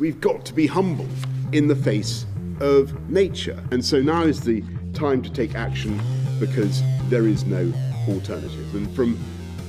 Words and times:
We've 0.00 0.20
got 0.20 0.44
to 0.46 0.52
be 0.52 0.66
humble 0.66 1.06
in 1.52 1.68
the 1.68 1.76
face 1.76 2.26
of 2.58 3.08
nature. 3.08 3.62
And 3.70 3.84
so 3.84 4.02
now 4.02 4.24
is 4.24 4.40
the 4.40 4.64
time 4.92 5.22
to 5.22 5.30
take 5.30 5.54
action 5.54 6.02
because 6.40 6.82
there 7.08 7.28
is 7.28 7.44
no 7.44 7.72
alternative. 8.08 8.74
And 8.74 8.92
from 8.96 9.16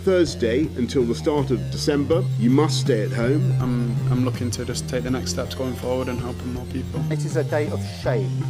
Thursday 0.03 0.61
until 0.77 1.03
the 1.03 1.13
start 1.13 1.51
of 1.51 1.59
December, 1.69 2.23
you 2.39 2.49
must 2.49 2.79
stay 2.79 3.03
at 3.03 3.11
home. 3.11 3.51
I'm, 3.61 3.95
I'm 4.11 4.25
looking 4.25 4.49
to 4.49 4.65
just 4.65 4.89
take 4.89 5.03
the 5.03 5.11
next 5.11 5.29
steps 5.29 5.53
going 5.53 5.75
forward 5.75 6.07
and 6.07 6.19
helping 6.19 6.55
more 6.55 6.65
people. 6.73 7.03
It 7.11 7.23
is 7.23 7.35
a 7.35 7.43
day 7.43 7.69
of 7.69 7.79
shame 8.01 8.43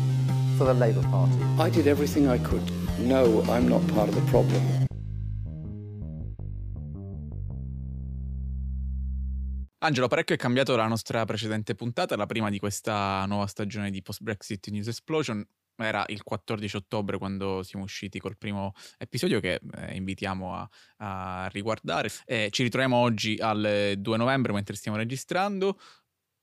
for 0.57 0.63
the 0.63 0.73
Labour 0.73 1.03
Party. 1.03 1.35
I 1.59 1.69
did 1.69 1.87
everything 1.87 2.29
I 2.29 2.37
could. 2.37 2.63
No, 2.99 3.43
I'm 3.49 3.67
not 3.67 3.85
part 3.89 4.07
of 4.07 4.15
the 4.15 4.31
problem. 4.31 4.61
Angelo, 9.85 10.07
parecchio 10.07 10.33
è 10.33 10.37
cambiato 10.39 10.75
la 10.75 10.87
nostra 10.87 11.23
precedente 11.25 11.75
puntata, 11.75 12.15
la 12.15 12.25
prima 12.25 12.49
di 12.49 12.57
questa 12.57 13.23
nuova 13.27 13.45
stagione 13.45 13.91
di 13.91 14.01
Post-Brexit 14.01 14.69
News 14.69 14.87
Explosion 14.87 15.47
era 15.75 16.03
il 16.07 16.23
14 16.23 16.75
ottobre 16.77 17.19
quando 17.19 17.61
siamo 17.61 17.85
usciti 17.85 18.17
col 18.17 18.35
primo 18.35 18.71
episodio 18.97 19.39
che 19.39 19.61
eh, 19.61 19.95
invitiamo 19.95 20.55
a, 20.55 20.69
a 20.97 21.49
riguardare. 21.51 22.09
Eh, 22.25 22.47
ci 22.49 22.63
ritroviamo 22.63 22.95
oggi 22.95 23.37
al 23.39 23.93
2 23.95 24.17
novembre 24.17 24.53
mentre 24.53 24.75
stiamo 24.75 24.97
registrando. 24.97 25.77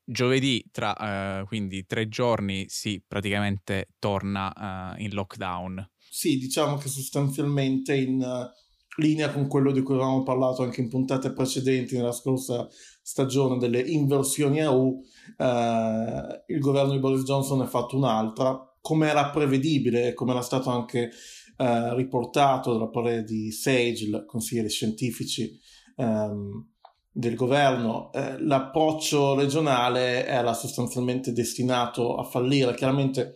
Giovedì, 0.04 0.64
tra 0.70 1.40
eh, 1.40 1.44
quindi 1.46 1.84
tre 1.84 2.08
giorni, 2.08 2.66
si 2.68 3.02
praticamente 3.04 3.88
torna 3.98 4.94
eh, 4.94 5.02
in 5.02 5.14
lockdown. 5.14 5.90
Sì, 6.08 6.38
diciamo 6.38 6.76
che 6.76 6.88
sostanzialmente 6.88 7.92
in 7.96 8.20
uh, 8.20 9.00
linea 9.00 9.32
con 9.32 9.48
quello 9.48 9.72
di 9.72 9.82
cui 9.82 9.94
avevamo 9.94 10.22
parlato 10.22 10.62
anche 10.62 10.80
in 10.80 10.88
puntate 10.88 11.32
precedenti 11.32 11.96
nella 11.96 12.12
scorsa 12.12 12.68
stagione 13.02 13.58
delle 13.58 13.80
inversioni 13.80 14.62
a 14.62 14.70
U, 14.70 15.02
eh, 15.36 16.44
il 16.46 16.58
governo 16.60 16.92
di 16.92 17.00
Boris 17.00 17.24
Johnson 17.24 17.58
ne 17.58 17.64
ha 17.64 17.68
fatto 17.68 17.96
un'altra 17.96 18.66
come 18.80 19.08
era 19.08 19.30
prevedibile 19.30 20.08
e 20.08 20.14
come 20.14 20.32
era 20.32 20.42
stato 20.42 20.70
anche 20.70 21.10
eh, 21.56 21.94
riportato 21.94 22.72
dalla 22.72 22.88
parte 22.88 23.24
di 23.24 23.50
Sage, 23.52 24.24
consiglieri 24.26 24.68
scientifici 24.68 25.58
ehm, 25.96 26.70
del 27.12 27.34
governo, 27.36 28.10
eh, 28.12 28.40
l'approccio 28.40 29.34
regionale 29.34 30.26
era 30.26 30.54
sostanzialmente 30.54 31.32
destinato 31.32 32.16
a 32.16 32.24
fallire. 32.24 32.74
Chiaramente 32.74 33.34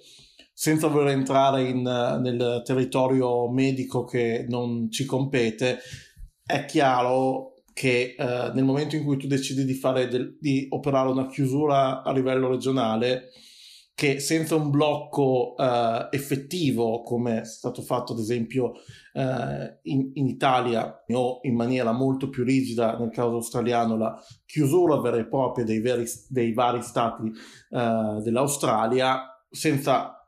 senza 0.52 0.88
voler 0.88 1.08
entrare 1.08 1.68
in, 1.68 1.82
nel 1.82 2.62
territorio 2.64 3.48
medico 3.50 4.04
che 4.04 4.46
non 4.48 4.90
ci 4.90 5.04
compete, 5.04 5.78
è 6.42 6.64
chiaro 6.64 7.55
che 7.76 8.14
eh, 8.18 8.50
nel 8.54 8.64
momento 8.64 8.96
in 8.96 9.04
cui 9.04 9.18
tu 9.18 9.26
decidi 9.26 9.66
di, 9.66 9.78
del, 10.08 10.38
di 10.40 10.66
operare 10.70 11.10
una 11.10 11.26
chiusura 11.26 12.02
a 12.02 12.10
livello 12.10 12.48
regionale, 12.48 13.32
che 13.94 14.18
senza 14.18 14.54
un 14.54 14.70
blocco 14.70 15.54
uh, 15.56 16.08
effettivo, 16.10 17.02
come 17.02 17.42
è 17.42 17.44
stato 17.44 17.82
fatto 17.82 18.14
ad 18.14 18.18
esempio 18.18 18.72
uh, 19.12 19.78
in, 19.82 20.10
in, 20.14 20.26
Italia 20.26 21.04
o 21.08 21.40
in 21.42 21.54
maniera 21.54 21.92
molto 21.92 22.30
più 22.30 22.44
rigida 22.44 22.96
nel 22.98 23.10
caso 23.10 23.34
australiano, 23.34 23.98
la 23.98 24.18
chiusura 24.46 24.98
vera 25.00 25.18
e 25.18 25.26
propria 25.26 25.66
dei, 25.66 25.80
veri, 25.80 26.04
dei 26.28 26.54
vari 26.54 26.80
stati 26.80 27.24
uh, 27.24 28.22
dell'Australia, 28.22 29.20
senza 29.50 30.25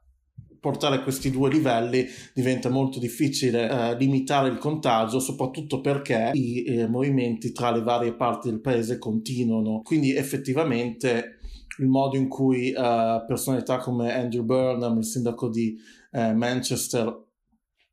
portare 0.61 1.03
questi 1.03 1.31
due 1.31 1.51
livelli 1.51 2.07
diventa 2.35 2.69
molto 2.69 2.99
difficile 2.99 3.69
eh, 3.69 3.97
limitare 3.97 4.49
il 4.49 4.59
contagio, 4.59 5.21
soprattutto 5.21 5.81
perché 5.81 6.31
i 6.35 6.65
eh, 6.65 6.87
movimenti 6.87 7.53
tra 7.53 7.71
le 7.71 7.83
varie 7.83 8.15
parti 8.15 8.49
del 8.51 8.61
paese 8.61 8.99
continuano. 8.99 9.81
Quindi 9.83 10.15
effettivamente 10.15 11.39
il 11.79 11.87
modo 11.87 12.17
in 12.17 12.29
cui 12.29 12.71
uh, 12.71 13.25
personalità 13.27 13.79
come 13.79 14.13
Andrew 14.13 14.45
Burnham, 14.45 14.99
il 14.99 15.05
sindaco 15.05 15.49
di 15.49 15.77
uh, 16.13 16.33
Manchester 16.33 17.27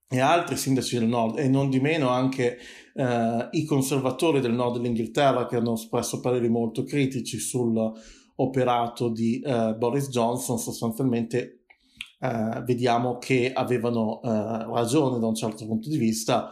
e 0.07 0.19
altri 0.19 0.55
sindaci 0.55 0.99
del 0.99 1.07
nord 1.07 1.39
e 1.39 1.47
non 1.47 1.69
di 1.69 1.79
meno 1.79 2.09
anche 2.09 2.57
uh, 2.93 3.47
i 3.51 3.63
conservatori 3.65 4.39
del 4.39 4.53
nord 4.53 4.77
dell'Inghilterra 4.77 5.47
che 5.47 5.55
hanno 5.55 5.73
espresso 5.73 6.19
pareri 6.19 6.49
molto 6.49 6.83
critici 6.83 7.39
sull'operato 7.39 9.09
di 9.09 9.41
Boris 9.77 10.09
Johnson 10.09 10.59
sostanzialmente 10.59 11.64
vediamo 12.19 13.17
che 13.17 13.51
avevano 13.53 14.19
ragione 14.23 15.19
da 15.19 15.27
un 15.27 15.35
certo 15.35 15.65
punto 15.65 15.89
di 15.89 15.97
vista 15.97 16.51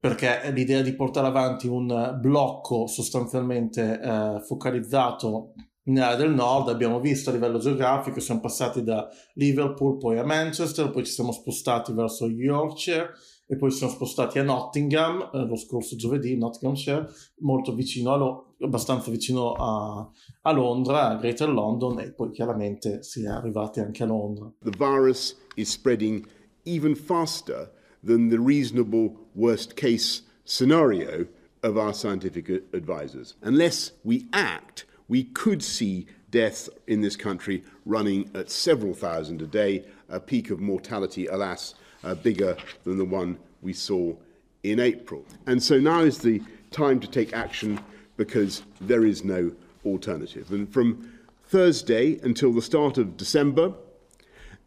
perché 0.00 0.50
l'idea 0.52 0.80
di 0.80 0.94
portare 0.94 1.26
avanti 1.26 1.66
un 1.66 2.16
blocco 2.20 2.86
sostanzialmente 2.86 4.40
focalizzato 4.46 5.54
in 5.84 6.00
area 6.00 6.16
del 6.16 6.34
nord, 6.34 6.68
abbiamo 6.68 7.00
visto 7.00 7.30
a 7.30 7.32
livello 7.32 7.58
geografico, 7.58 8.20
siamo 8.20 8.40
passati 8.40 8.82
da 8.84 9.08
Liverpool, 9.34 9.96
poi 9.96 10.18
a 10.18 10.24
Manchester, 10.24 10.90
poi 10.90 11.04
ci 11.04 11.12
siamo 11.12 11.32
spostati 11.32 11.92
verso 11.92 12.28
Yorkshire 12.28 13.10
e 13.50 13.56
poi 13.56 13.70
ci 13.70 13.78
siamo 13.78 13.92
spostati 13.92 14.38
a 14.38 14.42
Nottingham 14.42 15.30
eh, 15.32 15.46
lo 15.46 15.56
scorso 15.56 15.96
giovedì, 15.96 16.36
Nottinghamshire, 16.36 17.08
molto 17.38 17.74
vicino 17.74 18.12
a 18.12 18.16
Lo- 18.16 18.54
abbastanza 18.60 19.10
vicino 19.10 19.52
a, 19.52 20.06
a 20.42 20.52
Londra, 20.52 21.08
a 21.08 21.16
Greater 21.16 21.48
London 21.48 21.98
e 22.00 22.12
poi 22.12 22.30
chiaramente 22.30 23.02
si 23.02 23.24
è 23.24 23.28
arrivati 23.28 23.80
anche 23.80 24.02
a 24.02 24.06
Londra. 24.06 24.52
The 24.62 24.76
virus 24.76 25.34
is 25.54 25.70
spreading 25.70 26.26
even 26.64 26.94
faster 26.94 27.72
than 28.04 28.28
the 28.28 28.38
reasonable 28.38 29.14
worst 29.32 29.74
case 29.74 30.22
scenario 30.44 31.26
of 31.62 31.76
our 31.76 31.94
scientific 31.94 32.50
advisors. 32.72 33.34
Unless 33.42 33.92
we 34.02 34.26
act 34.32 34.84
we 35.08 35.24
could 35.24 35.62
see 35.62 36.06
deaths 36.30 36.68
in 36.86 37.00
this 37.00 37.16
country 37.16 37.64
running 37.86 38.30
at 38.34 38.50
several 38.50 38.94
thousand 38.94 39.40
a 39.40 39.46
day, 39.46 39.84
a 40.08 40.20
peak 40.20 40.50
of 40.50 40.60
mortality, 40.60 41.26
alas, 41.26 41.74
uh, 42.04 42.14
bigger 42.14 42.56
than 42.84 42.98
the 42.98 43.04
one 43.04 43.38
we 43.62 43.72
saw 43.72 44.14
in 44.62 44.80
April. 44.80 45.24
And 45.46 45.62
so 45.62 45.78
now 45.78 46.00
is 46.00 46.18
the 46.18 46.42
time 46.70 47.00
to 47.00 47.06
take 47.06 47.32
action 47.32 47.80
because 48.16 48.62
there 48.80 49.04
is 49.04 49.24
no 49.24 49.52
alternative. 49.84 50.50
And 50.50 50.70
from 50.72 51.12
Thursday 51.46 52.18
until 52.22 52.52
the 52.52 52.62
start 52.62 52.98
of 52.98 53.16
December, 53.16 53.72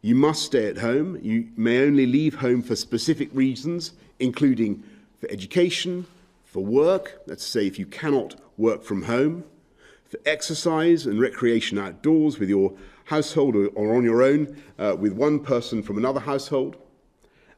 you 0.00 0.16
must 0.16 0.42
stay 0.42 0.66
at 0.66 0.78
home. 0.78 1.18
You 1.22 1.48
may 1.56 1.86
only 1.86 2.06
leave 2.06 2.34
home 2.34 2.60
for 2.62 2.74
specific 2.74 3.28
reasons, 3.32 3.92
including 4.18 4.82
for 5.20 5.30
education, 5.30 6.06
for 6.44 6.64
work, 6.64 7.22
let's 7.26 7.46
say 7.46 7.66
if 7.66 7.78
you 7.78 7.86
cannot 7.86 8.34
work 8.58 8.82
from 8.82 9.02
home, 9.02 9.44
for 10.04 10.18
exercise 10.26 11.06
and 11.06 11.20
recreation 11.20 11.78
outdoors 11.78 12.38
with 12.38 12.48
your 12.48 12.72
household 13.04 13.54
or, 13.54 13.96
on 13.96 14.02
your 14.02 14.22
own 14.22 14.60
uh, 14.78 14.94
with 14.98 15.12
one 15.12 15.38
person 15.38 15.82
from 15.82 15.96
another 15.96 16.20
household, 16.20 16.76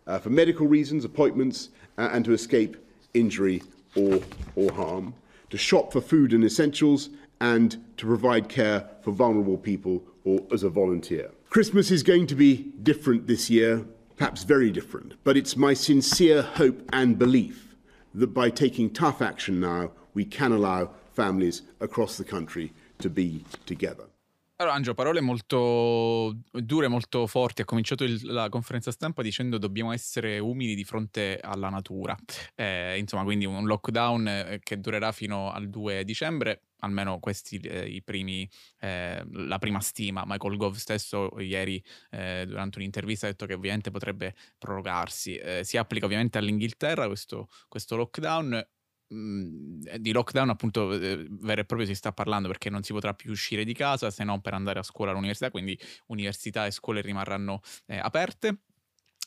uh, 0.07 0.19
for 0.19 0.31
medical 0.31 0.67
reasons, 0.67 1.05
appointments, 1.05 1.71
uh, 1.99 2.11
and 2.13 2.25
to 2.25 2.33
escape 2.33 2.77
injury 3.15 3.63
or, 3.97 4.21
or 4.57 4.73
harm, 4.73 5.15
to 5.51 5.59
shop 5.59 5.93
for 5.93 6.01
food 6.01 6.33
and 6.33 6.45
essentials, 6.45 7.11
and 7.41 7.83
to 7.97 8.07
provide 8.07 8.49
care 8.49 8.89
for 9.03 9.13
vulnerable 9.13 9.59
people 9.59 10.03
or 10.25 10.41
as 10.53 10.63
a 10.63 10.69
volunteer. 10.69 11.31
Christmas 11.51 11.91
is 11.91 12.03
going 12.03 12.27
to 12.27 12.35
be 12.35 12.73
different 12.83 13.27
this 13.27 13.51
year, 13.51 13.85
perhaps 14.17 14.43
very 14.45 14.71
different, 14.71 15.15
but 15.25 15.37
it's 15.37 15.57
my 15.57 15.75
sincere 15.75 16.43
hope 16.43 16.83
and 16.93 17.19
belief 17.19 17.75
that 18.15 18.29
by 18.29 18.49
taking 18.51 18.91
tough 18.91 19.21
action 19.21 19.61
now, 19.61 19.91
we 20.15 20.25
can 20.25 20.53
allow 20.53 20.91
families 21.13 21.63
across 21.81 22.17
the 22.17 22.25
country 22.25 22.73
to 22.99 23.11
be 23.11 23.45
together. 23.67 24.05
Allora, 24.65 24.79
Angelo, 24.79 24.95
parole 24.95 25.21
molto 25.21 26.39
dure, 26.51 26.89
molto 26.89 27.27
forti. 27.27 27.61
Ha 27.61 27.67
cominciato 27.67 28.03
il, 28.03 28.19
la 28.25 28.49
conferenza 28.49 28.91
stampa 28.91 29.21
dicendo 29.21 29.59
dobbiamo 29.59 29.93
essere 29.93 30.39
umili 30.39 30.75
di 30.75 30.85
fronte 30.85 31.39
alla 31.39 31.69
natura. 31.69 32.17
Eh, 32.55 32.97
insomma, 32.97 33.25
quindi 33.25 33.45
un 33.45 33.67
lockdown 33.67 34.27
eh, 34.27 34.61
che 34.63 34.81
durerà 34.81 35.13
fino 35.13 35.53
al 35.53 35.69
2 35.69 36.03
dicembre. 36.05 36.63
Almeno 36.79 37.19
questi 37.19 37.59
eh, 37.59 37.87
i 37.89 38.03
primi, 38.03 38.49
eh, 38.81 39.23
la 39.33 39.59
prima 39.59 39.81
stima. 39.81 40.25
Michael 40.27 40.56
Gove 40.56 40.79
stesso 40.79 41.38
ieri 41.41 41.83
eh, 42.11 42.44
durante 42.47 42.79
un'intervista 42.79 43.27
ha 43.27 43.31
detto 43.31 43.44
che 43.44 43.53
ovviamente 43.53 43.91
potrebbe 43.91 44.35
prorogarsi. 44.56 45.37
Eh, 45.37 45.61
si 45.62 45.77
applica 45.77 46.06
ovviamente 46.06 46.38
all'Inghilterra 46.38 47.06
questo, 47.06 47.49
questo 47.69 47.97
lockdown 47.97 48.67
di 49.06 50.12
lockdown 50.12 50.49
appunto 50.49 50.93
eh, 50.93 51.27
vero 51.29 51.61
e 51.61 51.65
proprio 51.65 51.87
si 51.87 51.95
sta 51.95 52.12
parlando 52.12 52.49
perché 52.49 52.71
non 52.71 52.83
si 52.83 52.93
potrà 52.93 53.15
più 53.15 53.31
uscire 53.31 53.65
di 53.65 53.75
casa 53.75 54.11
se 54.11 54.25
non 54.25 54.41
per 54.41 54.55
andare 54.55 54.79
a 54.79 54.83
scuola 54.83 55.11
all'università, 55.11 55.51
quindi 55.51 55.79
università 56.06 56.67
e 56.67 56.71
scuole 56.71 57.01
rimarranno 57.01 57.61
eh, 57.87 57.99
aperte 57.99 58.59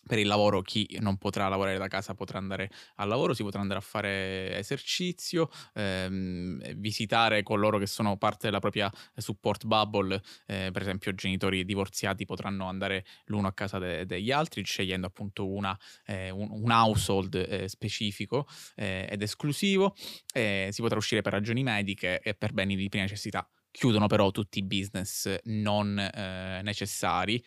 per 0.07 0.17
il 0.17 0.27
lavoro 0.27 0.61
chi 0.61 0.97
non 0.99 1.17
potrà 1.17 1.47
lavorare 1.47 1.77
da 1.77 1.87
casa 1.87 2.15
potrà 2.15 2.39
andare 2.39 2.69
al 2.95 3.07
lavoro, 3.07 3.33
si 3.33 3.43
potrà 3.43 3.61
andare 3.61 3.79
a 3.79 3.83
fare 3.83 4.57
esercizio, 4.57 5.49
ehm, 5.73 6.73
visitare 6.75 7.43
coloro 7.43 7.77
che 7.77 7.85
sono 7.85 8.17
parte 8.17 8.47
della 8.47 8.59
propria 8.59 8.91
support 9.15 9.65
bubble, 9.65 10.21
eh, 10.47 10.69
per 10.71 10.81
esempio 10.81 11.13
genitori 11.13 11.65
divorziati 11.65 12.25
potranno 12.25 12.67
andare 12.67 13.05
l'uno 13.25 13.47
a 13.47 13.53
casa 13.53 13.77
de- 13.77 14.05
degli 14.05 14.31
altri 14.31 14.63
scegliendo 14.63 15.07
appunto 15.07 15.47
una, 15.47 15.77
eh, 16.05 16.29
un, 16.29 16.47
un, 16.49 16.71
household 16.71 17.35
eh, 17.35 17.67
specifico 17.67 18.47
eh, 18.75 19.07
ed 19.09 19.21
esclusivo, 19.21 19.95
si 19.97 20.81
potrà 20.81 20.97
uscire 20.97 21.21
per 21.21 21.33
ragioni 21.33 21.63
mediche 21.63 22.19
e 22.21 22.33
per 22.33 22.53
beni 22.53 22.75
di 22.75 22.89
prima 22.89 23.03
necessità. 23.03 23.47
Chiudono 23.71 24.07
però 24.07 24.31
tutti 24.31 24.59
i 24.59 24.63
business 24.63 25.39
non 25.43 25.99
eh, 25.99 26.61
necessari 26.63 27.43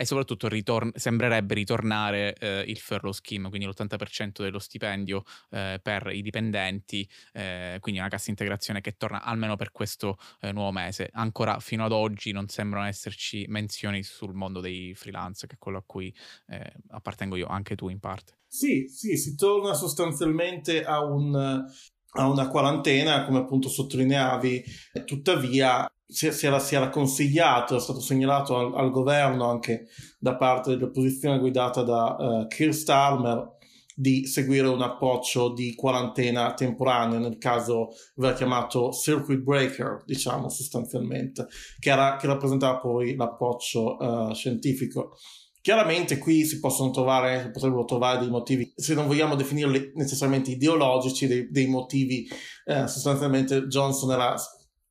e 0.00 0.06
soprattutto 0.06 0.48
ritorn- 0.48 0.92
sembrerebbe 0.94 1.52
ritornare 1.52 2.34
eh, 2.38 2.64
il 2.66 2.78
furlough 2.78 3.12
scheme, 3.12 3.50
quindi 3.50 3.66
l'80% 3.66 4.40
dello 4.40 4.58
stipendio 4.58 5.24
eh, 5.50 5.78
per 5.82 6.08
i 6.10 6.22
dipendenti, 6.22 7.06
eh, 7.34 7.76
quindi 7.80 8.00
una 8.00 8.08
cassa 8.08 8.30
integrazione 8.30 8.80
che 8.80 8.96
torna 8.96 9.22
almeno 9.22 9.56
per 9.56 9.72
questo 9.72 10.16
eh, 10.40 10.52
nuovo 10.52 10.72
mese. 10.72 11.10
Ancora 11.12 11.60
fino 11.60 11.84
ad 11.84 11.92
oggi 11.92 12.32
non 12.32 12.48
sembrano 12.48 12.86
esserci 12.86 13.44
menzioni 13.50 14.02
sul 14.02 14.32
mondo 14.32 14.60
dei 14.60 14.94
freelance, 14.94 15.46
che 15.46 15.56
è 15.56 15.58
quello 15.58 15.76
a 15.76 15.82
cui 15.84 16.10
eh, 16.46 16.72
appartengo 16.92 17.36
io, 17.36 17.48
anche 17.48 17.74
tu 17.74 17.90
in 17.90 18.00
parte. 18.00 18.38
Sì, 18.48 18.88
sì, 18.88 19.18
si 19.18 19.34
torna 19.36 19.74
sostanzialmente 19.74 20.82
a 20.82 21.04
un 21.04 21.68
a 22.14 22.28
una 22.28 22.48
quarantena, 22.48 23.24
come 23.24 23.38
appunto 23.38 23.68
sottolineavi, 23.68 24.64
tuttavia 25.04 25.88
si, 26.10 26.30
si, 26.32 26.46
era, 26.46 26.58
si 26.58 26.74
era, 26.74 26.88
consigliato, 26.90 27.76
è 27.76 27.80
stato 27.80 28.00
segnalato 28.00 28.56
al, 28.56 28.74
al, 28.74 28.90
governo 28.90 29.48
anche 29.48 29.86
da 30.18 30.36
parte 30.36 30.70
dell'opposizione 30.70 31.38
guidata 31.38 31.82
da 31.82 32.16
uh, 32.18 32.46
Keir 32.46 32.74
Starmer 32.74 33.58
di 33.94 34.26
seguire 34.26 34.66
un 34.66 34.80
approccio 34.80 35.52
di 35.52 35.74
quarantena 35.74 36.54
temporanea, 36.54 37.18
nel 37.18 37.36
caso 37.36 37.90
verrà 38.14 38.34
chiamato 38.34 38.92
circuit 38.92 39.40
breaker, 39.40 40.02
diciamo 40.06 40.48
sostanzialmente, 40.48 41.46
che, 41.78 41.90
era, 41.90 42.16
che 42.16 42.26
rappresentava 42.26 42.78
poi 42.78 43.14
l'approccio 43.14 43.96
uh, 43.96 44.32
scientifico. 44.32 45.16
Chiaramente 45.60 46.16
qui 46.16 46.46
si 46.46 46.58
possono 46.58 46.90
trovare, 46.90 47.42
si 47.42 47.50
potrebbero 47.50 47.84
trovare 47.84 48.20
dei 48.20 48.30
motivi, 48.30 48.72
se 48.74 48.94
non 48.94 49.06
vogliamo 49.06 49.34
definirli 49.34 49.92
necessariamente 49.94 50.52
ideologici, 50.52 51.26
dei, 51.26 51.50
dei 51.50 51.66
motivi, 51.66 52.26
eh, 52.64 52.88
sostanzialmente 52.88 53.66
Johnson 53.66 54.10
era 54.12 54.34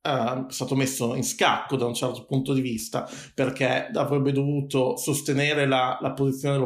Uh, 0.02 0.48
stato 0.48 0.74
messo 0.74 1.14
in 1.14 1.22
scacco 1.22 1.76
da 1.76 1.84
un 1.84 1.92
certo 1.92 2.24
punto 2.24 2.54
di 2.54 2.62
vista 2.62 3.06
perché 3.34 3.90
avrebbe 3.92 4.32
dovuto 4.32 4.96
sostenere 4.96 5.66
la, 5.66 5.98
la 6.00 6.12
posizione 6.12 6.56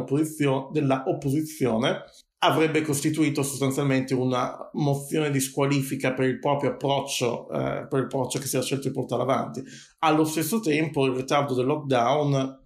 dell'opposizione, 0.71 2.03
avrebbe 2.45 2.81
costituito 2.81 3.43
sostanzialmente 3.43 4.13
una 4.13 4.69
mozione 4.73 5.31
di 5.31 5.41
squalifica 5.41 6.13
per 6.13 6.27
il 6.27 6.39
proprio 6.39 6.71
approccio, 6.71 7.49
eh, 7.49 7.87
per 7.89 7.99
il 7.99 8.05
approccio 8.05 8.39
che 8.39 8.45
si 8.45 8.55
era 8.55 8.63
scelto 8.63 8.87
di 8.87 8.93
portare 8.93 9.23
avanti. 9.23 9.61
Allo 9.99 10.23
stesso 10.23 10.59
tempo 10.59 11.05
il 11.05 11.15
ritardo 11.15 11.53
del 11.53 11.65
lockdown 11.65 12.63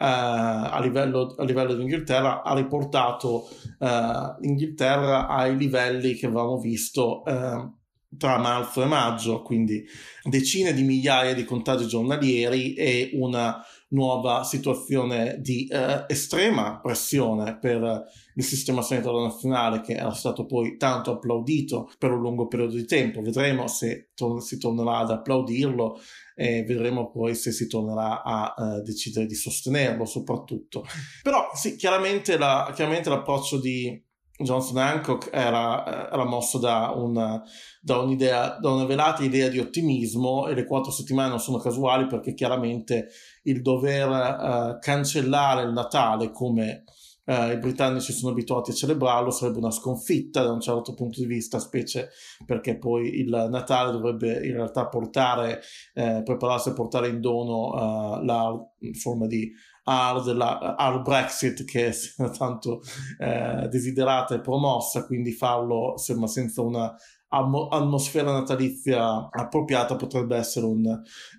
Uh, 0.00 0.02
a, 0.02 0.80
livello, 0.80 1.34
a 1.36 1.44
livello 1.44 1.74
di 1.74 1.82
Inghilterra 1.82 2.42
ha 2.42 2.54
riportato 2.54 3.46
uh, 3.80 4.40
l'Inghilterra 4.40 5.28
ai 5.28 5.58
livelli 5.58 6.14
che 6.14 6.24
avevamo 6.24 6.58
visto 6.58 7.20
uh, 7.20 7.70
tra 8.18 8.38
marzo 8.38 8.82
e 8.82 8.86
maggio, 8.86 9.42
quindi 9.42 9.84
decine 10.24 10.72
di 10.72 10.82
migliaia 10.82 11.34
di 11.34 11.44
contagi 11.44 11.86
giornalieri 11.86 12.74
e 12.74 13.10
una 13.14 13.64
nuova 13.90 14.44
situazione 14.44 15.36
di 15.40 15.66
eh, 15.66 16.04
estrema 16.08 16.78
pressione 16.80 17.58
per 17.58 18.04
il 18.34 18.44
sistema 18.44 18.82
sanitario 18.82 19.22
nazionale 19.22 19.80
che 19.80 19.94
era 19.94 20.12
stato 20.12 20.46
poi 20.46 20.76
tanto 20.76 21.12
applaudito 21.12 21.90
per 21.98 22.12
un 22.12 22.20
lungo 22.20 22.46
periodo 22.46 22.74
di 22.74 22.84
tempo. 22.84 23.20
Vedremo 23.20 23.66
se 23.66 24.10
to- 24.14 24.40
si 24.40 24.58
tornerà 24.58 24.98
ad 24.98 25.10
applaudirlo 25.10 25.98
e 26.34 26.64
vedremo 26.64 27.10
poi 27.10 27.34
se 27.34 27.52
si 27.52 27.66
tornerà 27.66 28.22
a 28.22 28.54
uh, 28.56 28.82
decidere 28.82 29.26
di 29.26 29.34
sostenerlo 29.34 30.04
soprattutto. 30.04 30.84
Però 31.22 31.50
sì, 31.54 31.76
chiaramente, 31.76 32.38
la, 32.38 32.72
chiaramente 32.74 33.08
l'approccio 33.08 33.58
di 33.58 34.02
Johnson 34.42 34.78
Hancock 34.78 35.28
era, 35.32 36.10
era 36.10 36.24
mosso 36.24 36.58
da 36.58 36.92
una, 36.94 37.42
da 37.80 37.98
un'idea, 37.98 38.58
da 38.58 38.70
una 38.70 38.84
velata 38.84 39.22
idea 39.22 39.48
di 39.48 39.58
ottimismo 39.58 40.46
e 40.48 40.54
le 40.54 40.64
quattro 40.64 40.90
settimane 40.90 41.28
non 41.28 41.40
sono 41.40 41.58
casuali 41.58 42.06
perché 42.06 42.34
chiaramente 42.34 43.08
il 43.44 43.62
dover 43.62 44.08
uh, 44.08 44.78
cancellare 44.80 45.62
il 45.62 45.72
Natale 45.72 46.30
come 46.30 46.84
uh, 47.26 47.50
i 47.50 47.58
britannici 47.58 48.12
sono 48.12 48.32
abituati 48.32 48.70
a 48.70 48.74
celebrarlo 48.74 49.30
sarebbe 49.30 49.58
una 49.58 49.70
sconfitta 49.70 50.42
da 50.42 50.52
un 50.52 50.60
certo 50.60 50.94
punto 50.94 51.20
di 51.20 51.26
vista, 51.26 51.58
specie 51.58 52.08
perché 52.44 52.78
poi 52.78 53.20
il 53.20 53.48
Natale 53.50 53.92
dovrebbe 53.92 54.46
in 54.46 54.54
realtà 54.54 54.86
portare, 54.88 55.60
uh, 55.94 56.22
prepararsi 56.22 56.70
a 56.70 56.74
portare 56.74 57.08
in 57.08 57.20
dono 57.20 58.22
la 58.22 58.52
forma 58.92 59.26
di 59.26 59.50
hard, 59.84 60.26
la, 60.32 60.76
hard 60.76 61.02
Brexit 61.02 61.64
che 61.64 61.88
è 61.88 61.94
tanto 62.36 62.82
eh, 63.18 63.68
desiderata 63.68 64.34
e 64.34 64.40
promossa, 64.40 65.04
quindi 65.06 65.32
farlo 65.32 65.92
insomma, 65.92 66.26
senza 66.26 66.62
una 66.62 66.94
atmosfera 67.30 68.32
natalizia 68.32 69.28
appropriata 69.30 69.96
potrebbe 69.96 70.36
essere 70.36 70.66
un, 70.66 70.84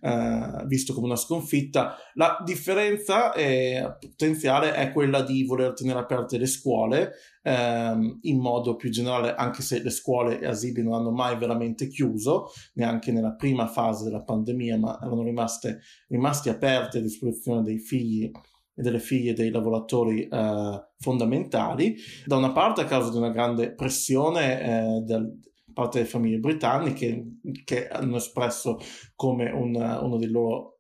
eh, 0.02 0.64
visto 0.66 0.94
come 0.94 1.08
una 1.08 1.16
sconfitta. 1.16 1.96
La 2.14 2.42
differenza 2.44 3.34
è, 3.34 3.98
potenziale 4.00 4.74
è 4.74 4.92
quella 4.92 5.22
di 5.22 5.44
voler 5.44 5.74
tenere 5.74 6.00
aperte 6.00 6.38
le 6.38 6.48
scuole 6.48 7.12
ehm, 7.44 8.20
in 8.22 8.40
modo 8.40 8.76
più 8.76 8.90
generale, 8.90 9.36
anche 9.36 9.62
se 9.62 9.82
le 9.82 9.90
scuole 9.90 10.40
e 10.40 10.48
asili 10.48 10.82
non 10.82 10.94
hanno 10.94 11.12
mai 11.12 11.38
veramente 11.38 11.88
chiuso, 11.88 12.52
neanche 12.74 13.12
nella 13.12 13.34
prima 13.34 13.68
fase 13.68 14.06
della 14.06 14.24
pandemia, 14.24 14.78
ma 14.78 14.98
erano 15.02 15.24
rimaste, 15.24 15.82
rimasti 16.08 16.50
aperte 16.50 17.00
a 17.00 17.02
disposizione 17.02 17.64
dei 17.64 17.80
figli 17.80 18.32
e 18.74 18.82
delle 18.82 19.00
figlie 19.00 19.34
dei 19.34 19.52
lavoratori 19.52 20.28
eh, 20.28 20.88
fondamentali, 20.98 21.96
da 22.26 22.38
una 22.38 22.52
parte 22.52 22.82
a 22.82 22.86
causa 22.86 23.12
di 23.12 23.18
una 23.18 23.32
grande 23.32 23.74
pressione 23.74 24.62
eh, 24.62 25.02
del, 25.02 25.40
parte 25.73 26.00
delle 26.00 26.09
famiglie 26.09 26.39
britanniche 26.39 27.39
che 27.63 27.88
hanno 27.88 28.18
espresso 28.18 28.77
come 29.15 29.50
un, 29.50 29.75
uno 29.75 30.18
dei 30.18 30.29
loro 30.29 30.71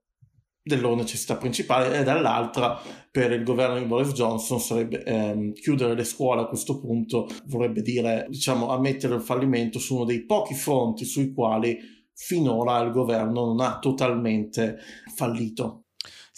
delle 0.63 0.81
loro 0.81 0.95
necessità 0.95 1.37
principali 1.37 1.95
e 1.95 2.03
dall'altra 2.03 2.79
per 3.09 3.31
il 3.31 3.43
governo 3.43 3.79
di 3.79 3.85
Boris 3.85 4.13
Johnson 4.13 4.59
sarebbe 4.59 5.03
ehm, 5.03 5.53
chiudere 5.53 5.95
le 5.95 6.03
scuole 6.03 6.41
a 6.41 6.45
questo 6.45 6.79
punto 6.79 7.27
vorrebbe 7.45 7.81
dire 7.81 8.27
diciamo 8.29 8.69
ammettere 8.69 9.15
il 9.15 9.21
fallimento 9.21 9.79
su 9.79 9.95
uno 9.95 10.05
dei 10.05 10.23
pochi 10.23 10.53
fronti 10.53 11.03
sui 11.03 11.33
quali 11.33 11.79
finora 12.13 12.79
il 12.81 12.91
governo 12.91 13.45
non 13.45 13.59
ha 13.59 13.79
totalmente 13.79 14.77
fallito 15.15 15.85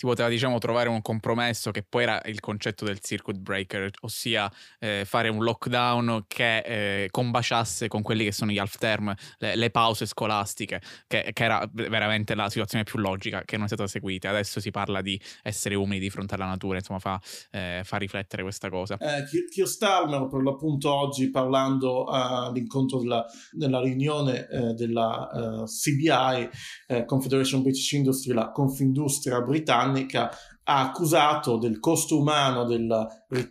si 0.04 0.10
poteva 0.10 0.28
diciamo 0.28 0.58
trovare 0.58 0.90
un 0.90 1.02
compromesso 1.02 1.72
che 1.72 1.82
poi 1.82 2.04
era 2.04 2.22
il 2.26 2.42
concetto 2.42 2.84
del 2.84 3.00
circuit 3.00 3.38
breaker, 3.38 3.90
ossia 4.02 4.52
eh, 4.80 5.04
fare 5.06 5.30
un 5.30 5.42
lockdown 5.44 6.26
che 6.28 6.58
eh, 6.58 7.08
combaciasse 7.10 7.88
con 7.88 8.02
quelli 8.02 8.26
che 8.26 8.34
sono 8.34 8.52
gli 8.52 8.58
half 8.58 8.78
term, 8.78 9.14
le, 9.38 9.56
le 9.56 9.70
pause 9.70 10.06
scolastiche, 10.06 10.82
che, 11.08 11.30
che, 11.32 11.44
era 11.44 11.66
veramente 11.72 12.36
la 12.36 12.50
situazione 12.50 12.84
più 12.84 13.00
logica 13.00 13.44
che 13.46 13.56
non 13.56 13.66
è 13.66 13.68
stata 13.68 13.88
seguita. 13.88 14.30
Adesso 14.30 14.60
si 14.60 14.72
parla 14.72 15.02
di 15.02 15.20
essere 15.42 15.76
umili 15.76 16.02
di 16.02 16.10
fronte 16.10 16.36
alla 16.36 16.48
natura, 16.48 16.80
insomma 16.80 17.00
fa, 17.00 17.22
eh, 17.52 17.82
fa 17.86 17.96
riflettere 17.96 18.42
questa 18.42 18.70
cosa. 18.70 18.98
Eh, 18.98 19.24
Keir 19.50 19.68
Starmer 19.68 20.28
per 20.28 20.42
l'appunto 20.42 20.94
oggi 20.94 21.30
parlando 21.30 22.06
all'incontro 22.06 23.00
della, 23.00 23.26
della 23.52 23.80
riunione 23.80 24.50
eh, 24.50 24.74
della 24.74 25.30
eh, 25.32 25.64
CBI, 25.64 26.50
eh, 26.88 27.06
Confederation 27.06 27.62
British 27.62 27.92
Industry, 27.94 28.34
la 28.34 28.52
Confindustria 28.52 29.40
britannica, 29.42 29.92
britannica 29.94 30.32
ha 30.66 30.80
accusato 30.80 31.58
del 31.58 31.80
costo 31.80 32.18
umano 32.18 32.64
del, 32.64 32.88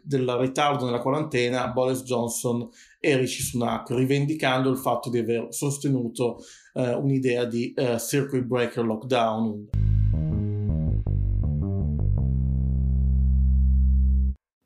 del, 0.03 0.29
ritardo 0.39 0.87
nella 0.87 1.01
quarantena 1.01 1.69
Boris 1.69 2.03
Johnson 2.05 2.67
e 2.99 3.17
Rishi 3.17 3.43
Sunak, 3.43 3.91
rivendicando 3.91 4.71
il 4.71 4.79
fatto 4.79 5.11
di 5.11 5.19
aver 5.19 5.49
sostenuto 5.51 6.39
eh, 6.73 6.95
un'idea 6.95 7.45
di 7.45 7.73
eh, 7.75 7.99
circuit 7.99 8.45
breaker 8.45 8.85
lockdown. 8.85 9.69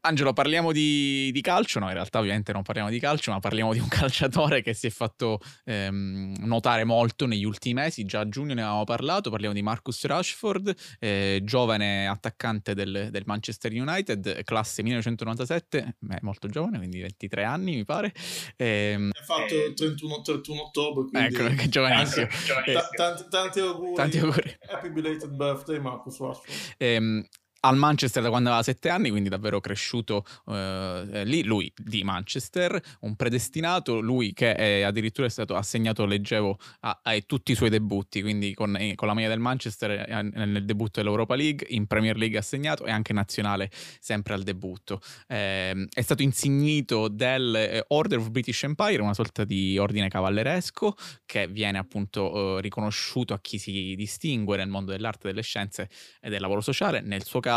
Angelo, 0.07 0.33
parliamo 0.33 0.71
di, 0.71 1.31
di, 1.33 1.41
calcio, 1.41 1.81
no 1.81 1.89
in 1.89 1.95
realtà 1.95 2.21
ovviamente 2.21 2.53
non 2.53 2.63
parliamo 2.63 2.91
di 2.91 3.01
calcio, 3.01 3.33
ma 3.33 3.41
parliamo 3.41 3.73
di 3.73 3.81
un 3.81 3.89
calciatore 3.91 4.63
che 4.63 4.73
si 4.73 4.87
è 4.87 4.91
fatto 4.91 5.41
ehm, 5.65 6.37
notare 6.45 6.85
molto 6.85 7.27
negli 7.27 7.45
ultimi 7.45 7.75
mesi, 7.75 8.05
già 8.05 8.21
a 8.21 8.29
giugno 8.29 8.55
ne 8.55 8.63
avevamo 8.63 8.85
parlato, 8.85 9.31
parliamo 9.31 9.53
di 9.53 9.63
Marcus 9.63 10.05
Rashford, 10.05 10.73
eh, 11.01 11.41
giovane 11.43 12.07
attaccante 12.07 12.73
del, 12.75 13.09
del, 13.11 13.23
Manchester 13.27 13.73
United, 13.73 14.45
classe 14.45 14.85
1997, 14.85 15.97
beh, 15.99 16.19
molto 16.23 16.47
giovane, 16.47 16.79
quindi 16.79 17.01
23 17.01 17.43
anni 17.43 17.75
mi 17.75 17.85
pare. 17.85 18.13
Ehm, 18.57 19.11
ha 19.13 19.25
fatto 19.25 19.55
il 19.55 19.75
31, 19.75 20.23
31 20.23 20.63
ottobre, 20.63 21.09
quindi... 21.09 21.35
Ecco, 21.35 21.53
che 21.57 21.69
giovanissimo. 21.69 22.27
Tanti, 22.27 22.73
tanti, 22.95 23.25
tanti, 23.29 23.59
auguri. 23.59 23.95
Tanti 23.95 24.19
auguri. 24.19 24.57
Happy 24.69 24.91
belated 24.91 25.31
birthday 25.31 25.81
Marcus 25.81 26.21
Rashford. 26.21 26.75
Ehm, 26.77 27.27
al 27.67 27.77
Manchester 27.77 28.23
da 28.23 28.29
quando 28.29 28.49
aveva 28.49 28.63
sette 28.63 28.89
anni, 28.89 29.11
quindi 29.11 29.29
davvero 29.29 29.61
cresciuto 29.61 30.25
eh, 30.47 31.23
lì, 31.25 31.43
lui 31.43 31.73
di 31.77 32.05
Manchester, 32.05 32.81
un 33.01 33.17
predestinato, 33.17 34.01
lui 34.01 34.33
che 34.33 34.55
è 34.55 34.83
addirittura 34.83 35.27
è 35.27 35.31
stato 35.31 35.57
assegnato, 35.57 36.07
leggevo, 36.07 36.59
a, 36.81 37.01
a 37.03 37.21
tutti 37.27 37.53
i 37.53 37.55
suoi 37.57 37.71
debutti, 37.71 38.23
quindi 38.23 38.55
con, 38.55 38.77
eh, 38.77 38.95
con 38.95 39.09
la 39.09 39.15
maglia 39.15 39.29
del 39.29 39.41
Manchester 39.41 40.07
nel 40.33 40.65
debutto 40.65 41.01
dell'Europa 41.01 41.35
League, 41.35 41.67
in 41.71 41.87
Premier 41.87 42.17
League 42.17 42.39
assegnato 42.39 42.85
e 42.85 42.91
anche 42.93 43.13
nazionale 43.13 43.71
sempre 43.99 44.35
al 44.35 44.43
debutto. 44.43 45.01
Eh, 45.27 45.89
è 45.93 46.01
stato 46.03 46.23
insignito 46.23 47.09
del 47.09 47.55
eh, 47.57 47.85
Order 47.89 48.19
of 48.19 48.31
British 48.31 48.63
Empire, 48.63 49.03
una 49.03 49.15
sorta 49.15 49.45
di 49.45 49.77
ordine 49.77 50.09
cavalleresco 50.09 50.95
che 51.25 51.49
viene 51.49 51.79
appunto 51.79 52.59
eh, 52.59 52.61
riconosciuto 52.61 53.35
a 53.35 53.41
chi 53.41 53.59
si 53.59 53.95
distingue 53.97 54.57
nel 54.57 54.69
mondo 54.69 54.93
dell'arte, 54.93 55.27
delle 55.29 55.43
scienze 55.43 55.89
e 56.21 56.31
del 56.31 56.41
lavoro 56.41 56.61
sociale, 56.61 57.01
nel 57.01 57.25
suo 57.25 57.41
caso 57.41 57.55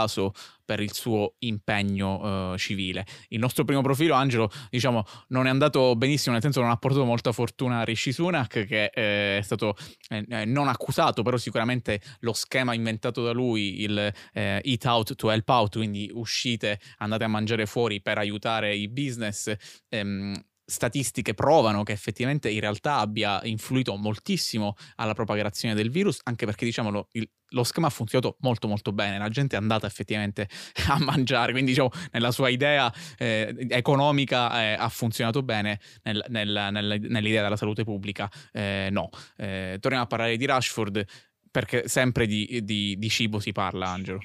per 0.70 0.80
il 0.82 0.94
suo 0.94 1.34
impegno 1.40 2.52
uh, 2.52 2.58
civile. 2.58 3.04
Il 3.30 3.40
nostro 3.40 3.64
primo 3.64 3.82
profilo, 3.82 4.14
Angelo, 4.14 4.52
diciamo, 4.70 5.04
non 5.30 5.48
è 5.48 5.50
andato 5.50 5.96
benissimo, 5.96 6.34
nel 6.34 6.44
senso 6.44 6.62
non 6.62 6.70
ha 6.70 6.78
portato 6.78 7.06
molta 7.06 7.32
fortuna 7.32 7.80
a 7.80 7.84
Rishi 7.84 8.12
Sunak, 8.12 8.66
che 8.66 8.92
eh, 8.94 9.40
è 9.40 9.42
stato 9.42 9.76
eh, 10.10 10.24
eh, 10.30 10.46
non 10.46 10.68
accusato, 10.68 11.24
però 11.24 11.38
sicuramente 11.38 12.00
lo 12.20 12.34
schema 12.34 12.76
inventato 12.76 13.24
da 13.24 13.32
lui, 13.32 13.82
il 13.82 13.98
eh, 14.34 14.62
eat 14.64 14.86
out 14.86 15.16
to 15.16 15.32
help 15.32 15.50
out, 15.50 15.78
quindi 15.78 16.12
uscite, 16.14 16.80
andate 16.98 17.24
a 17.24 17.28
mangiare 17.28 17.66
fuori 17.66 18.00
per 18.00 18.20
aiutare 18.20 18.76
i 18.76 18.88
business, 18.88 19.52
ehm, 19.90 20.40
statistiche 20.70 21.34
provano 21.34 21.84
che 21.84 21.92
effettivamente 21.92 22.50
in 22.50 22.60
realtà 22.60 22.98
abbia 22.98 23.42
influito 23.44 23.96
moltissimo 23.96 24.76
alla 24.96 25.14
propagazione 25.14 25.74
del 25.74 25.90
virus, 25.90 26.20
anche 26.24 26.46
perché 26.46 26.66
diciamolo, 26.66 27.08
il, 27.14 27.30
lo 27.50 27.64
schema 27.64 27.88
ha 27.88 27.90
funzionato 27.90 28.38
molto 28.42 28.68
molto 28.68 28.92
bene, 28.92 29.18
la 29.18 29.30
gente 29.30 29.56
è 29.56 29.60
andata 29.60 29.88
effettivamente 29.88 30.48
a 30.88 31.00
mangiare, 31.00 31.52
quindi 31.52 31.72
diciamo 31.72 31.90
nella 32.12 32.32
sua 32.32 32.50
idea 32.50 32.94
eh, 33.18 33.56
economica 33.70 34.62
eh, 34.62 34.74
ha 34.74 34.90
funzionato 34.90 35.42
bene, 35.42 35.80
nel, 36.04 36.24
nel, 36.30 36.70
nel, 36.72 37.02
nell'idea 37.02 37.42
della 37.42 37.58
salute 37.58 37.84
pubblica 37.84 38.30
eh, 38.52 38.90
no. 38.92 39.10
Eh, 39.38 39.78
torniamo 39.80 40.06
a 40.06 40.08
parlare 40.08 40.38
di 40.38 40.46
Rashford 40.46 41.06
perché 41.52 41.88
sempre 41.88 42.28
di, 42.28 42.62
di, 42.64 42.96
di 42.98 43.10
cibo 43.10 43.40
si 43.40 43.52
parla, 43.52 43.88
Angelo. 43.88 44.20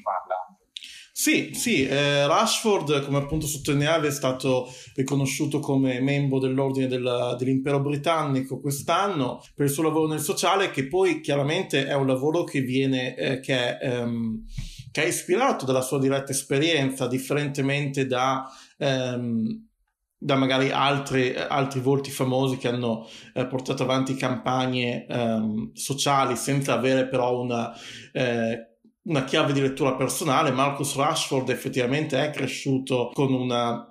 Sì, 1.16 1.52
sì, 1.54 1.86
eh, 1.86 2.26
Rashford, 2.26 3.04
come 3.04 3.18
appunto 3.18 3.46
sottolineavi, 3.46 4.08
è 4.08 4.10
stato 4.10 4.66
riconosciuto 4.96 5.60
come 5.60 6.00
membro 6.00 6.40
dell'ordine 6.40 6.88
della, 6.88 7.36
dell'impero 7.38 7.80
britannico 7.80 8.58
quest'anno 8.58 9.40
per 9.54 9.66
il 9.66 9.70
suo 9.70 9.84
lavoro 9.84 10.08
nel 10.08 10.18
sociale, 10.18 10.72
che 10.72 10.88
poi 10.88 11.20
chiaramente 11.20 11.86
è 11.86 11.94
un 11.94 12.08
lavoro 12.08 12.42
che 12.42 12.62
viene, 12.62 13.14
eh, 13.14 13.38
che, 13.38 13.78
è, 13.78 13.92
ehm, 13.92 14.44
che, 14.90 15.04
è, 15.04 15.06
ispirato 15.06 15.64
dalla 15.64 15.82
sua 15.82 16.00
diretta 16.00 16.32
esperienza, 16.32 17.06
differentemente 17.06 18.06
da... 18.06 18.50
Ehm, 18.78 19.68
da 20.16 20.36
magari 20.36 20.70
altri, 20.70 21.34
altri 21.36 21.80
volti 21.80 22.10
famosi 22.10 22.56
che 22.56 22.68
hanno 22.68 23.06
eh, 23.34 23.46
portato 23.46 23.82
avanti 23.82 24.14
campagne 24.14 25.04
ehm, 25.06 25.72
sociali 25.74 26.34
senza 26.34 26.72
avere 26.72 27.08
però 27.08 27.42
una 27.42 27.70
eh, 28.10 28.73
una 29.04 29.24
chiave 29.24 29.52
di 29.52 29.60
lettura 29.60 29.94
personale. 29.94 30.50
Marcus 30.50 30.94
Rashford 30.94 31.48
effettivamente 31.48 32.22
è 32.22 32.30
cresciuto 32.30 33.10
con 33.12 33.32
una 33.32 33.88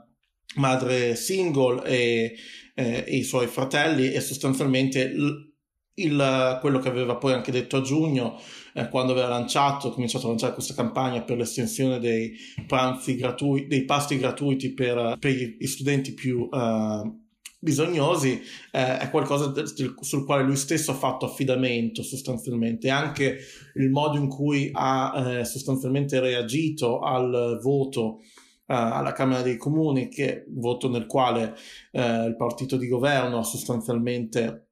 madre 0.55 1.15
single 1.15 1.83
e, 1.85 2.35
eh, 2.75 3.03
e 3.07 3.15
i 3.15 3.23
suoi 3.23 3.47
fratelli 3.47 4.11
e 4.11 4.21
sostanzialmente 4.21 5.01
il, 5.01 5.53
il, 5.95 6.57
quello 6.61 6.79
che 6.79 6.89
aveva 6.89 7.15
poi 7.15 7.33
anche 7.33 7.51
detto 7.51 7.77
a 7.77 7.81
giugno 7.81 8.39
eh, 8.73 8.87
quando 8.89 9.11
aveva 9.11 9.29
lanciato, 9.29 9.91
cominciato 9.91 10.25
a 10.25 10.29
lanciare 10.29 10.53
questa 10.53 10.73
campagna 10.73 11.21
per 11.21 11.37
l'estensione 11.37 11.99
dei 11.99 12.33
pranzi 12.67 13.15
gratuiti, 13.15 13.67
dei 13.67 13.85
pasti 13.85 14.17
gratuiti 14.17 14.73
per, 14.73 15.17
per 15.19 15.31
gli 15.31 15.67
studenti 15.67 16.13
più 16.13 16.47
uh, 16.49 17.22
bisognosi 17.63 18.41
eh, 18.71 18.97
è 18.99 19.09
qualcosa 19.09 19.53
sul 20.01 20.25
quale 20.25 20.43
lui 20.43 20.57
stesso 20.57 20.91
ha 20.91 20.95
fatto 20.95 21.25
affidamento 21.25 22.03
sostanzialmente. 22.03 22.89
Anche 22.89 23.37
il 23.75 23.89
modo 23.89 24.17
in 24.17 24.27
cui 24.27 24.69
ha 24.73 25.39
eh, 25.39 25.45
sostanzialmente 25.45 26.19
reagito 26.19 26.99
al 26.99 27.59
voto 27.61 28.19
eh, 28.19 28.73
alla 28.73 29.13
Camera 29.13 29.41
dei 29.41 29.55
Comuni 29.55 30.09
che 30.09 30.43
voto 30.49 30.89
nel 30.89 31.05
quale 31.05 31.55
eh, 31.91 32.25
il 32.25 32.35
partito 32.35 32.75
di 32.75 32.87
governo 32.87 33.39
ha 33.39 33.43
sostanzialmente 33.43 34.67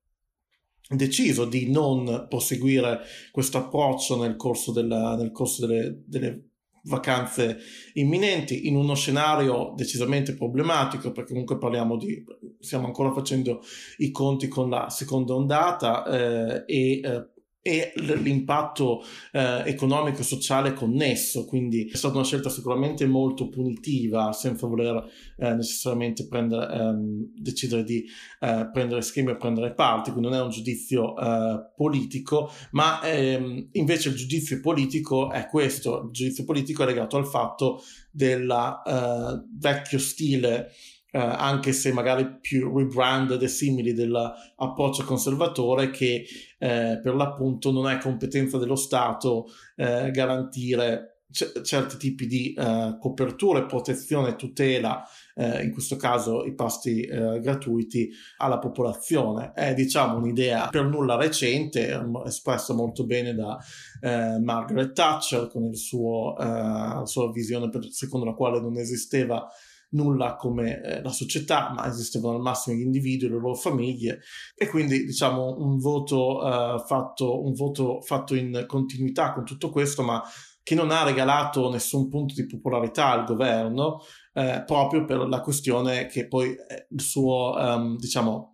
deciso 0.90 1.46
di 1.46 1.72
non 1.72 2.26
proseguire 2.28 3.00
questo 3.32 3.58
approccio 3.58 4.22
nel 4.22 4.36
corso, 4.36 4.74
della, 4.74 5.16
nel 5.16 5.32
corso 5.32 5.66
delle, 5.66 6.04
delle 6.06 6.51
vacanze 6.84 7.58
imminenti 7.94 8.68
in 8.68 8.76
uno 8.76 8.96
scenario 8.96 9.74
decisamente 9.76 10.34
problematico 10.34 11.12
perché 11.12 11.32
comunque 11.32 11.58
parliamo 11.58 11.98
di 11.98 12.24
stiamo 12.60 12.88
ancora 12.88 13.12
facendo 13.12 13.62
i 13.98 14.12
conti 14.12 14.48
con 14.48 14.70
la 14.70 14.90
seconda 14.90 15.34
ondata 15.34 16.06
eh, 16.06 16.64
e 16.66 17.00
eh, 17.00 17.28
e 17.64 17.94
l'impatto 17.96 19.04
eh, 19.32 19.64
economico 19.66 20.22
e 20.22 20.24
sociale 20.24 20.74
connesso, 20.74 21.46
quindi 21.46 21.86
è 21.86 21.96
stata 21.96 22.16
una 22.16 22.24
scelta 22.24 22.50
sicuramente 22.50 23.06
molto 23.06 23.50
punitiva 23.50 24.34
senza 24.34 24.66
voler 24.66 25.04
eh, 25.38 25.54
necessariamente 25.54 26.28
prendere, 26.28 26.74
ehm, 26.74 27.34
decidere 27.36 27.84
di 27.84 28.04
eh, 28.40 28.70
prendere 28.74 29.02
schemi 29.04 29.32
o 29.32 29.38
prendere 29.38 29.74
parti, 29.74 30.12
quindi 30.12 30.30
non 30.30 30.40
è 30.40 30.42
un 30.42 30.50
giudizio 30.50 31.16
eh, 31.16 31.72
politico, 31.76 32.52
ma 32.72 33.00
ehm, 33.04 33.70
invece 33.74 34.10
il 34.10 34.16
giudizio 34.16 34.60
politico 34.60 35.30
è 35.30 35.48
questo, 35.48 36.06
il 36.06 36.12
giudizio 36.12 36.44
politico 36.46 36.82
è 36.82 36.88
legato 36.88 37.18
al 37.18 37.28
fatto 37.28 37.84
del 38.10 38.50
eh, 38.50 39.44
vecchio 39.58 40.00
stile 40.00 40.72
eh, 41.12 41.20
anche 41.20 41.74
se 41.74 41.92
magari 41.92 42.40
più 42.40 42.76
rebranded 42.76 43.42
e 43.42 43.48
simili 43.50 43.94
dell'approccio 43.94 45.04
conservatore 45.04 45.92
che 45.92 46.26
eh, 46.58 47.00
per 47.04 47.16
l'appunto 47.16 47.72
non 47.72 47.90
è 47.90 47.98
competenza 47.98 48.58
dello 48.58 48.76
Stato 48.78 49.48
eh, 49.76 50.10
garantire 50.12 51.24
c- 51.30 51.62
certi 51.62 51.98
tipi 51.98 52.28
di 52.28 52.54
eh, 52.54 52.98
copertura, 53.00 53.66
protezione, 53.66 54.36
tutela, 54.36 55.04
eh, 55.36 55.64
in 55.64 55.72
questo 55.72 55.96
caso 55.96 56.46
i 56.46 56.54
pasti 56.54 57.02
eh, 57.02 57.40
gratuiti 57.40 58.10
alla 58.38 58.60
popolazione. 58.60 59.52
È 59.54 59.74
diciamo 59.74 60.18
un'idea 60.18 60.68
per 60.70 60.86
nulla 60.86 61.16
recente, 61.16 62.02
espressa 62.26 62.74
molto 62.74 63.06
bene 63.06 63.34
da 63.34 63.58
Margaret 64.02 64.94
Thatcher 64.94 65.48
con 65.48 65.66
il 65.66 65.78
suo, 65.78 66.34
la 66.36 67.04
sua 67.06 67.32
visione 67.32 67.70
per, 67.70 67.86
secondo 67.92 68.26
la 68.26 68.34
quale 68.34 68.60
non 68.60 68.78
esisteva 68.78 69.48
nulla 69.92 70.36
come 70.36 70.82
eh, 70.82 71.02
la 71.02 71.12
società, 71.12 71.72
ma 71.76 71.88
esistevano 71.88 72.36
al 72.36 72.42
massimo 72.42 72.76
gli 72.76 72.82
individui, 72.82 73.30
le 73.30 73.40
loro 73.40 73.56
famiglie 73.56 74.22
e 74.56 74.68
quindi 74.68 75.06
diciamo 75.06 75.58
un 75.60 75.78
voto, 75.78 76.38
uh, 76.38 76.80
fatto, 76.80 77.44
un 77.44 77.54
voto 77.54 78.02
fatto 78.02 78.36
in 78.36 78.66
continuità 78.68 79.34
con 79.34 79.46
tutto 79.46 79.70
questo, 79.70 80.04
ma 80.04 80.22
che 80.64 80.76
non 80.76 80.92
ha 80.92 81.04
regalato 81.04 81.72
nessun 81.72 82.08
punto 82.08 82.34
di 82.36 82.46
popolarità 82.46 83.10
al 83.10 83.26
governo, 83.26 84.02
eh, 84.34 84.64
proprio 84.66 85.06
per 85.06 85.28
la 85.28 85.42
questione 85.42 86.06
che 86.06 86.28
poi 86.28 86.56
il 86.90 87.02
suo, 87.02 87.56
um, 87.58 87.98
diciamo, 87.98 88.51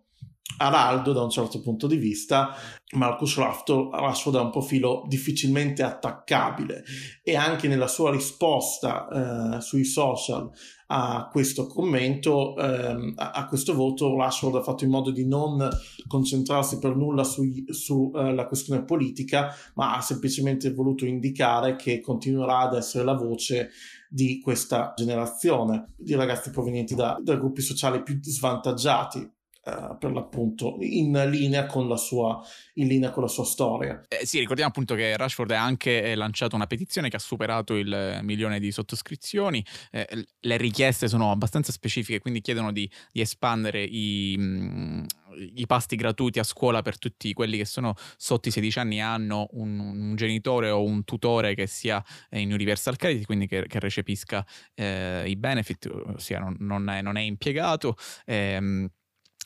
araldo 0.56 1.12
da 1.12 1.22
un 1.22 1.30
certo 1.30 1.60
punto 1.60 1.86
di 1.86 1.96
vista, 1.96 2.54
Marcus 2.92 3.36
Rashford 3.36 4.34
ha 4.34 4.40
un 4.40 4.50
profilo 4.50 5.04
difficilmente 5.06 5.82
attaccabile 5.82 6.82
e 7.22 7.36
anche 7.36 7.68
nella 7.68 7.86
sua 7.86 8.10
risposta 8.10 9.56
eh, 9.56 9.60
sui 9.60 9.84
social 9.84 10.50
a 10.90 11.28
questo 11.30 11.66
commento, 11.66 12.56
ehm, 12.56 13.12
a, 13.16 13.32
a, 13.32 13.46
questo 13.46 13.74
voto, 13.74 14.16
Rashford 14.16 14.56
ha 14.56 14.62
fatto 14.62 14.84
in 14.84 14.90
modo 14.90 15.10
di 15.10 15.26
non 15.26 15.68
concentrarsi 16.06 16.78
per 16.78 16.96
nulla 16.96 17.24
sulla 17.24 17.52
su, 17.68 18.10
uh, 18.14 18.46
questione 18.46 18.84
politica, 18.84 19.54
ma 19.74 19.96
ha 19.96 20.00
semplicemente 20.00 20.72
voluto 20.72 21.04
indicare 21.04 21.76
che 21.76 22.00
continuerà 22.00 22.60
ad 22.60 22.74
essere 22.74 23.04
la 23.04 23.12
voce 23.12 23.68
di 24.08 24.40
questa 24.40 24.94
generazione 24.96 25.92
di 25.98 26.14
ragazzi 26.14 26.48
provenienti 26.48 26.94
da, 26.94 27.18
da 27.22 27.36
gruppi 27.36 27.60
sociali 27.60 28.02
più 28.02 28.18
svantaggiati 28.22 29.36
Uh, 29.68 29.98
per 29.98 30.12
l'appunto 30.12 30.78
in 30.80 31.12
linea 31.30 31.66
sua, 31.96 32.40
linea 32.74 33.10
con 33.10 33.22
la 33.22 33.28
sua 33.28 33.44
storia. 33.44 34.02
Eh, 34.08 34.24
sì, 34.24 34.38
ricordiamo 34.38 34.70
appunto 34.70 34.94
che 34.94 35.14
Rashford 35.16 35.50
ha 35.50 35.62
anche 35.62 36.02
eh, 36.02 36.14
lanciato 36.14 36.56
una 36.56 36.66
petizione 36.66 37.10
che 37.10 37.16
ha 37.16 37.20
superato 37.20 37.74
il 37.74 38.20
milione 38.22 38.60
di 38.60 38.72
sottoscrizioni. 38.72 39.62
Eh, 39.90 40.26
le 40.40 40.56
richieste 40.56 41.08
sono 41.08 41.30
abbastanza 41.30 41.72
specifiche, 41.72 42.18
quindi 42.18 42.40
chiedono 42.40 42.72
di, 42.72 42.90
di 43.12 43.20
espandere 43.20 43.82
i, 43.82 44.36
mh, 44.38 45.06
i, 45.54 45.66
pasti 45.66 45.96
gratuiti 45.96 46.38
a 46.38 46.44
scuola 46.44 46.80
per 46.82 46.98
tutti 46.98 47.32
quelli 47.32 47.58
che 47.58 47.64
sono 47.64 47.94
sotto 48.16 48.48
i 48.48 48.50
16 48.50 48.78
anni 48.78 48.96
e 48.96 49.00
hanno 49.00 49.48
un, 49.52 49.78
un, 49.78 50.16
genitore 50.16 50.70
o 50.70 50.82
un 50.82 51.04
tutore 51.04 51.54
che 51.54 51.66
sia 51.66 52.02
in 52.30 52.52
Universal 52.52 52.96
Credit, 52.96 53.26
quindi 53.26 53.46
che, 53.46 53.66
che 53.66 53.78
recepisca 53.80 54.46
eh, 54.74 55.24
i 55.26 55.36
benefit, 55.36 55.90
ossia 56.14 56.38
non, 56.38 56.56
non, 56.60 56.88
è, 56.88 57.02
non 57.02 57.16
è 57.16 57.20
impiegato. 57.20 57.96
Ehm, 58.24 58.88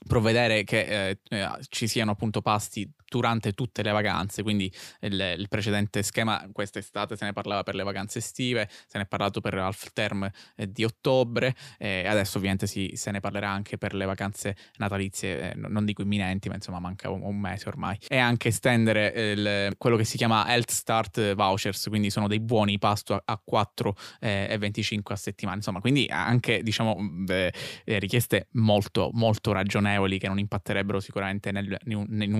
provvedere 0.07 0.65
che 0.65 1.09
eh, 1.09 1.19
eh, 1.29 1.49
ci 1.69 1.87
siano 1.87 2.13
appunto 2.13 2.41
pasti 2.41 2.91
durante 3.13 3.53
tutte 3.53 3.83
le 3.83 3.91
vacanze, 3.91 4.43
quindi 4.43 4.73
il, 5.01 5.35
il, 5.37 5.47
precedente 5.51 6.03
schema 6.03 6.49
quest'estate 6.51 7.15
se 7.15 7.27
ne 7.27 7.35
parlava 7.35 7.63
per 7.63 7.75
le 7.75 7.83
vacanze 7.83 8.21
estive, 8.21 8.67
se 8.71 8.97
ne 8.97 9.05
è 9.05 9.07
parlato 9.07 9.43
per 9.43 9.53
l'half 9.53 9.93
term 9.93 10.27
eh, 10.57 10.73
di 10.73 10.83
ottobre, 10.83 11.55
e 11.77 12.07
adesso 12.07 12.39
ovviamente 12.39 12.67
si, 12.67 12.93
se 12.95 13.11
ne 13.11 13.21
parlerà 13.21 13.51
anche 13.51 13.77
per 13.77 13.93
le 13.93 14.07
vacanze 14.07 14.57
natalizie, 14.79 15.53
eh, 15.53 15.55
non 15.57 15.85
dico 15.85 16.01
imminenti, 16.01 16.49
ma 16.49 16.55
insomma 16.55 16.79
manca 16.79 17.11
un, 17.11 17.21
un 17.21 17.39
mese 17.39 17.69
ormai. 17.69 17.99
E 18.09 18.17
anche 18.17 18.49
estendere 18.49 19.13
eh, 19.13 19.31
il, 19.33 19.75
quello 19.77 19.99
che 19.99 20.05
si 20.05 20.17
chiama 20.17 20.49
Health 20.49 20.71
Start 20.71 21.35
Vouchers, 21.35 21.89
quindi 21.89 22.09
sono 22.09 22.29
dei 22.29 22.41
buoni 22.41 22.79
pasto 22.79 23.13
a, 23.13 23.23
a 23.23 23.39
4 23.45 23.95
eh, 24.21 24.47
e 24.49 24.57
25 24.57 25.15
a 25.15 25.19
settimana, 25.19 25.57
insomma, 25.59 25.81
quindi 25.81 26.07
anche 26.09 26.63
diciamo 26.63 26.97
eh, 27.29 27.53
richieste 27.85 28.49
molto 28.53 29.11
molto 29.13 29.53
ragionevoli 29.53 30.19
che 30.19 30.29
non 30.29 30.39
impatterebbero 30.39 30.99
sicuramente 30.99 31.53
nel, 31.53 31.77
in, 31.85 31.97
un, 31.97 32.23
in 32.23 32.33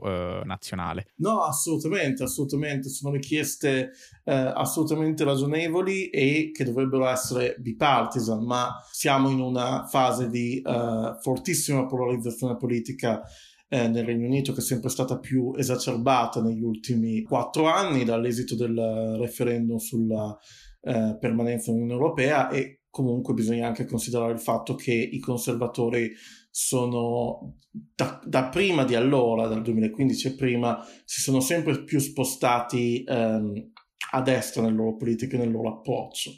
eh, 0.00 0.42
nazionale. 0.44 1.06
No, 1.16 1.42
assolutamente, 1.42 2.22
assolutamente, 2.22 2.88
sono 2.88 3.14
richieste 3.14 3.90
eh, 4.24 4.32
assolutamente 4.32 5.24
ragionevoli 5.24 6.08
e 6.08 6.50
che 6.52 6.64
dovrebbero 6.64 7.06
essere 7.06 7.56
bipartisan, 7.58 8.44
ma 8.44 8.70
siamo 8.90 9.28
in 9.30 9.40
una 9.40 9.86
fase 9.86 10.28
di 10.28 10.62
uh, 10.64 11.20
fortissima 11.20 11.86
polarizzazione 11.86 12.56
politica 12.56 13.22
eh, 13.68 13.88
nel 13.88 14.04
Regno 14.04 14.26
Unito 14.26 14.52
che 14.52 14.60
è 14.60 14.62
sempre 14.62 14.90
stata 14.90 15.18
più 15.18 15.52
esacerbata 15.56 16.40
negli 16.40 16.62
ultimi 16.62 17.22
quattro 17.22 17.66
anni 17.66 18.04
dall'esito 18.04 18.54
del 18.54 19.16
referendum 19.18 19.76
sulla 19.78 20.36
eh, 20.82 21.16
permanenza 21.18 21.72
nell'Unione 21.72 22.00
Europea 22.00 22.48
e 22.48 22.82
comunque 22.88 23.34
bisogna 23.34 23.66
anche 23.66 23.84
considerare 23.84 24.32
il 24.32 24.40
fatto 24.40 24.74
che 24.74 24.92
i 24.92 25.18
conservatori 25.18 26.10
sono 26.58 27.58
da, 27.70 28.18
da, 28.24 28.48
prima 28.48 28.84
di 28.84 28.94
allora, 28.94 29.46
dal 29.46 29.60
2015 29.60 30.28
e 30.28 30.34
prima, 30.36 30.82
si 31.04 31.20
sono 31.20 31.40
sempre 31.40 31.84
più 31.84 31.98
spostati 31.98 33.04
ehm, 33.06 33.72
a 34.12 34.22
destra 34.22 34.62
nelle 34.62 34.74
loro 34.74 34.96
politiche, 34.96 35.36
nel 35.36 35.50
loro 35.50 35.68
approccio. 35.68 36.30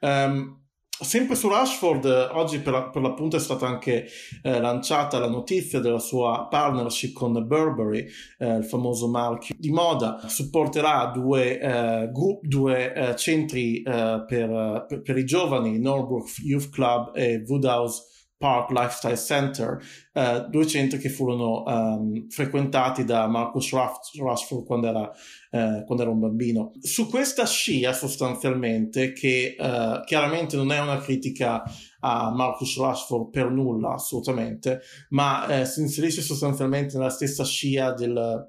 Um, 0.00 0.58
Sempre 1.02 1.34
su 1.34 1.48
Rashford, 1.48 2.04
oggi 2.32 2.58
per, 2.58 2.90
per, 2.92 3.00
l'appunto 3.00 3.36
è 3.36 3.40
stata 3.40 3.66
anche 3.66 4.06
eh, 4.42 4.60
lanciata 4.60 5.18
la 5.18 5.30
notizia 5.30 5.80
della 5.80 5.98
sua 5.98 6.46
partnership 6.50 7.14
con 7.14 7.32
Burberry, 7.46 8.06
eh, 8.36 8.56
il 8.56 8.64
famoso 8.66 9.08
marchio 9.08 9.54
di 9.56 9.70
moda. 9.70 10.20
Supporterà 10.26 11.06
due, 11.06 11.58
eh, 11.58 12.10
group, 12.12 12.44
due 12.44 12.92
eh, 12.92 13.16
centri 13.16 13.80
eh, 13.80 14.24
per, 14.26 14.84
per, 14.86 15.00
per, 15.00 15.16
i 15.16 15.24
giovani, 15.24 15.78
Norbrook 15.78 16.38
Youth 16.42 16.68
Club 16.68 17.16
e 17.16 17.42
Woodhouse 17.46 18.02
Park 18.40 18.70
Lifestyle 18.70 19.18
Center, 19.18 19.78
eh, 20.14 20.46
due 20.48 20.66
centri 20.66 20.98
che 20.98 21.10
furono 21.10 21.62
um, 21.66 22.26
frequentati 22.30 23.04
da 23.04 23.26
Marcus 23.26 23.70
Rashford 23.70 24.64
quando 24.64 24.86
era, 24.86 25.10
eh, 25.50 25.84
quando 25.84 26.02
era, 26.02 26.10
un 26.10 26.20
bambino. 26.20 26.72
Su 26.80 27.10
questa 27.10 27.44
scia 27.44 27.92
sostanzialmente, 27.92 29.12
che 29.12 29.56
eh, 29.58 30.00
chiaramente 30.06 30.56
non 30.56 30.72
è 30.72 30.80
una 30.80 30.96
critica 30.96 31.62
a 32.00 32.30
Marcus 32.30 32.78
Rashford 32.78 33.30
per 33.30 33.50
nulla, 33.50 33.94
assolutamente, 33.94 34.80
ma 35.10 35.46
eh, 35.46 35.64
si 35.64 35.80
inserisce 35.80 36.22
sostanzialmente 36.22 36.96
nella 36.96 37.10
stessa 37.10 37.44
scia 37.44 37.92
del, 37.92 38.48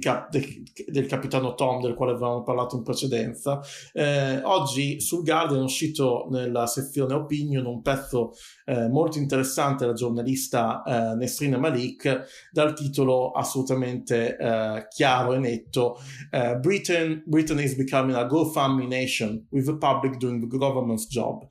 cap, 0.00 0.30
de, 0.30 0.62
del 0.86 1.06
capitano 1.06 1.54
Tom, 1.54 1.80
del 1.80 1.94
quale 1.94 2.12
avevamo 2.12 2.42
parlato 2.42 2.76
in 2.76 2.82
precedenza. 2.82 3.60
Eh, 3.92 4.40
oggi 4.42 5.00
sul 5.00 5.24
Guardian 5.24 5.60
è 5.60 5.64
uscito 5.64 6.26
nella 6.30 6.66
sezione 6.66 7.14
Opinion 7.14 7.66
un 7.66 7.82
pezzo 7.82 8.32
eh, 8.64 8.88
molto 8.88 9.18
interessante 9.18 9.84
della 9.84 9.96
giornalista 9.96 10.82
eh, 10.82 11.14
Nesrina 11.16 11.58
Malik 11.58 12.48
dal 12.50 12.74
titolo 12.74 13.30
assolutamente 13.30 14.36
eh, 14.36 14.86
chiaro 14.88 15.34
e 15.34 15.38
netto 15.38 15.98
eh, 16.30 16.56
Britain, 16.56 17.22
Britain 17.26 17.58
is 17.58 17.74
becoming 17.74 18.16
a 18.16 18.24
GoFundMe 18.24 18.86
nation 18.86 19.46
with 19.50 19.64
the 19.64 19.76
public 19.76 20.16
doing 20.18 20.40
the 20.40 20.56
government's 20.56 21.06
job. 21.08 21.48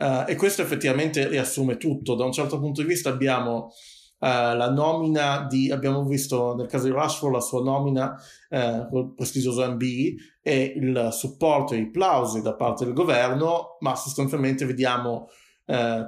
Uh, 0.00 0.24
e 0.26 0.34
questo 0.34 0.62
effettivamente 0.62 1.28
riassume 1.28 1.76
tutto. 1.76 2.14
Da 2.14 2.24
un 2.24 2.32
certo 2.32 2.58
punto 2.58 2.80
di 2.80 2.88
vista 2.88 3.10
abbiamo 3.10 3.66
uh, 3.66 4.26
la 4.56 4.70
nomina 4.70 5.46
di, 5.46 5.70
abbiamo 5.70 6.06
visto 6.06 6.54
nel 6.54 6.68
caso 6.68 6.86
di 6.86 6.92
Rashford 6.92 7.34
la 7.34 7.40
sua 7.40 7.62
nomina 7.62 8.16
uh, 8.48 8.88
col 8.88 9.12
prestigioso 9.14 9.70
MBE 9.70 10.14
e 10.40 10.72
il 10.74 11.10
supporto 11.12 11.74
e 11.74 11.80
i 11.80 11.90
plausi 11.90 12.40
da 12.40 12.54
parte 12.54 12.86
del 12.86 12.94
governo, 12.94 13.76
ma 13.80 13.94
sostanzialmente 13.94 14.64
vediamo 14.64 15.28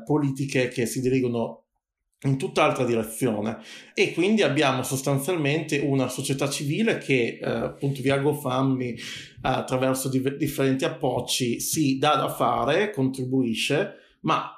politiche 0.04 0.66
che 0.66 0.86
si 0.86 1.00
dirigono 1.00 1.61
in 2.24 2.38
tutt'altra 2.38 2.84
direzione. 2.84 3.58
E 3.94 4.12
quindi 4.12 4.42
abbiamo 4.42 4.82
sostanzialmente 4.82 5.78
una 5.78 6.08
società 6.08 6.48
civile 6.48 6.98
che 6.98 7.38
eh, 7.40 7.48
appunto 7.48 8.00
via 8.00 8.18
GoFundMe 8.18 8.94
attraverso 9.42 10.08
di- 10.08 10.36
differenti 10.36 10.84
approcci 10.84 11.60
si 11.60 11.98
dà 11.98 12.14
da 12.16 12.28
fare, 12.28 12.90
contribuisce, 12.90 13.94
ma 14.20 14.50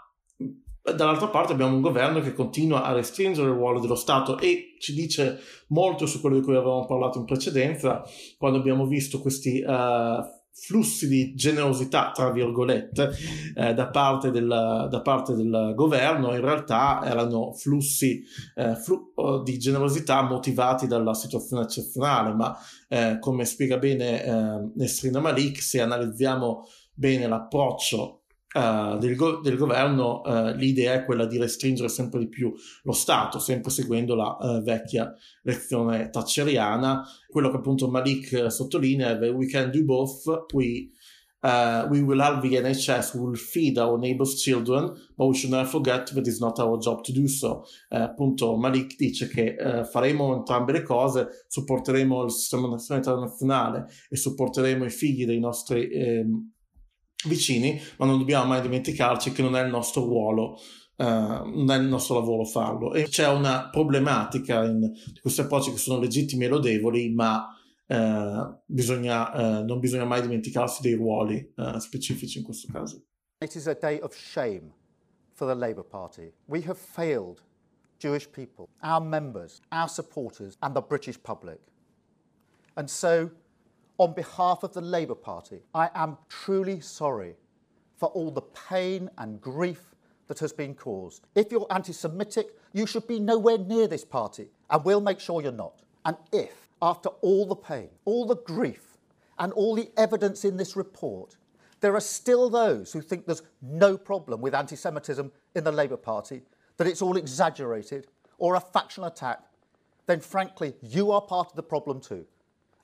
dall'altra 0.92 1.28
parte 1.28 1.54
abbiamo 1.54 1.74
un 1.74 1.80
governo 1.80 2.20
che 2.20 2.34
continua 2.34 2.84
a 2.84 2.92
restringere 2.92 3.48
il 3.48 3.54
ruolo 3.54 3.80
dello 3.80 3.94
Stato 3.94 4.38
e 4.38 4.76
ci 4.78 4.92
dice 4.92 5.38
molto 5.68 6.04
su 6.04 6.20
quello 6.20 6.36
di 6.36 6.42
cui 6.42 6.54
avevamo 6.54 6.84
parlato 6.84 7.18
in 7.18 7.24
precedenza 7.24 8.02
quando 8.36 8.58
abbiamo 8.58 8.86
visto 8.86 9.20
questi 9.20 9.64
uh, 9.66 10.22
flussi 10.54 11.08
di 11.08 11.34
generosità, 11.34 12.12
tra 12.14 12.30
virgolette, 12.30 13.10
eh, 13.54 13.74
da, 13.74 13.88
parte 13.88 14.30
del, 14.30 14.46
da, 14.90 15.00
parte 15.02 15.34
del, 15.34 15.72
governo, 15.74 16.32
in 16.32 16.40
realtà 16.40 17.02
erano 17.04 17.52
flussi 17.52 18.22
eh, 18.54 18.76
flu- 18.76 19.42
di 19.42 19.58
generosità 19.58 20.22
motivati 20.22 20.86
dalla 20.86 21.12
situazione 21.12 21.64
eccezionale, 21.64 22.32
ma 22.34 22.56
eh, 22.88 23.18
come 23.18 23.44
spiega 23.44 23.78
bene 23.78 24.24
eh, 24.24 24.70
Nesrina 24.76 25.20
Malik, 25.20 25.60
se 25.60 25.80
analizziamo 25.80 26.66
bene 26.94 27.26
l'approccio 27.26 28.23
Uh, 28.56 28.98
del, 28.98 29.16
go- 29.16 29.40
del, 29.40 29.56
governo 29.56 30.20
uh, 30.20 30.54
l'idea 30.54 30.92
è 30.92 31.04
quella 31.04 31.26
di 31.26 31.38
restringere 31.38 31.88
sempre 31.88 32.20
di 32.20 32.28
più 32.28 32.54
lo 32.84 32.92
Stato, 32.92 33.40
sempre 33.40 33.72
seguendo 33.72 34.14
la 34.14 34.36
uh, 34.38 34.62
vecchia 34.62 35.12
lezione 35.42 36.08
thatcheriana. 36.08 37.04
Quello 37.28 37.50
che 37.50 37.56
appunto 37.56 37.90
Malik 37.90 38.52
sottolinea 38.52 39.18
è 39.18 39.30
we 39.32 39.48
can 39.48 39.72
do 39.72 39.82
both, 39.82 40.46
we, 40.52 40.88
we 41.42 42.00
will 42.00 42.20
have 42.20 42.48
the 42.48 42.60
NHS, 42.60 43.14
we 43.14 43.22
will 43.22 43.34
feed 43.34 43.76
our 43.76 43.98
neighbors' 43.98 44.40
children, 44.40 44.92
but 45.16 45.26
we 45.26 45.34
should 45.34 45.50
never 45.50 45.68
forget 45.68 46.06
that 46.14 46.24
it's 46.24 46.38
not 46.38 46.60
our 46.60 46.78
job 46.78 47.02
to 47.02 47.12
do 47.12 47.26
so. 47.26 47.64
appunto 47.88 48.56
Malik 48.56 48.94
dice 48.96 49.26
che 49.26 49.56
faremo 49.90 50.32
entrambe 50.32 50.70
le 50.70 50.82
cose, 50.82 51.44
supporteremo 51.48 52.22
il 52.22 52.30
sistema 52.30 52.78
sanitario 52.78 53.18
nazionale 53.18 53.86
e 54.08 54.16
supporteremo 54.16 54.84
i 54.84 54.90
figli 54.90 55.26
dei 55.26 55.40
nostri... 55.40 55.88
Eh, 55.88 56.24
vicini, 57.26 57.80
ma 57.98 58.06
non 58.06 58.18
dobbiamo 58.18 58.46
mai 58.46 58.60
dimenticarci 58.60 59.32
che 59.32 59.42
non 59.42 59.56
è 59.56 59.62
il 59.62 59.70
nostro 59.70 60.04
ruolo 60.04 60.58
Uh, 60.96 61.04
non 61.04 61.72
è 61.72 61.76
il 61.76 61.86
nostro 61.86 62.14
lavoro 62.14 62.44
farlo 62.44 62.94
e 62.94 63.08
c'è 63.08 63.26
una 63.26 63.68
problematica 63.68 64.62
in 64.62 64.92
questi 65.20 65.40
approcci 65.40 65.72
che 65.72 65.76
sono 65.76 65.98
legittimi 65.98 66.44
e 66.44 66.48
lodevoli 66.48 67.12
ma 67.12 67.48
uh, 67.88 68.56
bisogna, 68.64 69.58
uh, 69.58 69.64
non 69.64 69.80
bisogna 69.80 70.04
mai 70.04 70.22
dimenticarsi 70.22 70.82
dei 70.82 70.94
ruoli 70.94 71.52
specifici 71.78 72.38
in 72.38 72.44
questo 72.44 72.68
caso 72.70 73.02
It 73.40 73.56
is 73.56 73.66
a 73.66 73.74
day 73.74 73.98
of 74.00 74.14
shame 74.14 74.72
for 75.34 75.46
the 75.46 75.54
Labour 75.54 75.84
Party. 75.84 76.32
We 76.46 76.62
have 76.62 76.78
failed 76.78 77.42
Jewish 77.98 78.30
people, 78.30 78.68
our 78.82 79.00
members, 79.00 79.60
our 79.70 79.88
supporters 79.88 80.56
and 80.62 80.74
the 80.74 80.80
British 80.80 81.22
public. 81.22 81.60
And 82.76 82.88
so 82.88 83.30
On 83.98 84.12
behalf 84.12 84.64
of 84.64 84.72
the 84.72 84.80
Labour 84.80 85.14
Party, 85.14 85.60
I 85.72 85.88
am 85.94 86.18
truly 86.28 86.80
sorry 86.80 87.36
for 87.96 88.08
all 88.08 88.32
the 88.32 88.42
pain 88.42 89.08
and 89.18 89.40
grief 89.40 89.94
that 90.26 90.40
has 90.40 90.52
been 90.52 90.74
caused. 90.74 91.26
If 91.36 91.52
you're 91.52 91.66
anti 91.70 91.92
Semitic, 91.92 92.48
you 92.72 92.86
should 92.86 93.06
be 93.06 93.20
nowhere 93.20 93.58
near 93.58 93.86
this 93.86 94.04
party, 94.04 94.48
and 94.68 94.84
we'll 94.84 95.00
make 95.00 95.20
sure 95.20 95.42
you're 95.42 95.52
not. 95.52 95.82
And 96.04 96.16
if, 96.32 96.68
after 96.82 97.10
all 97.20 97.46
the 97.46 97.54
pain, 97.54 97.88
all 98.04 98.26
the 98.26 98.36
grief, 98.36 98.98
and 99.38 99.52
all 99.52 99.74
the 99.76 99.90
evidence 99.96 100.44
in 100.44 100.56
this 100.56 100.74
report, 100.74 101.36
there 101.80 101.94
are 101.94 102.00
still 102.00 102.50
those 102.50 102.92
who 102.92 103.00
think 103.00 103.26
there's 103.26 103.42
no 103.62 103.96
problem 103.96 104.40
with 104.40 104.54
anti 104.54 104.74
Semitism 104.74 105.30
in 105.54 105.64
the 105.64 105.72
Labour 105.72 105.96
Party, 105.96 106.42
that 106.78 106.86
it's 106.88 107.02
all 107.02 107.16
exaggerated 107.16 108.08
or 108.38 108.56
a 108.56 108.60
factional 108.60 109.06
attack, 109.06 109.40
then 110.06 110.20
frankly, 110.20 110.74
you 110.82 111.12
are 111.12 111.20
part 111.20 111.50
of 111.50 111.56
the 111.56 111.62
problem 111.62 112.00
too 112.00 112.26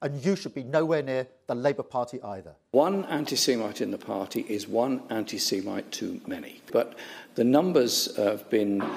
and 0.02 0.24
you 0.24 0.36
should 0.36 0.54
be 0.54 0.62
nowhere 0.62 1.02
near 1.02 1.26
the 1.46 1.54
Labour 1.54 1.82
Party 1.82 2.22
either. 2.22 2.54
One 2.72 3.04
anti 3.06 3.36
Semite 3.36 3.80
in 3.80 3.90
the 3.90 3.98
party 3.98 4.44
is 4.48 4.66
one 4.66 5.02
anti 5.10 5.38
Semite 5.38 5.90
too 5.92 6.20
many. 6.26 6.60
But 6.72 6.96
the 7.34 7.44
numbers 7.44 8.14
have 8.16 8.48
been 8.48 8.80
uh, 8.80 8.88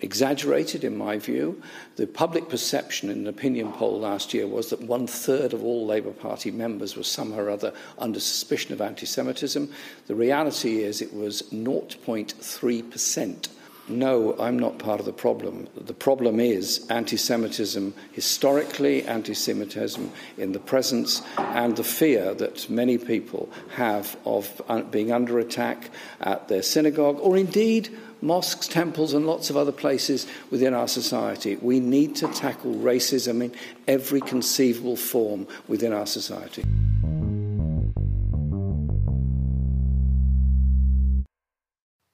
exaggerated, 0.00 0.82
in 0.82 0.96
my 0.96 1.18
view. 1.18 1.62
The 1.96 2.06
public 2.06 2.48
perception 2.48 3.10
in 3.10 3.18
an 3.18 3.28
opinion 3.28 3.72
poll 3.72 4.00
last 4.00 4.34
year 4.34 4.46
was 4.46 4.70
that 4.70 4.82
one 4.82 5.06
third 5.06 5.52
of 5.52 5.62
all 5.62 5.86
Labour 5.86 6.12
Party 6.12 6.50
members 6.50 6.96
were 6.96 7.04
somehow 7.04 7.42
or 7.42 7.50
other 7.50 7.72
under 7.98 8.18
suspicion 8.18 8.72
of 8.72 8.80
anti 8.80 9.06
Semitism. 9.06 9.72
The 10.06 10.14
reality 10.14 10.82
is 10.82 11.00
it 11.00 11.14
was 11.14 11.42
0.3%. 11.42 13.48
no, 13.90 14.38
I'm 14.38 14.58
not 14.58 14.78
part 14.78 15.00
of 15.00 15.06
the 15.06 15.12
problem. 15.12 15.68
The 15.74 15.94
problem 15.94 16.40
is 16.40 16.86
anti 16.88 17.16
Semitism 17.16 17.94
historically, 18.12 19.04
anti 19.04 19.34
Semitism 19.34 20.10
in 20.38 20.52
the 20.52 20.58
present, 20.58 21.22
and 21.36 21.76
the 21.76 21.84
fear 21.84 22.34
that 22.34 22.70
many 22.70 22.98
people 22.98 23.50
have 23.74 24.16
of 24.24 24.62
uh, 24.68 24.82
being 24.82 25.12
under 25.12 25.38
attack 25.38 25.90
at 26.20 26.48
their 26.48 26.62
synagogue 26.62 27.18
or 27.20 27.36
indeed 27.36 27.88
mosques, 28.22 28.68
temples, 28.68 29.14
and 29.14 29.26
lots 29.26 29.50
of 29.50 29.56
other 29.56 29.72
places 29.72 30.26
within 30.50 30.74
our 30.74 30.88
society. 30.88 31.56
We 31.56 31.80
need 31.80 32.16
to 32.16 32.28
tackle 32.28 32.74
racism 32.74 33.42
in 33.42 33.52
every 33.88 34.20
conceivable 34.20 34.96
form 34.96 35.46
within 35.68 35.92
our 35.92 36.06
society. 36.06 36.64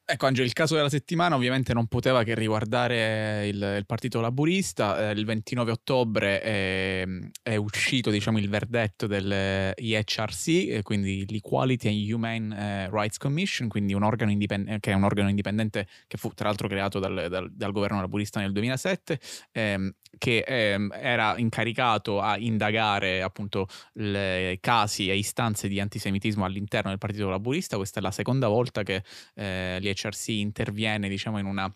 Ecco 0.09 0.27
Angelo, 0.27 0.47
il 0.47 0.53
caso 0.53 0.77
della 0.77 0.88
settimana 0.88 1.35
ovviamente 1.35 1.75
non 1.75 1.88
poteva 1.88 2.23
che 2.23 2.37
riguardare 2.37 3.49
il, 3.49 3.75
il 3.79 3.87
Partito 3.87 4.21
Laburista. 4.21 5.11
Eh, 5.11 5.12
il 5.14 5.25
29 5.25 5.73
ottobre 5.73 6.40
è, 6.40 7.05
è 7.42 7.57
uscito 7.57 8.11
diciamo, 8.11 8.38
il 8.38 8.49
verdetto 8.49 9.09
del 9.09 9.73
EHRC, 9.75 10.47
eh, 10.47 10.83
quindi 10.85 11.27
l'Equality 11.29 11.88
and 11.88 12.09
Human 12.09 12.88
uh, 12.88 12.95
Rights 12.95 13.16
Commission, 13.19 13.66
quindi 13.66 13.95
un 13.95 14.05
organo 14.05 14.31
indipendente, 14.31 14.79
che 14.79 14.92
è 14.92 14.95
un 14.95 15.03
organo 15.03 15.29
indipendente 15.29 15.88
che 16.07 16.16
fu 16.19 16.31
tra 16.35 16.47
l'altro 16.47 16.69
creato 16.69 17.01
dal, 17.01 17.27
dal, 17.29 17.51
dal 17.51 17.73
governo 17.73 18.01
laburista 18.01 18.38
nel 18.38 18.53
2007, 18.53 19.19
ehm, 19.51 19.92
che 20.19 20.45
ehm, 20.47 20.92
era 20.95 21.37
incaricato 21.37 22.21
a 22.21 22.38
indagare 22.38 23.23
appunto 23.23 23.66
le 23.95 24.59
casi 24.61 25.11
e 25.11 25.16
istanze 25.16 25.66
di 25.66 25.81
antisemitismo 25.81 26.45
all'interno 26.45 26.90
del 26.90 26.99
Partito 26.99 27.29
Laburista. 27.29 27.77
Questa 27.77 27.99
è 27.99 28.03
la 28.03 28.12
seconda 28.12 28.47
volta 28.47 28.85
che 28.85 29.03
eh, 29.35 29.79
l'IHRC 29.97 30.29
interviene 30.29 31.09
diciamo 31.09 31.39
in 31.39 31.47
una 31.47 31.75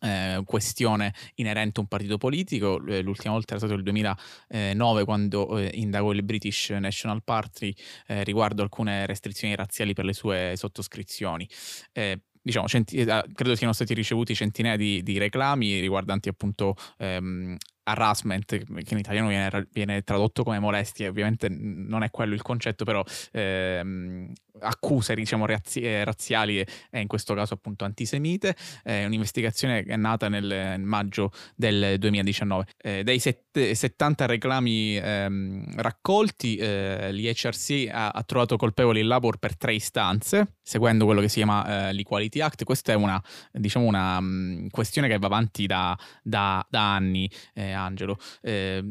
eh, 0.00 0.42
questione 0.44 1.14
inerente 1.36 1.80
a 1.80 1.82
un 1.82 1.88
partito 1.88 2.18
politico. 2.18 2.76
L'ultima 2.78 3.32
volta 3.32 3.54
era 3.54 3.58
stato 3.58 3.74
il 3.74 3.82
2009 3.82 5.04
quando 5.04 5.58
eh, 5.58 5.70
indagò 5.74 6.12
il 6.12 6.22
British 6.22 6.70
National 6.70 7.22
Party 7.22 7.74
eh, 8.06 8.24
riguardo 8.24 8.62
alcune 8.62 9.06
restrizioni 9.06 9.54
razziali 9.54 9.94
per 9.94 10.04
le 10.04 10.12
sue 10.12 10.52
sottoscrizioni. 10.56 11.48
Eh, 11.92 12.20
diciamo, 12.42 12.68
centi- 12.68 12.98
eh, 12.98 13.24
credo 13.32 13.54
siano 13.54 13.72
stati 13.72 13.94
ricevuti 13.94 14.34
centinaia 14.34 14.76
di, 14.76 15.02
di 15.02 15.18
reclami 15.18 15.80
riguardanti 15.80 16.28
appunto 16.28 16.74
ehm, 16.98 17.56
harassment, 17.88 18.44
che 18.46 18.64
in 18.94 18.98
italiano 18.98 19.28
viene, 19.28 19.68
viene, 19.72 20.02
tradotto 20.02 20.42
come 20.42 20.58
molestie, 20.58 21.08
ovviamente 21.08 21.48
non 21.48 22.02
è 22.02 22.10
quello 22.10 22.34
il 22.34 22.42
concetto, 22.42 22.84
però 22.84 23.02
ehm, 23.32 24.32
accuse 24.60 25.14
diciamo, 25.14 25.46
razzi- 25.46 25.80
eh, 25.80 26.04
razziali 26.04 26.60
e 26.60 27.00
in 27.00 27.06
questo 27.06 27.34
caso 27.34 27.54
appunto 27.54 27.84
antisemite. 27.84 28.56
È 28.82 29.04
un'investigazione 29.04 29.84
che 29.84 29.92
è 29.92 29.96
nata 29.96 30.28
nel 30.28 30.80
maggio 30.80 31.32
del 31.54 31.96
2019. 31.98 32.66
Eh, 32.78 33.04
dei 33.04 33.18
set- 33.18 33.72
70 33.72 34.26
reclami 34.26 34.96
ehm, 34.96 35.80
raccolti, 35.80 36.56
eh, 36.56 37.10
l'IHRC 37.12 37.88
ha, 37.90 38.10
ha, 38.10 38.22
trovato 38.22 38.56
colpevoli 38.56 39.00
il 39.00 39.06
Labor 39.06 39.38
per 39.38 39.56
tre 39.56 39.74
istanze, 39.74 40.56
seguendo 40.62 41.04
quello 41.04 41.20
che 41.20 41.28
si 41.28 41.36
chiama 41.36 41.88
eh, 41.88 41.92
l'Equality 41.92 42.40
Act. 42.40 42.64
Questa 42.64 42.92
è 42.92 42.94
una, 42.94 43.22
diciamo, 43.52 43.86
una 43.86 44.20
mh, 44.20 44.68
questione 44.70 45.08
che 45.08 45.18
va 45.18 45.26
avanti 45.26 45.66
da, 45.66 45.98
da, 46.22 46.64
da 46.68 46.94
anni 46.94 47.30
eh, 47.54 47.72
Angelo. 47.78 48.18
Eh, 48.42 48.82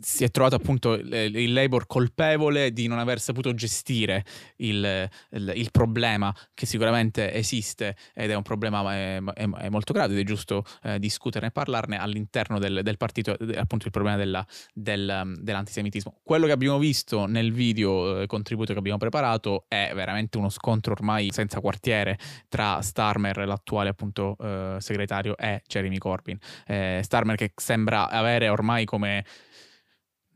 si 0.00 0.24
è 0.24 0.30
trovato 0.30 0.54
appunto 0.56 0.94
il 0.94 1.52
Labour 1.52 1.86
colpevole 1.86 2.72
di 2.72 2.86
non 2.86 2.98
aver 2.98 3.20
saputo 3.20 3.54
gestire 3.54 4.24
il, 4.56 5.08
il, 5.30 5.52
il, 5.54 5.70
problema 5.70 6.34
che 6.54 6.66
sicuramente 6.66 7.32
esiste 7.32 7.96
ed 8.14 8.30
è 8.30 8.34
un 8.34 8.42
problema 8.42 8.94
è, 8.94 9.22
è, 9.34 9.68
molto 9.68 9.92
grave 9.92 10.14
ed 10.14 10.20
è 10.20 10.24
giusto 10.24 10.64
eh, 10.82 10.98
discuterne 10.98 11.48
e 11.48 11.50
parlarne 11.50 11.98
all'interno 11.98 12.58
del, 12.58 12.80
del 12.82 12.96
partito, 12.96 13.36
appunto 13.56 13.86
il 13.86 13.92
problema 13.92 14.16
della, 14.16 14.46
del, 14.72 15.34
dell'antisemitismo. 15.40 16.20
Quello 16.22 16.46
che 16.46 16.52
abbiamo 16.52 16.78
visto 16.78 17.26
nel 17.26 17.52
video 17.52 18.22
eh, 18.22 18.26
contributo 18.26 18.72
che 18.72 18.78
abbiamo 18.78 18.98
preparato 18.98 19.64
è 19.68 19.92
veramente 19.94 20.38
uno 20.38 20.48
scontro 20.48 20.92
ormai 20.92 21.30
senza 21.32 21.60
quartiere 21.60 22.18
tra 22.48 22.80
Starmer, 22.80 23.46
l'attuale 23.46 23.88
appunto 23.88 24.36
eh, 24.40 24.76
segretario, 24.78 25.36
e 25.36 25.62
Jeremy 25.66 25.98
Corbyn. 25.98 26.38
Eh, 26.66 27.00
Starmer 27.02 27.36
che 27.36 27.52
sembra 27.56 28.08
avere 28.08 28.48
ormai 28.48 28.84
come 28.84 29.24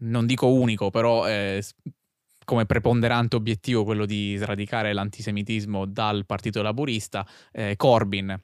non 0.01 0.27
dico 0.27 0.53
unico, 0.53 0.91
però 0.91 1.29
eh, 1.29 1.63
come 2.45 2.67
preponderante 2.67 3.37
obiettivo 3.37 3.85
quello 3.85 4.07
di 4.07 4.37
sradicare 4.37 4.93
l'antisemitismo 4.93 5.87
dal 5.87 6.27
Partito 6.27 6.63
Laburista, 6.63 7.27
eh, 7.53 7.77
Corbyn 7.77 8.37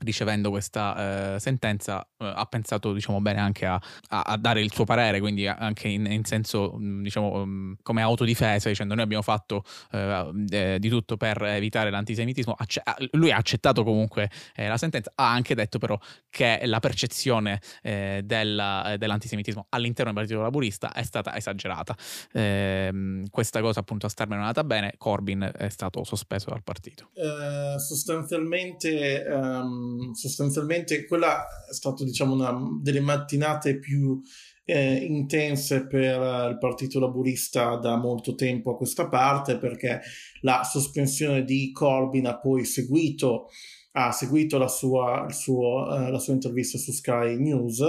ricevendo 0.00 0.50
questa 0.50 1.34
eh, 1.34 1.40
sentenza 1.40 2.06
eh, 2.18 2.32
ha 2.34 2.44
pensato 2.46 2.92
diciamo 2.92 3.20
bene 3.20 3.40
anche 3.40 3.66
a, 3.66 3.80
a, 4.08 4.22
a, 4.22 4.36
dare 4.36 4.60
il 4.60 4.72
suo 4.72 4.84
parere 4.84 5.20
quindi 5.20 5.46
anche 5.46 5.88
in, 5.88 6.06
in 6.06 6.24
senso 6.24 6.76
mm, 6.78 7.02
diciamo 7.02 7.32
um, 7.32 7.76
come 7.82 8.02
autodifesa 8.02 8.68
dicendo 8.68 8.94
noi 8.94 9.04
abbiamo 9.04 9.22
fatto 9.22 9.64
eh, 9.92 10.30
eh, 10.50 10.76
di 10.78 10.88
tutto 10.88 11.16
per 11.16 11.42
evitare 11.42 11.90
l'antisemitismo 11.90 12.54
Acce- 12.56 12.82
lui 13.12 13.32
ha 13.32 13.36
accettato 13.36 13.84
comunque 13.84 14.30
eh, 14.54 14.68
la 14.68 14.76
sentenza 14.76 15.12
ha 15.14 15.30
anche 15.30 15.54
detto 15.54 15.78
però 15.78 15.98
che 16.28 16.60
la 16.64 16.80
percezione 16.80 17.60
eh, 17.82 18.20
della, 18.24 18.96
dell'antisemitismo 18.98 19.66
all'interno 19.70 20.12
del 20.12 20.20
partito 20.20 20.42
laburista 20.42 20.92
è 20.92 21.02
stata 21.02 21.34
esagerata. 21.36 21.96
Ehm, 22.32 23.28
questa 23.30 23.60
cosa 23.60 23.80
appunto 23.80 24.06
a 24.06 24.08
Starmer 24.08 24.36
non 24.36 24.46
è 24.46 24.48
andata 24.48 24.66
bene 24.66 24.94
Corbyn 24.98 25.50
è 25.56 25.68
stato 25.68 26.04
sospeso 26.04 26.50
dal 26.50 26.62
partito. 26.62 27.10
Sostanzialmente 27.78 29.24
um 29.28 29.85
sostanzialmente 30.12 31.04
quella 31.06 31.44
è 31.68 31.72
stata 31.72 32.04
diciamo 32.04 32.34
una 32.34 32.54
delle 32.80 33.00
mattinate 33.00 33.78
più 33.78 34.20
eh, 34.68 34.96
intense 34.96 35.86
per 35.86 36.50
il 36.50 36.58
Partito 36.58 36.98
Laburista 36.98 37.76
da 37.76 37.96
molto 37.96 38.34
tempo 38.34 38.72
a 38.72 38.76
questa 38.76 39.08
parte 39.08 39.58
perché 39.58 40.00
la 40.40 40.64
sospensione 40.64 41.44
di 41.44 41.70
Corbyn 41.70 42.26
ha 42.26 42.38
poi 42.38 42.64
seguito, 42.64 43.48
ha 43.92 44.10
seguito 44.10 44.58
la 44.58 44.68
sua, 44.68 45.28
suo, 45.30 45.84
uh, 45.84 46.10
la 46.10 46.18
sua 46.18 46.34
intervista 46.34 46.78
su 46.78 46.90
Sky 46.90 47.36
News. 47.38 47.80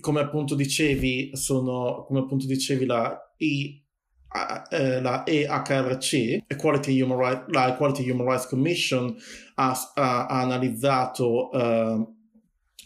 Come 0.00 0.20
appunto 0.20 0.54
dicevi, 0.54 1.30
sono, 1.34 2.04
come 2.06 2.20
appunto 2.20 2.46
dicevi 2.46 2.86
la, 2.86 3.18
i, 3.38 3.84
uh, 4.32 5.00
la 5.02 5.24
EHRC, 5.26 6.44
Equality 6.46 7.00
Human 7.00 7.18
Rights, 7.18 7.44
la 7.48 7.68
Equality 7.68 8.08
Human 8.08 8.26
Rights 8.26 8.46
Commission, 8.46 9.14
ha, 9.54 9.92
ha, 9.94 10.26
ha 10.26 10.40
analizzato 10.40 11.50
uh, 11.50 12.18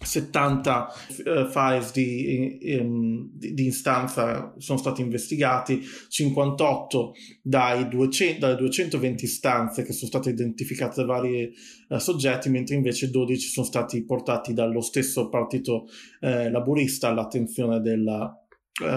70 0.04 0.88
uh, 1.24 1.46
files 1.46 1.92
di, 1.92 2.58
um, 2.80 3.30
di, 3.32 3.54
di, 3.54 3.66
istanza 3.66 4.54
sono 4.58 4.78
stati 4.78 5.00
investigati, 5.00 5.80
58 5.80 7.14
dai 7.42 7.88
200, 7.88 8.38
dalle 8.38 8.56
220 8.56 9.24
istanze 9.24 9.84
che 9.84 9.92
sono 9.92 10.10
state 10.10 10.30
identificate 10.30 11.00
da 11.00 11.06
vari 11.06 11.52
uh, 11.88 11.98
soggetti, 11.98 12.48
mentre 12.50 12.74
invece 12.74 13.10
12 13.10 13.48
sono 13.48 13.66
stati 13.66 14.04
portati 14.04 14.52
dallo 14.52 14.80
stesso 14.80 15.28
partito 15.28 15.86
uh, 16.20 16.50
laburista 16.50 17.08
all'attenzione 17.08 17.80
della, 17.80 18.36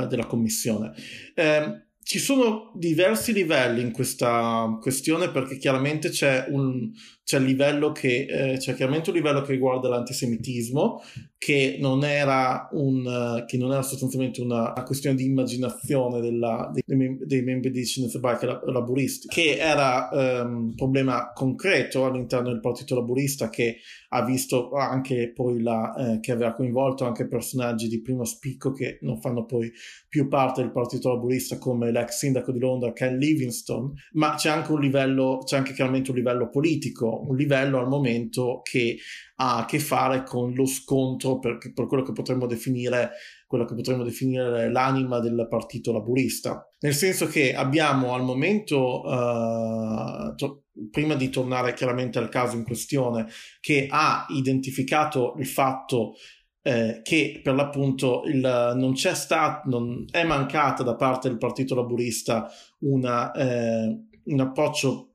della 0.08 0.26
commissione. 0.26 0.94
Um, 1.36 1.86
ci 2.08 2.20
sono 2.20 2.72
diversi 2.74 3.34
livelli 3.34 3.82
in 3.82 3.92
questa 3.92 4.78
questione 4.80 5.30
perché 5.30 5.58
chiaramente 5.58 6.08
c'è 6.08 6.46
un, 6.48 6.90
c'è, 7.28 7.92
che, 7.92 8.26
eh, 8.30 8.58
c'è 8.58 8.74
chiaramente 8.74 9.10
un 9.10 9.18
livello 9.18 9.42
che 9.42 9.52
riguarda 9.52 9.90
l'antisemitismo 9.90 11.02
che 11.38 11.76
non 11.78 12.06
era, 12.06 12.70
un, 12.72 13.44
che 13.46 13.58
non 13.58 13.74
era 13.74 13.82
sostanzialmente 13.82 14.40
una, 14.42 14.72
una 14.72 14.84
questione 14.84 15.18
di 15.18 15.26
immaginazione 15.26 16.22
della, 16.22 16.72
dei, 16.72 17.18
dei, 17.20 17.42
membri 17.42 17.70
di 17.70 17.86
Bike 18.20 18.62
laburisti 18.68 19.28
che 19.28 19.58
era 19.58 20.08
um, 20.10 20.68
un 20.68 20.76
problema 20.76 21.34
concreto 21.34 22.06
all'interno 22.06 22.48
del 22.48 22.62
partito 22.62 22.96
laburista 22.96 23.50
che 23.50 23.80
ha 24.10 24.24
visto 24.24 24.72
anche 24.72 25.34
poi 25.36 25.62
la, 25.62 25.94
eh, 25.96 26.20
che 26.22 26.32
aveva 26.32 26.54
coinvolto 26.54 27.06
anche 27.06 27.28
personaggi 27.28 27.90
di 27.90 28.02
primo 28.02 28.24
spicco 28.24 28.72
che 28.72 29.00
non 29.02 29.20
fanno 29.20 29.44
poi 29.44 29.70
più 30.08 30.28
parte 30.28 30.62
del 30.62 30.72
partito 30.72 31.10
laburista 31.10 31.58
come 31.58 31.92
l'ex 31.92 32.18
sindaco 32.18 32.52
di 32.52 32.60
Londra 32.60 32.94
Ken 32.94 33.18
Livingstone, 33.18 33.94
ma 34.14 34.36
c'è 34.36 34.50
anche 34.50 34.72
un 34.72 34.80
livello, 34.80 35.42
c'è 35.44 35.58
anche 35.58 35.74
chiaramente 35.74 36.12
un 36.12 36.18
livello 36.18 36.50
politico, 36.50 37.17
un 37.22 37.36
livello 37.36 37.80
al 37.80 37.88
momento 37.88 38.62
che 38.64 38.98
ha 39.36 39.60
a 39.60 39.66
che 39.66 39.80
fare 39.80 40.24
con 40.24 40.54
lo 40.54 40.66
scontro 40.66 41.40
per, 41.40 41.58
per 41.74 41.88
quello 41.88 42.04
che 42.04 42.12
potremmo 42.12 42.46
definire 42.46 43.12
quello 43.48 43.64
che 43.64 43.76
potremmo 43.76 44.04
definire 44.04 44.70
l'anima 44.70 45.20
del 45.20 45.48
partito 45.50 45.94
laburista. 45.94 46.70
Nel 46.80 46.94
senso 46.94 47.28
che 47.28 47.56
abbiamo 47.56 48.14
al 48.14 48.24
momento, 48.24 49.02
uh, 49.04 50.36
to- 50.36 50.66
prima 50.92 51.16
di 51.16 51.30
tornare 51.30 51.74
chiaramente 51.74 52.20
al 52.20 52.28
caso 52.28 52.58
in 52.58 52.66
questione, 52.66 53.28
che 53.62 53.88
ha 53.90 54.26
identificato 54.30 55.36
il 55.38 55.48
fatto 55.48 56.16
eh, 56.62 57.00
che 57.02 57.40
per 57.42 57.56
l'appunto 57.56 58.24
il, 58.26 58.74
non 58.76 58.92
c'è 58.92 59.16
stato, 59.16 59.70
non 59.70 60.06
è 60.12 60.26
mancata 60.26 60.84
da 60.84 60.96
parte 60.96 61.30
del 61.30 61.38
Partito 61.38 61.74
Laburista 61.74 62.50
una, 62.80 63.32
eh, 63.32 63.98
un 64.26 64.40
approccio 64.42 65.07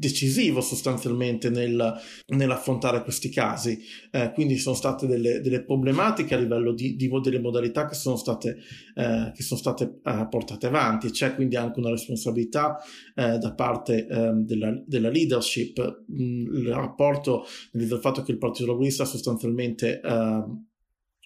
decisivo 0.00 0.62
sostanzialmente 0.62 1.50
nel, 1.50 1.94
nell'affrontare 2.28 3.02
questi 3.02 3.28
casi. 3.28 3.78
Eh, 4.10 4.32
quindi 4.32 4.56
sono 4.56 4.74
state 4.74 5.06
delle, 5.06 5.40
delle, 5.40 5.62
problematiche 5.62 6.34
a 6.34 6.38
livello 6.38 6.72
di, 6.72 6.96
di 6.96 7.08
delle 7.22 7.38
modalità 7.38 7.86
che 7.86 7.94
sono 7.94 8.16
state, 8.16 8.56
eh, 8.94 9.30
che 9.34 9.42
sono 9.42 9.60
state 9.60 10.00
eh, 10.02 10.26
portate 10.30 10.66
avanti. 10.66 11.10
C'è 11.10 11.34
quindi 11.34 11.56
anche 11.56 11.80
una 11.80 11.90
responsabilità 11.90 12.78
eh, 13.14 13.36
da 13.36 13.52
parte 13.52 14.06
ehm, 14.06 14.46
della, 14.46 14.82
della, 14.86 15.10
leadership. 15.10 16.04
Mm, 16.10 16.54
il 16.56 16.72
rapporto 16.72 17.44
del 17.72 17.98
fatto 18.00 18.22
che 18.22 18.32
il 18.32 18.38
Partito 18.38 18.70
Laburista 18.70 19.04
sostanzialmente 19.04 20.00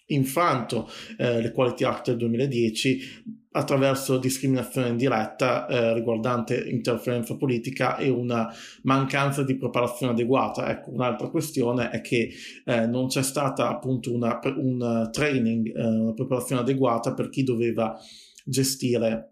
infranto 0.07 0.89
eh, 1.17 1.41
l'Equality 1.41 1.83
Act 1.83 2.05
del 2.07 2.17
2010 2.17 3.43
attraverso 3.55 4.17
discriminazione 4.17 4.89
indiretta 4.89 5.65
eh, 5.67 5.93
riguardante 5.93 6.57
interferenza 6.67 7.37
politica 7.37 7.95
e 7.97 8.09
una 8.09 8.53
mancanza 8.83 9.43
di 9.43 9.55
preparazione 9.55 10.11
adeguata. 10.11 10.69
Ecco, 10.69 10.91
un'altra 10.91 11.29
questione 11.29 11.89
è 11.89 12.01
che 12.01 12.31
eh, 12.65 12.85
non 12.85 13.07
c'è 13.07 13.23
stata 13.23 13.69
appunto 13.69 14.13
una, 14.13 14.39
un 14.57 15.09
training, 15.11 15.73
eh, 15.73 15.85
una 15.85 16.13
preparazione 16.13 16.61
adeguata 16.61 17.13
per 17.13 17.29
chi 17.29 17.43
doveva 17.43 17.97
gestire 18.43 19.29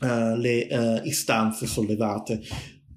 Uh, 0.00 0.34
le 0.36 0.66
uh, 0.68 1.06
istanze 1.06 1.66
sollevate. 1.66 2.40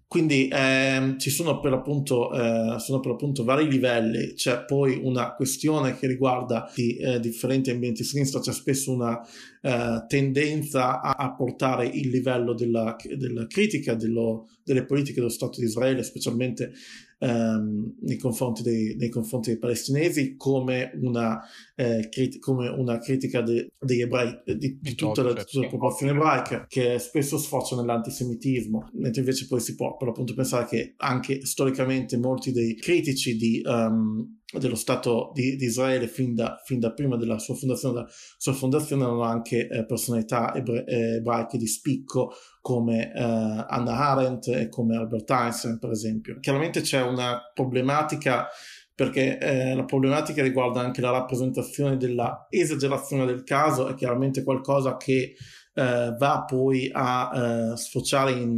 Quindi 0.08 0.48
ehm, 0.52 1.18
ci 1.18 1.32
sono 1.32 1.60
per, 1.60 1.74
appunto, 1.74 2.32
eh, 2.32 2.80
sono 2.80 3.00
per 3.00 3.12
appunto 3.12 3.44
vari 3.44 3.68
livelli, 3.68 4.34
c'è 4.34 4.64
poi 4.64 5.00
una 5.02 5.34
questione 5.34 5.98
che 5.98 6.06
riguarda 6.08 6.72
di, 6.76 6.96
eh, 6.98 7.20
differenti 7.20 7.72
ambienti 7.72 8.04
sinistra, 8.04 8.40
c'è 8.40 8.54
spesso 8.54 8.94
una 8.94 9.20
eh, 9.62 10.06
tendenza 10.08 11.02
a, 11.02 11.16
a, 11.18 11.34
portare 11.34 11.88
il 11.88 12.10
livello 12.10 12.54
della, 12.54 12.96
della 13.18 13.48
critica 13.48 13.96
dello, 13.96 14.48
delle 14.64 14.86
politiche 14.86 15.20
dello 15.20 15.30
Stato 15.30 15.60
di 15.60 15.66
Israele, 15.66 16.04
specialmente 16.04 16.72
ehm, 17.20 17.96
nei, 18.02 18.18
confronti 18.18 18.62
dei, 18.62 18.96
nei, 18.98 19.10
confronti 19.10 19.52
dei, 19.52 19.60
palestinesi 19.60 20.36
come 20.36 20.92
una, 21.02 21.42
eh, 21.76 22.08
crit- 22.10 22.40
come 22.40 22.68
una 22.68 22.98
critica 23.00 23.42
de- 23.42 23.70
degli 23.80 24.02
ebrei, 24.02 24.42
di, 24.46 24.78
di 24.80 24.96
tutta, 24.96 25.24
la, 25.24 25.34
tutta 25.34 25.66
la 25.66 25.68
popolazione 25.68 26.12
ebraica 26.12 26.66
che 26.68 27.00
spesso 27.00 27.38
sfocia 27.38 27.76
nell'antisemitismo, 27.76 28.90
mentre 28.94 29.22
invece 29.22 29.48
poi 29.48 29.60
si 29.60 29.76
può 29.76 29.96
per 29.98 30.10
appunto 30.10 30.34
pensare 30.34 30.66
che 30.66 30.94
anche 30.98 31.46
storicamente 31.46 32.18
molti 32.18 32.52
dei 32.52 32.76
critici 32.76 33.36
di... 33.36 33.62
Um, 33.64 34.40
dello 34.54 34.76
Stato 34.76 35.32
di, 35.34 35.56
di 35.56 35.66
Israele 35.66 36.08
fin 36.08 36.36
da, 36.36 36.62
fin 36.64 36.80
da, 36.80 36.94
prima 36.94 37.18
della 37.18 37.40
sua 37.40 37.56
fondazione, 37.56 38.02
la 38.02 38.08
sua 38.10 38.54
fondazione 38.54 39.04
erano 39.04 39.24
anche 39.24 39.68
eh, 39.68 39.86
personalità 39.86 40.54
ebre- 40.54 40.86
eh, 40.86 41.16
ebraiche 41.16 41.58
di 41.58 41.68
spicco 41.68 42.32
come 42.62 43.12
eh, 43.12 43.22
Anna 43.22 43.98
Arendt 43.98 44.48
e 44.48 44.70
come 44.70 44.96
Albert 44.96 45.30
Einstein 45.32 45.80
per 45.80 45.90
esempio. 45.90 46.38
Chiaramente 46.40 46.82
c'è 46.82 47.02
una 47.02 47.40
problematica 47.54 48.48
perché 48.94 49.38
eh, 49.40 49.76
la 49.76 49.84
problematica 49.84 50.42
riguarda 50.42 50.80
anche 50.80 51.02
la 51.02 51.12
rappresentazione 51.12 51.98
della 51.98 52.48
esagerazione 52.50 53.26
del 53.26 53.44
caso, 53.44 53.90
è 53.90 53.96
chiaramente 53.96 54.42
qualcosa 54.42 54.96
che 54.96 55.34
eh, 55.74 56.16
va 56.18 56.46
poi 56.48 56.90
a 56.94 57.32
eh, 57.74 57.78
sfociare 57.78 58.32
in, 58.32 58.58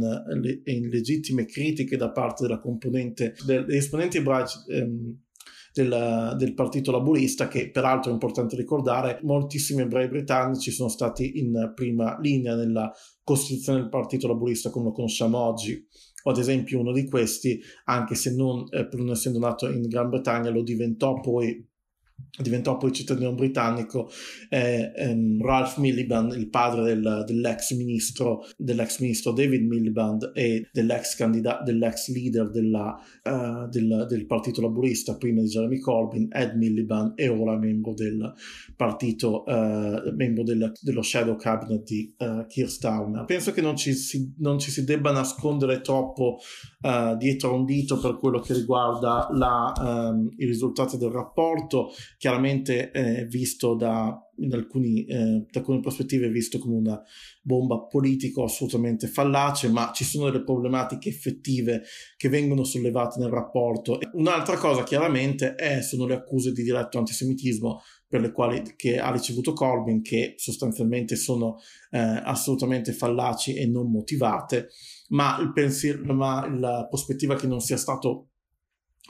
in, 0.64 0.88
legittime 0.88 1.44
critiche 1.44 1.96
da 1.96 2.12
parte 2.12 2.44
della 2.46 2.60
componente 2.60 3.34
degli 3.44 3.74
esponenti 3.74 4.18
ebraici 4.18 4.58
ehm, 4.68 5.18
del, 5.82 6.34
del, 6.36 6.54
Partito 6.54 6.90
Laburista, 6.90 7.46
che 7.46 7.70
peraltro 7.70 8.10
è 8.10 8.14
importante 8.14 8.56
ricordare, 8.56 9.20
moltissimi 9.22 9.82
ebrei 9.82 10.08
britannici 10.08 10.72
sono 10.72 10.88
stati 10.88 11.38
in 11.38 11.72
prima 11.74 12.18
linea 12.20 12.56
nella 12.56 12.92
costituzione 13.22 13.80
del 13.80 13.88
Partito 13.88 14.26
Laburista 14.26 14.70
come 14.70 14.86
lo 14.86 14.92
conosciamo 14.92 15.38
oggi. 15.38 15.86
O 16.24 16.30
ad 16.30 16.38
esempio 16.38 16.80
uno 16.80 16.92
di 16.92 17.06
questi, 17.08 17.60
anche 17.84 18.16
se 18.16 18.34
non, 18.34 18.64
eh, 18.70 18.88
non 18.92 19.10
essendo 19.10 19.38
nato 19.38 19.70
in 19.70 19.82
Gran 19.82 20.08
Bretagna, 20.08 20.50
lo 20.50 20.62
diventò 20.62 21.20
poi 21.20 21.64
diventò 22.42 22.76
poi 22.76 22.92
cittadino 22.92 23.32
britannico 23.32 24.10
eh, 24.48 24.92
ehm, 24.94 25.42
Ralph 25.42 25.76
Miliband, 25.78 26.32
il 26.34 26.48
padre 26.48 26.82
del, 26.84 27.24
dell'ex 27.26 27.74
ministro 27.74 28.46
dell'ex 28.56 29.00
ministro 29.00 29.32
David 29.32 29.66
Miliband 29.66 30.32
e 30.34 30.68
dell'ex 30.72 31.16
candidato 31.16 31.64
dell'ex 31.64 32.12
leader 32.12 32.50
della, 32.50 32.98
uh, 33.24 33.68
del, 33.68 34.06
del, 34.08 34.26
partito 34.26 34.60
laburista 34.60 35.16
prima 35.16 35.40
di 35.40 35.48
Jeremy 35.48 35.78
Corbyn 35.78 36.28
Ed 36.30 36.54
Miliband 36.54 37.12
e 37.16 37.28
ora 37.28 37.56
membro 37.56 37.94
del 37.94 38.32
partito 38.76 39.44
uh, 39.44 40.14
membro 40.14 40.42
del, 40.44 40.72
dello 40.80 41.02
shadow 41.02 41.36
cabinet 41.36 41.82
di 41.84 42.14
uh, 42.18 42.46
Keir 42.46 42.68
Starmer. 42.68 43.24
Penso 43.24 43.52
che 43.52 43.60
non 43.60 43.76
ci, 43.76 43.94
si, 43.94 44.34
non 44.38 44.58
ci 44.58 44.70
si 44.70 44.84
debba 44.84 45.10
nascondere 45.10 45.80
troppo 45.80 46.38
dietro 47.18 47.50
a 47.50 47.54
un 47.54 47.64
dito 47.64 47.98
per 47.98 48.16
quello 48.18 48.38
che 48.38 48.54
riguarda 48.54 49.28
la, 49.32 49.72
um, 50.12 50.30
i 50.36 50.46
risultati 50.46 50.96
del 50.96 51.10
rapporto 51.10 51.90
chiaramente 52.16 52.90
eh, 52.90 53.26
visto 53.26 53.74
da, 53.74 54.18
alcuni, 54.50 55.04
eh, 55.04 55.46
da 55.50 55.60
alcune 55.60 55.80
prospettive 55.80 56.28
visto 56.28 56.58
come 56.58 56.76
una 56.76 57.02
bomba 57.42 57.80
politico 57.80 58.44
assolutamente 58.44 59.06
fallace, 59.06 59.68
ma 59.68 59.90
ci 59.94 60.04
sono 60.04 60.30
delle 60.30 60.44
problematiche 60.44 61.08
effettive 61.08 61.82
che 62.16 62.28
vengono 62.28 62.64
sollevate 62.64 63.18
nel 63.20 63.30
rapporto. 63.30 63.98
Un'altra 64.12 64.56
cosa 64.56 64.84
chiaramente 64.84 65.54
è, 65.54 65.82
sono 65.82 66.06
le 66.06 66.14
accuse 66.14 66.52
di 66.52 66.62
diretto 66.62 66.98
antisemitismo 66.98 67.82
per 68.08 68.22
le 68.22 68.32
quali 68.32 68.62
ha 68.98 69.12
ricevuto 69.12 69.52
Corbyn, 69.52 70.00
che 70.00 70.34
sostanzialmente 70.38 71.14
sono 71.14 71.58
eh, 71.90 71.98
assolutamente 71.98 72.92
fallaci 72.92 73.54
e 73.54 73.66
non 73.66 73.90
motivate, 73.90 74.68
ma, 75.08 75.38
il 75.40 75.52
pensiero, 75.52 76.14
ma 76.14 76.48
la 76.48 76.86
prospettiva 76.88 77.34
che 77.34 77.46
non 77.46 77.60
sia 77.60 77.76
stato 77.76 78.30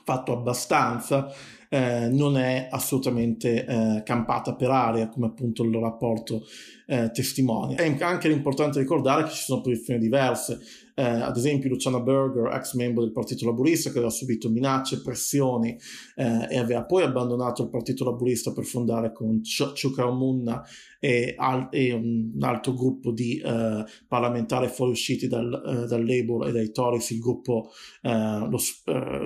fatto 0.04 0.32
abbastanza 0.32 1.30
eh, 1.68 2.08
non 2.10 2.38
è 2.38 2.68
assolutamente 2.70 3.64
eh, 3.64 4.02
campata 4.04 4.54
per 4.54 4.70
aria 4.70 5.08
come 5.08 5.26
appunto 5.26 5.62
il 5.62 5.74
rapporto 5.74 6.44
eh, 6.86 7.10
testimonia. 7.10 7.76
È 7.76 7.96
anche 8.00 8.30
importante 8.30 8.78
ricordare 8.78 9.24
che 9.24 9.30
ci 9.30 9.42
sono 9.42 9.60
posizioni 9.60 10.00
diverse, 10.00 10.58
eh, 10.98 11.02
ad 11.04 11.36
esempio 11.36 11.68
Luciana 11.68 12.00
Berger, 12.00 12.52
ex 12.52 12.74
membro 12.74 13.04
del 13.04 13.12
Partito 13.12 13.44
Laburista 13.46 13.90
che 13.90 13.98
aveva 13.98 14.10
subito 14.10 14.50
minacce, 14.50 15.00
pressioni 15.00 15.78
eh, 16.16 16.48
e 16.50 16.58
aveva 16.58 16.84
poi 16.84 17.04
abbandonato 17.04 17.62
il 17.62 17.68
Partito 17.68 18.04
Laburista 18.04 18.52
per 18.52 18.64
fondare 18.64 19.12
con 19.12 19.40
Chukar 19.80 20.10
Munna 20.10 20.60
e, 20.98 21.34
al- 21.36 21.68
e, 21.70 21.92
un 21.92 22.36
altro 22.40 22.74
gruppo 22.74 23.12
di 23.12 23.38
eh, 23.38 23.84
parlamentari 24.08 24.66
fuoriusciti 24.66 25.28
dal, 25.28 25.86
dal, 25.88 26.04
Labour 26.04 26.48
e 26.48 26.52
dai 26.52 26.72
Tories, 26.72 27.10
il 27.10 27.20
gruppo, 27.20 27.70
lo, 28.02 28.58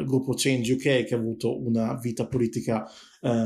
gruppo 0.04 0.34
Change 0.34 0.74
UK 0.74 1.04
che 1.04 1.14
ha 1.14 1.16
avuto 1.16 1.58
una 1.58 1.94
vita 1.94 2.26
politica 2.26 2.86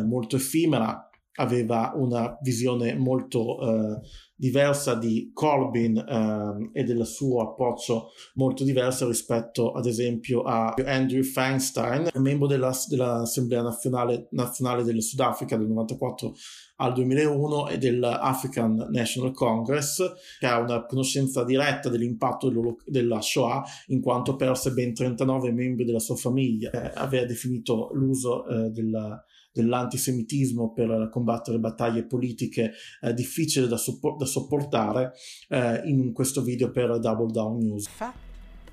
molto 0.05 0.37
effimera 0.37 1.07
aveva 1.37 1.93
una 1.95 2.37
visione 2.41 2.95
molto 2.95 3.61
eh, 3.61 4.01
diversa 4.37 4.94
di 4.94 5.31
Corbyn 5.33 5.96
eh, 5.96 6.81
e 6.81 6.85
del 6.85 7.07
suo 7.07 7.40
approccio 7.40 8.11
molto 8.35 8.64
diverso 8.64 9.09
rispetto 9.09 9.72
ad 9.72 9.87
esempio 9.87 10.42
a 10.42 10.75
Andrew 10.85 11.22
Feinstein, 11.22 12.11
membro 12.14 12.46
della, 12.46 12.72
dell'Assemblea 12.88 13.62
Nazionale, 13.62 14.29
Nazionale 14.31 14.85
del 14.85 15.03
Sudafrica 15.03 15.57
del 15.57 15.68
94 15.68 16.35
al 16.77 16.92
2001 16.92 17.68
e 17.68 17.79
dell'African 17.79 18.88
National 18.90 19.33
Congress, 19.33 20.12
che 20.38 20.46
ha 20.46 20.59
una 20.59 20.85
conoscenza 20.85 21.42
diretta 21.42 21.88
dell'impatto 21.88 22.53
della 22.85 23.20
Shoah, 23.22 23.64
in 23.87 24.03
quanto 24.03 24.37
perse 24.37 24.72
ben 24.72 24.92
39 24.92 25.53
membri 25.53 25.85
della 25.85 25.99
sua 25.99 26.16
famiglia. 26.16 26.70
Eh, 26.70 26.92
aveva 26.94 27.25
definito 27.25 27.90
l'uso 27.94 28.46
eh, 28.46 28.70
della 28.70 29.25
dell'antisemitismo 29.57 30.73
per 30.73 31.09
combattere 31.11 31.59
battaglie 31.59 32.05
politiche 32.05 32.73
eh, 33.01 33.14
difficili 33.14 33.66
da, 33.66 33.79
support- 33.79 34.19
da 34.19 34.27
sopportare 34.27 35.12
eh, 35.49 35.81
in 35.85 36.12
questo 36.12 36.42
video 36.42 36.71
per 36.71 36.99
Double 36.99 37.31
Down 37.33 37.59
News. 37.59 37.88
fact 37.88 38.19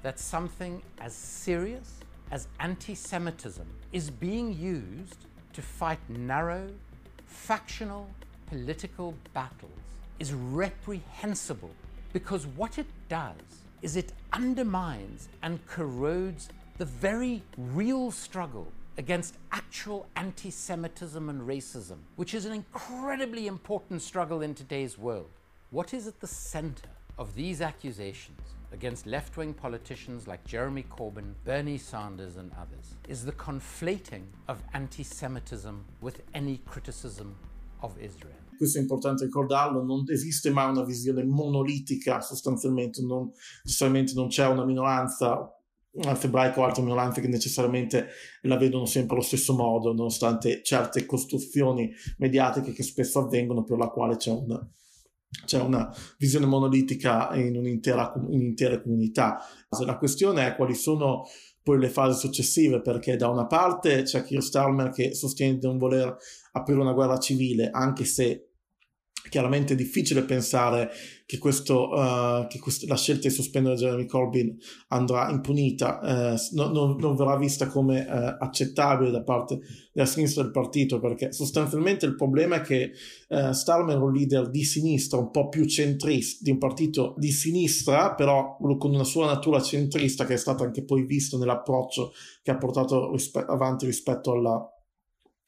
that 0.02 0.20
something 0.20 0.82
as 1.00 1.14
serious 1.14 1.98
as 2.30 2.48
anti-Semitism 2.58 3.66
is 3.92 4.10
being 4.10 4.52
used 4.52 5.26
to 5.54 5.62
fight 5.62 6.00
narrow, 6.10 6.68
factional, 7.26 8.08
political 8.48 9.14
battles 9.34 9.72
is 10.20 10.34
reprehensible 10.34 11.72
because 12.12 12.46
what 12.58 12.78
it 12.78 12.88
does 13.08 13.64
is 13.82 13.96
it 13.96 14.14
undermines 14.32 15.30
and 15.42 15.66
corrodes 15.68 16.50
the 16.78 16.86
very 16.86 17.42
real 17.58 18.12
struggle 18.12 18.68
against 18.98 19.38
actual 19.52 20.08
anti 20.16 20.50
Semitism 20.50 21.30
and 21.30 21.42
racism, 21.42 21.98
which 22.16 22.34
is 22.34 22.46
an 22.46 22.54
incredibly 22.54 23.48
important 23.48 24.02
struggle 24.02 24.42
in 24.42 24.54
today's 24.54 24.98
world. 24.98 25.30
What 25.72 25.94
is 25.94 26.08
at 26.08 26.20
the 26.20 26.28
center 26.28 26.90
of 27.18 27.36
these 27.36 27.62
accusations 27.62 28.40
against 28.72 29.06
left 29.06 29.38
wing 29.38 29.54
politicians 29.54 30.28
like 30.28 30.46
Jeremy 30.46 30.86
Corbyn, 30.90 31.34
Bernie 31.46 31.78
Sanders, 31.78 32.38
and 32.38 32.52
others 32.60 32.96
is 33.08 33.26
the 33.26 33.32
conflating 33.32 34.26
of 34.48 34.64
anti 34.74 35.04
Semitism 35.04 35.86
with 36.02 36.22
any 36.34 36.62
criticism 36.66 37.36
of 37.82 37.98
Israel. 38.00 38.44
questo 38.58 38.78
è 38.78 38.82
importante 38.82 39.26
ricordarlo, 39.26 39.84
non 39.84 40.06
esiste 40.08 40.50
mai 40.50 40.70
una 40.70 40.84
visione 40.84 41.24
monolitica 41.26 42.22
sostanzialmente, 42.22 43.02
non, 43.02 43.30
necessariamente 43.64 44.14
non 44.14 44.28
c'è 44.28 44.48
una 44.48 44.64
minoranza 44.64 45.54
altre 46.02 46.28
ebraiche 46.28 46.60
o 46.60 46.64
altre 46.64 46.82
minoranze 46.82 47.22
che 47.22 47.28
necessariamente 47.28 48.08
la 48.42 48.58
vedono 48.58 48.86
sempre 48.86 49.16
allo 49.16 49.24
stesso 49.24 49.54
modo, 49.54 49.94
nonostante 49.94 50.62
certe 50.64 51.06
costruzioni 51.06 51.92
mediatiche 52.18 52.72
che 52.72 52.84
spesso 52.84 53.20
avvengono 53.20 53.64
per 53.64 53.78
la 53.78 53.90
quale 53.90 54.16
c'è 54.16 54.32
una, 54.32 54.68
c'è 55.46 55.60
una 55.60 55.94
visione 56.18 56.46
monolitica 56.46 57.34
in 57.36 57.56
un'intera, 57.58 58.14
in 58.30 58.42
intere 58.42 58.82
comunità. 58.82 59.40
La 59.86 59.98
questione 59.98 60.48
è 60.48 60.56
quali 60.56 60.74
sono 60.74 61.26
poi 61.62 61.80
le 61.80 61.90
fasi 61.90 62.20
successive, 62.20 62.82
perché 62.82 63.16
da 63.16 63.30
una 63.30 63.48
parte 63.48 64.02
c'è 64.02 64.24
Keir 64.24 64.44
Starmer 64.44 64.90
che 64.90 65.14
sostiene 65.14 65.58
di 65.58 65.66
non 65.66 65.78
voler 65.78 66.16
aprire 66.52 66.82
una 66.82 66.92
guerra 66.92 67.18
civile, 67.18 67.70
anche 67.72 68.04
se 68.04 68.53
chiaramente 69.34 69.74
è 69.74 69.76
difficile 69.76 70.22
pensare 70.22 70.92
che, 71.26 71.40
questo, 71.40 71.90
uh, 71.90 72.46
che 72.46 72.60
questo, 72.60 72.86
la 72.86 72.96
scelta 72.96 73.28
di 73.28 73.34
sospendere 73.34 73.74
Jeremy 73.74 74.06
Corbyn 74.06 74.56
andrà 74.90 75.32
impunita, 75.32 76.00
uh, 76.04 76.56
no, 76.56 76.68
no, 76.68 76.96
non 77.00 77.16
verrà 77.16 77.36
vista 77.36 77.66
come 77.66 78.02
uh, 78.08 78.44
accettabile 78.44 79.10
da 79.10 79.24
parte 79.24 79.60
della 79.92 80.06
sinistra 80.06 80.44
del 80.44 80.52
partito, 80.52 81.00
perché 81.00 81.32
sostanzialmente 81.32 82.06
il 82.06 82.16
problema 82.16 82.58
è 82.58 82.62
che 82.62 82.92
Starmer 83.28 83.96
è 83.96 84.00
un 84.00 84.14
leader 84.14 84.52
di 84.52 84.64
sinistra, 84.64 85.18
un 85.18 85.32
po' 85.32 85.50
più 85.50 85.66
centrista, 85.66 86.44
di 86.44 86.52
un 86.52 86.60
partito 86.60 87.16
di 87.18 87.32
sinistra, 87.32 88.14
però 88.14 88.58
con 88.78 88.94
una 88.94 89.04
sua 89.04 89.26
natura 89.26 89.60
centrista 89.62 90.26
che 90.26 90.36
è 90.36 90.38
stata 90.38 90.64
anche 90.64 90.84
poi 90.84 91.06
visto 91.06 91.40
nell'approccio 91.40 92.12
che 92.44 92.52
ha 92.52 92.58
portato 92.58 93.12
rispe- 93.12 93.46
avanti 93.48 93.88
rispetto 93.88 94.34
alla 94.34 94.68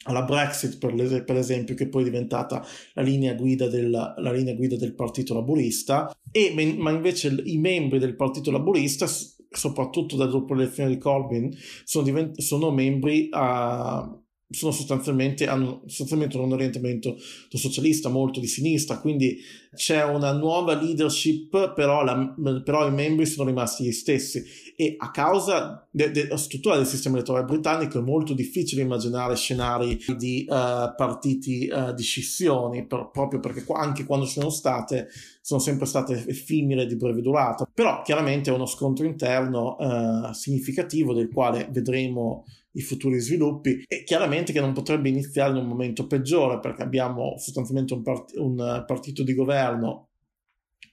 alla 0.04 0.24
Brexit, 0.24 0.78
per, 0.78 1.24
per, 1.24 1.36
esempio, 1.36 1.76
che 1.76 1.88
poi 1.88 2.02
è 2.02 2.06
diventata 2.06 2.66
la 2.94 3.02
linea 3.02 3.34
guida 3.34 3.68
del, 3.68 4.14
linea 4.18 4.54
guida 4.54 4.76
del 4.76 4.94
Partito 4.94 5.34
Laburista, 5.34 6.16
e, 6.32 6.54
ma 6.78 6.92
invece 6.92 7.36
i 7.44 7.58
membri 7.58 7.98
del 7.98 8.16
Partito 8.16 8.52
Laburista, 8.52 9.08
soprattutto 9.50 10.16
dopo 10.16 10.54
l'elezione 10.54 10.90
di 10.90 10.98
Corbyn, 10.98 11.50
sono, 11.84 12.04
divent- 12.04 12.40
sono 12.40 12.72
membri 12.72 13.30
a 13.32 14.20
sono 14.56 14.72
sostanzialmente, 14.72 15.48
hanno 15.48 15.82
sostanzialmente 15.86 16.38
un 16.38 16.52
orientamento 16.52 17.18
socialista 17.50 18.10
molto 18.10 18.40
di 18.40 18.48
sinistra, 18.48 19.00
quindi 19.00 19.38
c'è 19.76 20.04
una 20.04 20.32
nuova 20.32 20.80
leadership, 20.80 21.74
però, 21.74 22.04
la, 22.04 22.34
però 22.64 22.88
i 22.88 22.92
membri 22.92 23.26
sono 23.26 23.48
rimasti 23.48 23.84
gli 23.84 23.92
stessi. 23.92 24.44
E 24.78 24.96
a 24.98 25.12
causa 25.12 25.88
della 25.92 26.38
struttura 26.38 26.76
del 26.76 26.86
sistema 26.86 27.16
elettorale 27.16 27.46
britannico 27.46 28.00
è 28.00 28.02
molto 28.02 28.34
difficile 28.34 28.82
immaginare 28.82 29.36
scenari 29.36 29.98
di 30.18 30.46
uh, 30.48 30.96
partiti 30.96 31.70
uh, 31.72 31.94
di 31.94 32.04
scissioni, 32.04 32.86
per, 32.86 33.10
proprio 33.12 33.40
perché 33.40 33.64
qua, 33.64 33.80
anche 33.80 34.06
quando 34.06 34.26
ci 34.26 34.34
sono 34.34 34.50
state 34.50 35.08
sono 35.42 35.60
sempre 35.60 35.86
state 35.86 36.26
effimere 36.28 36.88
di 36.88 36.96
breve 36.96 37.22
durata, 37.22 37.70
però 37.72 38.02
chiaramente 38.02 38.50
è 38.50 38.54
uno 38.54 38.66
scontro 38.66 39.06
interno 39.06 39.76
uh, 39.78 40.34
significativo 40.34 41.14
del 41.14 41.30
quale 41.30 41.70
vedremo 41.72 42.46
i 42.76 42.82
futuri 42.82 43.20
sviluppi 43.20 43.84
e 43.88 44.04
chiaramente 44.04 44.54
che 44.54 44.62
non 44.62 44.74
potrebbe 44.74 45.10
iniziare 45.10 45.52
in 45.52 45.58
un 45.58 45.68
momento 45.68 46.08
peggiore 46.08 46.60
perché 46.60 46.84
abbiamo 46.84 47.38
sostanzialmente 47.38 47.94
un, 47.94 48.02
part- 48.02 48.36
un 48.38 48.84
partito 48.86 49.24
di 49.24 49.34
governo 49.34 50.10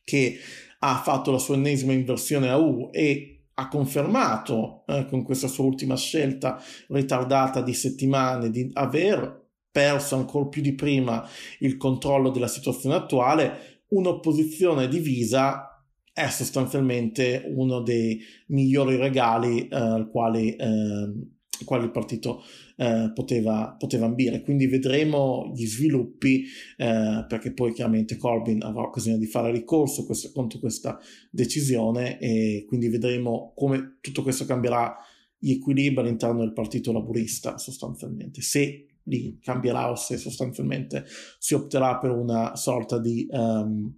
che 0.04 0.38
ha 0.80 0.96
fatto 0.96 1.30
la 1.30 1.38
sua 1.38 1.54
ennesima 1.54 1.92
inversione 1.92 2.48
a 2.48 2.56
U 2.56 2.90
e 2.92 3.44
ha 3.54 3.68
confermato 3.68 4.84
eh, 4.86 5.06
con 5.08 5.22
questa 5.22 5.46
sua 5.46 5.64
ultima 5.64 5.96
scelta 5.96 6.60
ritardata 6.88 7.62
di 7.62 7.74
settimane 7.74 8.50
di 8.50 8.68
aver 8.72 9.40
perso 9.70 10.16
ancora 10.16 10.46
più 10.46 10.62
di 10.62 10.74
prima 10.74 11.26
il 11.60 11.76
controllo 11.76 12.30
della 12.30 12.48
situazione 12.48 12.94
attuale, 12.94 13.82
un'opposizione 13.88 14.88
divisa 14.88 15.66
è 16.12 16.28
sostanzialmente 16.28 17.42
uno 17.54 17.80
dei 17.80 18.20
migliori 18.48 18.96
regali 18.96 19.66
eh, 19.66 19.74
al 19.74 20.10
quale 20.10 20.56
eh, 20.56 21.12
quale 21.64 21.84
il 21.84 21.90
partito 21.90 22.42
eh, 22.76 23.10
poteva, 23.14 23.74
poteva, 23.78 24.06
ambire. 24.06 24.42
Quindi 24.42 24.66
vedremo 24.66 25.52
gli 25.54 25.66
sviluppi, 25.66 26.44
eh, 26.76 27.24
perché 27.28 27.52
poi 27.52 27.72
chiaramente 27.72 28.16
Corbyn 28.16 28.62
avrà 28.62 28.82
occasione 28.82 29.18
di 29.18 29.26
fare 29.26 29.50
ricorso 29.50 30.04
questo, 30.04 30.30
contro 30.32 30.58
questa 30.58 30.98
decisione 31.30 32.18
e 32.18 32.64
quindi 32.66 32.88
vedremo 32.88 33.52
come 33.54 33.98
tutto 34.00 34.22
questo 34.22 34.44
cambierà 34.44 34.96
gli 35.38 35.52
equilibri 35.52 36.00
all'interno 36.00 36.40
del 36.40 36.52
partito 36.52 36.92
laburista 36.92 37.58
sostanzialmente. 37.58 38.42
Se 38.42 38.86
li 39.04 39.38
cambierà 39.40 39.90
o 39.90 39.96
se 39.96 40.16
sostanzialmente 40.16 41.04
si 41.38 41.54
opterà 41.54 41.98
per 41.98 42.10
una 42.10 42.54
sorta 42.54 42.98
di 42.98 43.26
um, 43.30 43.92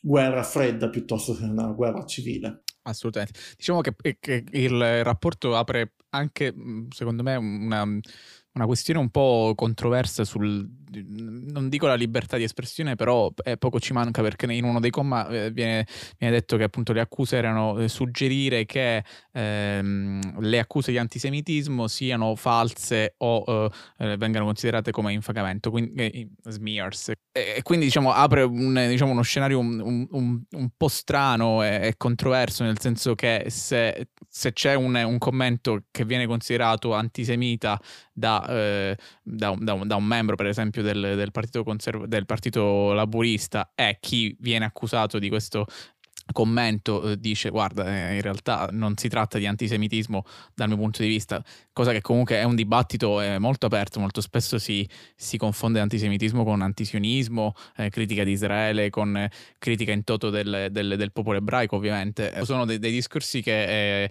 guerra 0.00 0.42
fredda 0.42 0.88
piuttosto 0.88 1.34
che 1.34 1.44
una 1.44 1.72
guerra 1.72 2.04
civile. 2.04 2.62
Assolutamente. 2.82 3.38
Diciamo 3.56 3.80
che, 3.80 3.94
che 4.18 4.44
il 4.52 5.04
rapporto 5.04 5.54
apre 5.54 5.92
anche, 6.10 6.52
mhmm, 6.52 6.88
secondo 6.90 7.22
me, 7.22 7.36
una, 7.36 7.82
una 7.82 8.66
questione 8.66 9.00
un 9.00 9.10
po' 9.10 9.52
controversa 9.56 10.24
sul, 10.24 10.68
non 10.90 11.68
dico 11.68 11.86
la 11.86 11.94
libertà 11.94 12.36
di 12.36 12.44
espressione, 12.44 12.96
però 12.96 13.32
eh, 13.44 13.56
poco 13.56 13.78
ci 13.80 13.92
manca 13.92 14.22
perché 14.22 14.50
in 14.52 14.64
uno 14.64 14.80
dei 14.80 14.90
comma 14.90 15.28
eh, 15.28 15.50
viene, 15.50 15.86
viene, 16.18 16.34
detto 16.34 16.56
che 16.56 16.64
appunto 16.64 16.92
le 16.92 17.00
accuse 17.00 17.36
erano 17.36 17.78
eh, 17.78 17.88
suggerire 17.88 18.64
che 18.64 19.04
ehm, 19.32 20.40
le 20.40 20.58
accuse 20.58 20.90
di 20.90 20.98
antisemitismo 20.98 21.86
siano 21.88 22.34
false 22.34 23.14
o 23.18 23.70
eh, 23.98 24.16
vengano 24.16 24.46
considerate 24.46 24.90
come 24.90 25.12
infagamento, 25.12 25.70
quindi 25.70 26.30
smears. 26.44 27.12
E, 27.32 27.60
quindi 27.62 27.86
diciamo 27.86 28.12
apre 28.12 28.42
un, 28.42 28.86
diciamo, 28.88 29.12
uno 29.12 29.22
scenario 29.22 29.58
un, 29.58 30.08
un, 30.10 30.42
un, 30.50 30.68
po' 30.76 30.88
strano 30.88 31.62
e, 31.62 31.88
e, 31.88 31.94
controverso, 31.96 32.64
nel 32.64 32.78
senso 32.80 33.14
che 33.14 33.46
se, 33.48 34.08
se 34.28 34.52
c'è 34.52 34.74
un, 34.74 35.16
commento 35.18 35.84
che 35.90 36.04
viene 36.04 36.26
considerato 36.26 36.94
antisemita 36.94 37.80
da, 38.12 38.96
da, 39.22 39.54
da, 39.56 39.74
da 39.84 39.96
un 39.96 40.04
membro, 40.04 40.36
per 40.36 40.46
esempio, 40.46 40.77
del, 40.82 41.14
del, 41.16 41.30
partito 41.30 41.62
conserv- 41.64 42.06
del 42.06 42.26
partito 42.26 42.92
laburista 42.92 43.72
è 43.74 43.98
chi 44.00 44.36
viene 44.40 44.64
accusato 44.64 45.18
di 45.18 45.28
questo 45.28 45.66
commento 46.32 47.02
eh, 47.02 47.18
dice 47.18 47.50
guarda 47.50 47.86
eh, 47.86 48.16
in 48.16 48.20
realtà 48.20 48.68
non 48.72 48.96
si 48.96 49.08
tratta 49.08 49.38
di 49.38 49.46
antisemitismo 49.46 50.24
dal 50.54 50.68
mio 50.68 50.76
punto 50.76 51.02
di 51.02 51.08
vista 51.08 51.42
cosa 51.72 51.92
che 51.92 52.00
comunque 52.00 52.36
è 52.36 52.42
un 52.44 52.54
dibattito 52.54 53.20
eh, 53.20 53.38
molto 53.38 53.66
aperto 53.66 54.00
molto 54.00 54.20
spesso 54.20 54.58
si, 54.58 54.88
si 55.16 55.36
confonde 55.38 55.80
antisemitismo 55.80 56.44
con 56.44 56.60
antisionismo 56.60 57.54
eh, 57.76 57.88
critica 57.88 58.24
di 58.24 58.32
Israele 58.32 58.90
con 58.90 59.16
eh, 59.16 59.30
critica 59.58 59.92
in 59.92 60.04
toto 60.04 60.30
del, 60.30 60.68
del, 60.70 60.96
del, 60.96 61.12
popolo 61.12 61.38
ebraico 61.38 61.76
ovviamente. 61.76 62.44
Sono 62.44 62.64
dei, 62.64 62.78
dei 62.78 62.92
discorsi 62.92 63.42
che 63.42 64.04
eh, 64.04 64.10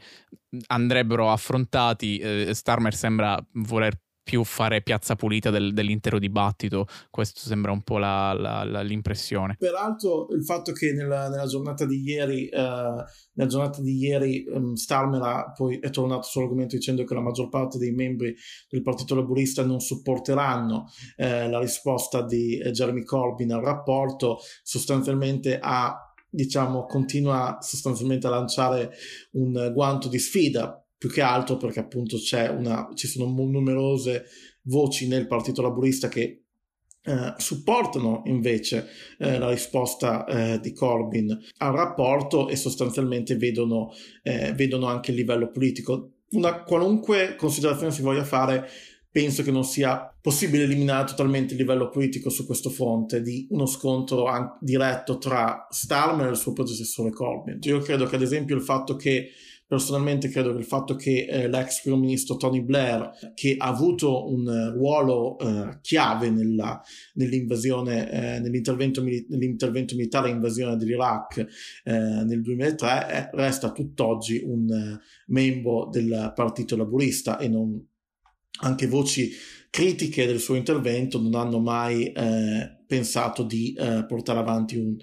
andrebbero 0.68 1.32
affrontati 1.32 2.22
Starmer 2.54 2.94
sembra 2.94 3.40
voler 3.54 3.98
più 4.28 4.44
fare 4.44 4.82
piazza 4.82 5.16
pulita 5.16 5.50
del, 5.50 5.74
dell'intero 5.74 6.20
dibattito. 6.20 6.86
Questo 7.10 7.40
sembra 7.40 7.72
un 7.72 7.82
po' 7.82 7.98
la, 7.98 8.34
la, 8.34 8.66
la, 8.66 8.82
l'impressione. 8.82 9.56
Peraltro, 9.58 10.28
il 10.32 10.44
fatto 10.44 10.74
che 10.74 10.92
nella, 10.92 11.30
nella 11.30 11.46
giornata 11.46 11.86
di 11.86 12.02
ieri, 12.04 12.50
uh, 12.52 12.58
nella 12.58 13.50
giornata 13.50 13.82
di 13.82 13.98
ieri 13.98 14.46
um, 14.50 14.74
Starmer 14.74 15.22
ha 15.22 15.52
poi 15.56 15.80
è 15.80 15.90
tornato 15.92 16.24
sull'argomento 16.24 16.76
dicendo 16.76 17.06
che 17.06 17.14
la 17.14 17.22
maggior 17.22 17.48
parte 17.48 17.78
dei 17.78 17.92
membri 17.92 18.36
del 18.68 18.82
Partito 18.82 19.16
Laburista 19.16 19.64
non 19.64 19.80
supporteranno 19.80 20.90
uh, 21.16 21.50
la 21.50 21.60
risposta 21.60 22.22
di 22.22 22.62
uh, 22.62 22.70
Jeremy 22.72 23.04
Corbyn 23.04 23.54
al 23.54 23.62
rapporto, 23.62 24.40
sostanzialmente 24.62 25.58
ha 25.58 26.02
diciamo 26.30 26.86
continua 26.86 27.60
sostanzialmente 27.62 28.28
a 28.28 28.32
lanciare 28.32 28.92
un 29.32 29.72
guanto 29.74 30.10
di 30.10 30.20
sfida 30.20 30.82
più 30.98 31.10
che 31.10 31.22
altro 31.22 31.58
perché 31.58 31.80
appunto 31.80 32.18
una, 32.58 32.90
ci 32.94 33.08
sono 33.08 33.32
numerose 33.32 34.26
voci 34.64 35.08
nel 35.08 35.28
Partito 35.28 35.62
Laburista 35.62 36.08
che 36.08 36.44
eh, 37.08 37.34
supportano 37.38 38.24
invece 38.26 38.88
eh, 39.18 39.38
la 39.38 39.50
risposta 39.50 40.26
eh, 40.26 40.60
di 40.60 40.74
Corbyn 40.74 41.38
al 41.60 41.72
rapporto 41.72 42.50
e 42.50 42.58
sostanzialmente 42.58 43.38
vedono, 43.38 43.92
eh, 44.24 44.52
vedono 44.54 44.88
anche 44.88 45.12
il 45.12 45.18
livello 45.18 45.50
politico. 45.50 46.16
Una 46.32 46.64
qualunque 46.64 47.36
considerazione 47.38 47.94
si 47.94 48.02
voglia 48.02 48.26
fare, 48.26 48.68
penso 49.10 49.42
che 49.42 49.52
non 49.52 49.64
sia 49.64 50.14
possibile 50.20 50.64
eliminare 50.64 51.08
totalmente 51.08 51.54
il 51.54 51.60
livello 51.60 51.88
politico 51.88 52.30
su 52.30 52.46
questo 52.46 52.70
fronte 52.70 53.22
di 53.22 53.48
uno 53.52 53.66
scontro 53.66 54.26
an- 54.26 54.58
diretto 54.60 55.18
tra 55.18 55.66
Starmer 55.70 56.28
e 56.28 56.32
il 56.32 56.36
suo 56.36 56.52
predecessore 56.52 57.12
Corbyn. 57.12 57.60
Io 57.62 57.80
credo 57.80 58.06
che 58.06 58.18
ad 58.18 58.22
esempio 58.22 58.56
il 58.56 58.62
fatto 58.62 58.98
che 58.98 59.30
Personalmente 59.68 60.30
credo 60.30 60.54
che 60.54 60.60
il 60.60 60.66
fatto 60.66 60.96
che 60.96 61.26
eh, 61.26 61.50
l'ex 61.50 61.82
primo 61.82 61.98
ministro 61.98 62.38
Tony 62.38 62.62
Blair, 62.62 63.34
che 63.34 63.56
ha 63.58 63.68
avuto 63.68 64.32
un 64.32 64.48
uh, 64.48 64.72
ruolo 64.72 65.36
uh, 65.36 65.82
chiave 65.82 66.30
nella, 66.30 66.82
nell'invasione, 67.16 68.10
eh, 68.10 68.40
nell'intervento, 68.40 69.04
nell'intervento, 69.04 69.96
militare 69.96 70.30
invasione 70.30 70.78
dell'Iraq 70.78 71.46
eh, 71.84 71.92
nel 71.92 72.42
2003, 72.42 73.10
eh, 73.12 73.30
resta 73.34 73.74
tutt'oggi 73.74 74.42
un 74.46 74.98
membro 75.26 75.90
del 75.92 76.32
Partito 76.34 76.78
Laburista 76.78 77.38
e 77.38 77.50
non, 77.50 77.86
anche 78.62 78.88
voci 78.88 79.32
critiche 79.70 80.26
del 80.26 80.40
suo 80.40 80.56
intervento 80.56 81.22
non 81.22 81.36
hanno 81.36 81.60
mai 81.60 82.14
pensato 82.88 83.44
di 83.44 83.76
portare 84.08 84.40
avanti 84.40 84.78
un, 84.78 84.96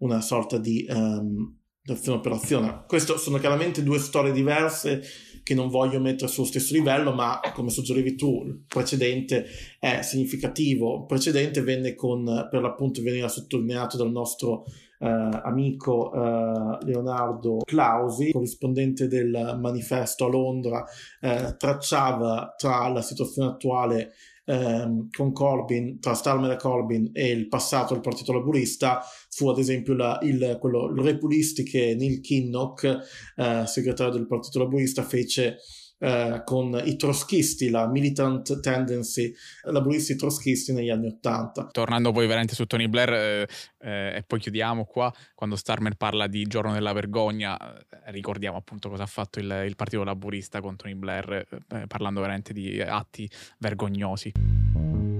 una 0.00 0.20
sorta 0.20 0.58
di 0.58 0.86
um, 0.88 1.59
d'azione 1.82 2.18
operazione. 2.18 2.84
Queste 2.86 3.16
sono 3.18 3.38
chiaramente 3.38 3.82
due 3.82 3.98
storie 3.98 4.32
diverse 4.32 5.02
che 5.42 5.54
non 5.54 5.68
voglio 5.68 6.00
mettere 6.00 6.30
sullo 6.30 6.46
stesso 6.46 6.74
livello, 6.74 7.12
ma 7.12 7.40
come 7.54 7.70
suggerivi 7.70 8.14
tu, 8.14 8.44
il 8.46 8.62
precedente 8.66 9.46
è 9.78 10.02
significativo. 10.02 10.98
Il 10.98 11.06
precedente 11.06 11.62
venne 11.62 11.94
con, 11.94 12.48
per 12.50 12.60
l'appunto, 12.60 13.02
veniva 13.02 13.28
sottolineato 13.28 13.96
dal 13.96 14.10
nostro 14.10 14.64
eh, 14.98 15.08
amico 15.08 16.12
eh, 16.12 16.84
Leonardo 16.84 17.58
Clausi, 17.64 18.32
corrispondente 18.32 19.08
del 19.08 19.58
manifesto 19.60 20.26
a 20.26 20.28
Londra, 20.28 20.84
eh, 21.20 21.56
tracciava 21.56 22.54
tra 22.56 22.88
la 22.88 23.02
situazione 23.02 23.50
attuale 23.50 24.12
ehm, 24.50 25.08
con 25.10 25.32
Corbyn, 25.32 26.00
tra 26.00 26.14
Starmer 26.14 26.50
e 26.50 26.56
Corbyn 26.56 27.10
e 27.12 27.30
il 27.30 27.48
passato 27.48 27.92
del 27.92 28.02
Partito 28.02 28.32
Laburista 28.32 29.00
fu 29.28 29.48
ad 29.48 29.58
esempio 29.58 29.94
la, 29.94 30.18
il, 30.22 30.58
quello, 30.60 30.90
il 30.90 31.02
Repulisti 31.02 31.62
che 31.62 31.94
Neil 31.94 32.20
Kinnock, 32.20 32.98
eh, 33.36 33.62
segretario 33.66 34.12
del 34.12 34.26
Partito 34.26 34.58
Laburista, 34.58 35.02
fece 35.02 35.58
eh, 36.00 36.42
con 36.44 36.80
i 36.82 36.96
troschisti, 36.96 37.68
la 37.68 37.86
militant 37.86 38.60
tendency 38.60 39.32
laburisti 39.64 40.16
troschisti 40.16 40.72
negli 40.72 40.90
anni 40.90 41.08
Ottanta. 41.08 41.68
Tornando 41.70 42.10
poi 42.10 42.26
veramente 42.26 42.54
su 42.54 42.64
Tony 42.64 42.88
Blair 42.88 43.12
eh, 43.12 43.48
eh, 43.78 44.16
e 44.16 44.24
poi 44.26 44.40
chiudiamo 44.40 44.84
qua, 44.84 45.12
quando 45.34 45.56
Starmer 45.56 45.96
parla 45.96 46.26
di 46.26 46.44
giorno 46.46 46.72
della 46.72 46.92
vergogna, 46.92 47.56
eh, 47.58 47.84
ricordiamo 48.12 48.56
appunto 48.56 48.88
cosa 48.88 49.02
ha 49.02 49.06
fatto 49.06 49.38
il, 49.38 49.64
il 49.66 49.76
Partito 49.76 50.02
Laburista 50.02 50.60
con 50.60 50.76
Tony 50.76 50.94
Blair, 50.94 51.46
eh, 51.68 51.86
parlando 51.86 52.20
veramente 52.20 52.52
di 52.52 52.80
atti 52.80 53.30
vergognosi. 53.58 55.19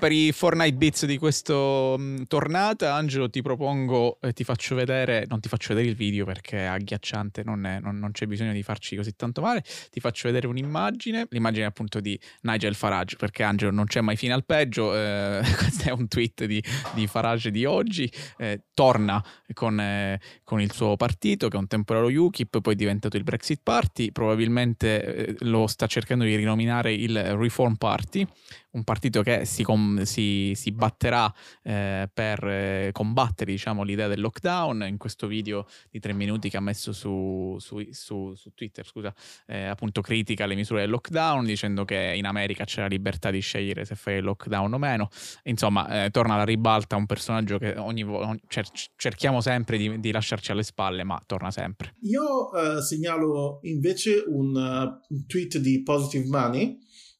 Per 0.00 0.12
i 0.12 0.30
Fortnite 0.30 0.76
Bits 0.76 1.06
di 1.06 1.18
questa 1.18 1.52
mm, 1.98 2.22
tornata, 2.28 2.94
Angelo, 2.94 3.28
ti 3.28 3.42
propongo 3.42 4.20
e 4.20 4.32
ti 4.32 4.44
faccio 4.44 4.76
vedere, 4.76 5.24
non 5.28 5.40
ti 5.40 5.48
faccio 5.48 5.74
vedere 5.74 5.90
il 5.90 5.96
video 5.96 6.24
perché 6.24 6.58
è 6.58 6.64
agghiacciante, 6.66 7.42
non, 7.42 7.66
è, 7.66 7.80
non, 7.80 7.98
non, 7.98 8.12
c'è 8.12 8.26
bisogno 8.26 8.52
di 8.52 8.62
farci 8.62 8.94
così 8.94 9.16
tanto 9.16 9.40
male, 9.40 9.64
ti 9.90 9.98
faccio 9.98 10.28
vedere 10.28 10.46
un'immagine, 10.46 11.26
l'immagine 11.30 11.64
appunto 11.64 11.98
di 11.98 12.16
Nigel 12.42 12.76
Farage, 12.76 13.16
perché 13.16 13.42
Angelo 13.42 13.72
non 13.72 13.86
c'è 13.86 14.00
mai 14.00 14.14
fine 14.14 14.34
al 14.34 14.44
peggio, 14.44 14.94
eh, 14.94 15.40
questo 15.58 15.88
è 15.88 15.90
un 15.90 16.06
tweet 16.06 16.44
di, 16.44 16.62
di 16.94 17.08
Farage 17.08 17.50
di 17.50 17.64
oggi, 17.64 18.08
eh, 18.36 18.66
torna 18.74 19.20
con, 19.52 19.80
eh, 19.80 20.20
con, 20.44 20.60
il 20.60 20.70
suo 20.70 20.94
partito 20.94 21.48
che 21.48 21.56
è 21.56 21.58
un 21.58 21.66
tempo 21.66 21.94
era 21.94 22.02
lo 22.02 22.08
UKIP, 22.08 22.60
poi 22.60 22.74
è 22.74 22.76
diventato 22.76 23.16
il 23.16 23.24
Brexit 23.24 23.62
Party, 23.64 24.12
probabilmente 24.12 25.02
eh, 25.02 25.36
lo 25.40 25.66
sta 25.66 25.88
cercando 25.88 26.22
di 26.22 26.36
rinominare 26.36 26.94
il 26.94 27.20
Reform 27.36 27.74
Party, 27.74 28.24
un 28.70 28.84
partito 28.84 29.22
che 29.22 29.44
si, 29.44 29.64
com- 29.88 30.02
si, 30.02 30.52
si 30.54 30.70
batterà 30.72 31.32
eh, 31.62 32.08
per 32.12 32.44
eh, 32.44 32.90
combattere 32.92 33.50
diciamo, 33.50 33.82
l'idea 33.82 34.08
del 34.08 34.20
lockdown. 34.20 34.84
In 34.88 34.98
questo 34.98 35.26
video 35.26 35.66
di 35.90 35.98
tre 36.00 36.12
minuti 36.12 36.50
che 36.50 36.56
ha 36.56 36.60
messo 36.60 36.92
su, 36.92 37.56
su, 37.58 37.86
su, 37.90 38.34
su 38.34 38.50
Twitter, 38.54 38.86
scusa, 38.86 39.14
eh, 39.46 39.64
appunto 39.64 40.00
critica 40.00 40.46
le 40.46 40.54
misure 40.54 40.80
del 40.80 40.90
lockdown, 40.90 41.44
dicendo 41.44 41.84
che 41.84 42.12
in 42.14 42.26
America 42.26 42.64
c'è 42.64 42.82
la 42.82 42.86
libertà 42.86 43.30
di 43.30 43.40
scegliere 43.40 43.84
se 43.84 43.94
fare 43.94 44.18
il 44.18 44.24
lockdown 44.24 44.72
o 44.72 44.78
meno. 44.78 45.08
Insomma, 45.44 46.04
eh, 46.04 46.10
torna 46.10 46.34
alla 46.34 46.44
ribalta 46.44 46.96
un 46.96 47.06
personaggio 47.06 47.58
che 47.58 47.74
ogni 47.76 48.02
volta 48.02 48.36
cer- 48.48 48.90
cerchiamo 48.96 49.40
sempre 49.40 49.78
di, 49.78 50.00
di, 50.00 50.10
lasciarci 50.10 50.50
alle 50.50 50.62
spalle, 50.62 51.04
ma 51.04 51.20
torna 51.24 51.50
sempre. 51.50 51.94
Io 52.02 52.52
eh, 52.52 52.82
segnalo 52.82 53.60
invece 53.62 54.24
un, 54.26 54.54
uh, 54.54 55.14
un 55.14 55.26
tweet 55.26 55.58
di 55.58 55.82
Positive 55.82 56.26
Money 56.26 56.78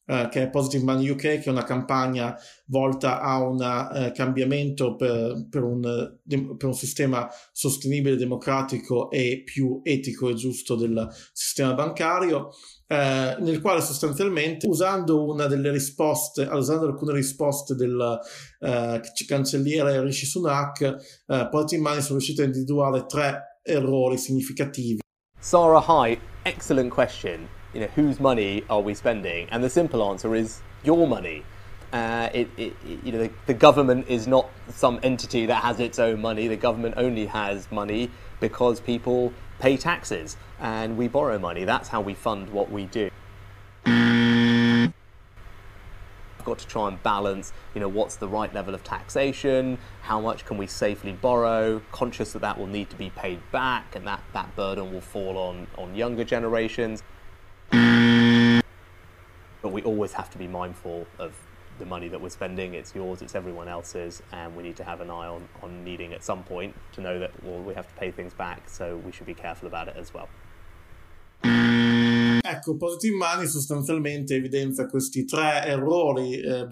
eh, 0.09 0.27
che 0.31 0.41
è 0.41 0.49
Positive 0.49 0.83
Money 0.83 1.07
UK, 1.09 1.17
che 1.17 1.43
è 1.43 1.49
una 1.49 1.63
campagna 1.63 2.35
volta 2.65 3.21
a 3.21 3.43
un 3.43 3.57
uh, 3.57 4.11
cambiamento 4.11 4.95
per, 4.95 5.45
per, 5.47 5.61
un, 5.61 5.81
per, 6.57 6.67
un, 6.67 6.73
sistema 6.73 7.29
sostenibile, 7.51 8.15
democratico 8.15 9.11
e 9.11 9.43
più 9.45 9.81
etico 9.83 10.29
e 10.29 10.33
giusto 10.33 10.75
del 10.75 11.07
sistema 11.31 11.75
bancario. 11.75 12.49
Eh, 12.87 13.35
nel 13.39 13.61
quale 13.61 13.81
sostanzialmente 13.81 14.65
usando 14.65 15.23
una 15.23 15.45
delle 15.45 15.69
risposte, 15.69 16.41
usando 16.41 16.87
alcune 16.87 17.13
risposte 17.13 17.75
del 17.75 18.19
eh, 18.61 19.01
cancelliere 19.27 20.01
Rishi 20.01 20.25
Sunak, 20.25 20.81
eh, 21.27 21.47
Positive 21.51 21.81
Money 21.83 22.01
sono 22.01 22.17
riuscito 22.17 22.41
a 22.41 22.45
individuare 22.45 23.05
tre 23.05 23.59
errori 23.61 24.17
significativi. 24.17 25.01
Sarah, 25.39 25.85
hi, 25.87 26.19
excellent 26.43 26.91
question. 26.91 27.58
You 27.73 27.81
know, 27.81 27.87
whose 27.87 28.19
money 28.19 28.63
are 28.69 28.81
we 28.81 28.93
spending? 28.93 29.47
And 29.49 29.63
the 29.63 29.69
simple 29.69 30.03
answer 30.07 30.35
is 30.35 30.61
your 30.83 31.07
money. 31.07 31.43
Uh, 31.91 32.29
it, 32.33 32.49
it, 32.57 32.75
you 33.03 33.11
know, 33.11 33.19
the, 33.19 33.31
the, 33.47 33.53
government 33.53 34.07
is 34.07 34.27
not 34.27 34.47
some 34.69 34.99
entity 35.01 35.47
that 35.47 35.63
has 35.63 35.79
its 35.79 35.97
own 35.97 36.21
money. 36.21 36.47
The 36.47 36.55
government 36.55 36.95
only 36.97 37.25
has 37.25 37.71
money 37.71 38.11
because 38.39 38.79
people 38.79 39.33
pay 39.59 39.75
taxes 39.75 40.37
and 40.59 40.97
we 40.97 41.07
borrow 41.07 41.39
money. 41.39 41.63
That's 41.63 41.89
how 41.89 42.01
we 42.01 42.13
fund 42.13 42.51
what 42.51 42.71
we 42.71 42.85
do. 42.85 43.09
I've 43.85 44.93
got 46.45 46.59
to 46.59 46.67
try 46.67 46.87
and 46.87 47.01
balance, 47.01 47.51
you 47.73 47.81
know, 47.81 47.87
what's 47.87 48.17
the 48.17 48.27
right 48.27 48.53
level 48.53 48.75
of 48.75 48.83
taxation, 48.83 49.79
how 50.03 50.21
much 50.21 50.45
can 50.45 50.57
we 50.57 50.67
safely 50.67 51.11
borrow, 51.11 51.81
conscious 51.91 52.33
that 52.33 52.41
that 52.43 52.57
will 52.59 52.67
need 52.67 52.91
to 52.91 52.95
be 52.95 53.09
paid 53.09 53.39
back 53.51 53.95
and 53.95 54.05
that, 54.05 54.21
that 54.33 54.55
burden 54.55 54.93
will 54.93 55.01
fall 55.01 55.37
on, 55.37 55.67
on 55.77 55.95
younger 55.95 56.23
generations. 56.23 57.01
We 59.79 59.85
always 59.85 60.11
have 60.11 60.29
to 60.31 60.37
be 60.37 60.45
mindful 60.45 61.07
of 61.19 61.31
the 61.77 61.85
money 61.85 62.09
that 62.09 62.19
we're 62.19 62.27
spending. 62.27 62.73
It's 62.73 62.93
yours, 62.93 63.21
it's 63.21 63.33
everyone 63.33 63.69
else's, 63.69 64.21
and 64.33 64.53
we 64.53 64.61
need 64.61 64.75
to 64.75 64.83
have 64.83 64.99
an 64.99 65.09
eye 65.09 65.27
on, 65.27 65.47
on 65.63 65.85
needing 65.85 66.11
at 66.11 66.21
some 66.21 66.43
point 66.43 66.75
to 66.95 67.01
know 67.01 67.17
that 67.17 67.31
well, 67.45 67.61
we 67.61 67.73
have 67.75 67.87
to 67.87 67.93
pay 67.93 68.11
things 68.11 68.33
back, 68.33 68.67
so 68.67 68.97
we 69.05 69.13
should 69.13 69.25
be 69.25 69.33
careful 69.33 69.69
about 69.69 69.87
it 69.87 69.95
as 69.95 70.13
well. 70.13 70.27
Ecco, 72.43 72.75
Positive 72.75 73.15
Money 73.15 73.47
sostanzialmente 73.47 74.35
evidenzia 74.35 74.85
questi 74.85 75.23
tre 75.23 75.63
errori 75.63 76.41
eh, 76.41 76.67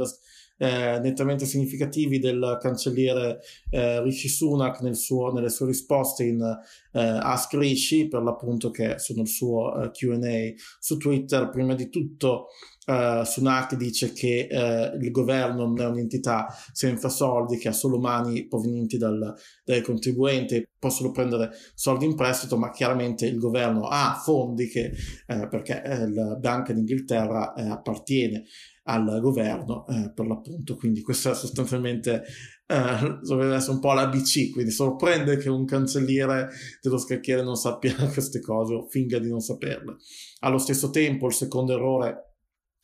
eh, 0.58 1.00
nettamente 1.00 1.46
significativi 1.46 2.20
del 2.20 2.58
cancelliere 2.60 3.40
eh, 3.70 4.02
Rishi 4.02 4.28
Sunak 4.28 4.82
nel 4.82 4.96
suo, 4.96 5.32
nelle 5.32 5.50
sue 5.50 5.68
risposte 5.68 6.24
in 6.24 6.42
eh, 6.42 7.00
Ask 7.00 7.54
Rishi, 7.54 8.08
per 8.08 8.24
l'appunto 8.24 8.72
che 8.72 8.98
sono 9.00 9.22
il 9.22 9.28
suo 9.28 9.84
eh, 9.84 9.92
QA 9.92 10.54
su 10.80 10.98
Twitter. 10.98 11.50
Prima 11.50 11.76
di 11.76 11.90
tutto 11.90 12.48
Uh, 12.88 13.24
Sunak 13.24 13.76
dice 13.76 14.14
che 14.14 14.48
uh, 14.50 15.04
il 15.04 15.12
governo 15.12 15.66
non 15.66 15.82
è 15.82 15.86
un'entità 15.86 16.48
senza 16.72 17.10
soldi, 17.10 17.58
che 17.58 17.68
ha 17.68 17.74
solo 17.74 18.00
mani 18.00 18.48
provenienti 18.48 18.98
dal, 18.98 19.36
dai 19.66 19.82
contribuenti, 19.82 20.66
possono 20.80 21.12
prendere 21.12 21.52
soldi 21.76 22.06
in 22.06 22.16
prestito, 22.16 22.58
ma 22.58 22.72
chiaramente 22.72 23.26
il 23.26 23.40
governo 23.40 23.88
ha 23.88 24.18
fondi 24.24 24.68
che, 24.70 24.94
uh, 25.28 25.50
perché 25.50 25.82
la 26.14 26.36
Banca 26.36 26.72
d'Inghilterra 26.72 27.54
appartiene 27.54 28.46
al 28.84 29.20
governo 29.20 29.84
per 30.16 30.26
l'appunto. 30.26 30.78
Quindi 30.78 31.02
questa 31.02 31.34
sostanzialmente 31.34 32.24
eh, 32.70 33.20
dovrebbe 33.22 33.56
essere 33.56 33.74
un 33.74 33.80
po' 33.80 33.94
l'ABC, 33.94 34.52
quindi 34.52 34.72
sorprende 34.72 35.38
che 35.38 35.50
un 35.50 35.64
cancelliere 35.64 36.50
dello 36.82 36.98
scacchiere 36.98 37.42
non 37.42 37.56
sappia 37.56 37.96
queste 38.12 38.42
cose 38.42 38.74
o 38.74 38.88
finga 38.90 39.20
di 39.20 39.30
non 39.30 39.40
saperle. 39.40 39.96
Allo 40.40 40.58
stesso 40.58 40.90
tempo 40.90 41.28
il 41.28 41.34
secondo 41.34 41.74
errore 41.74 42.27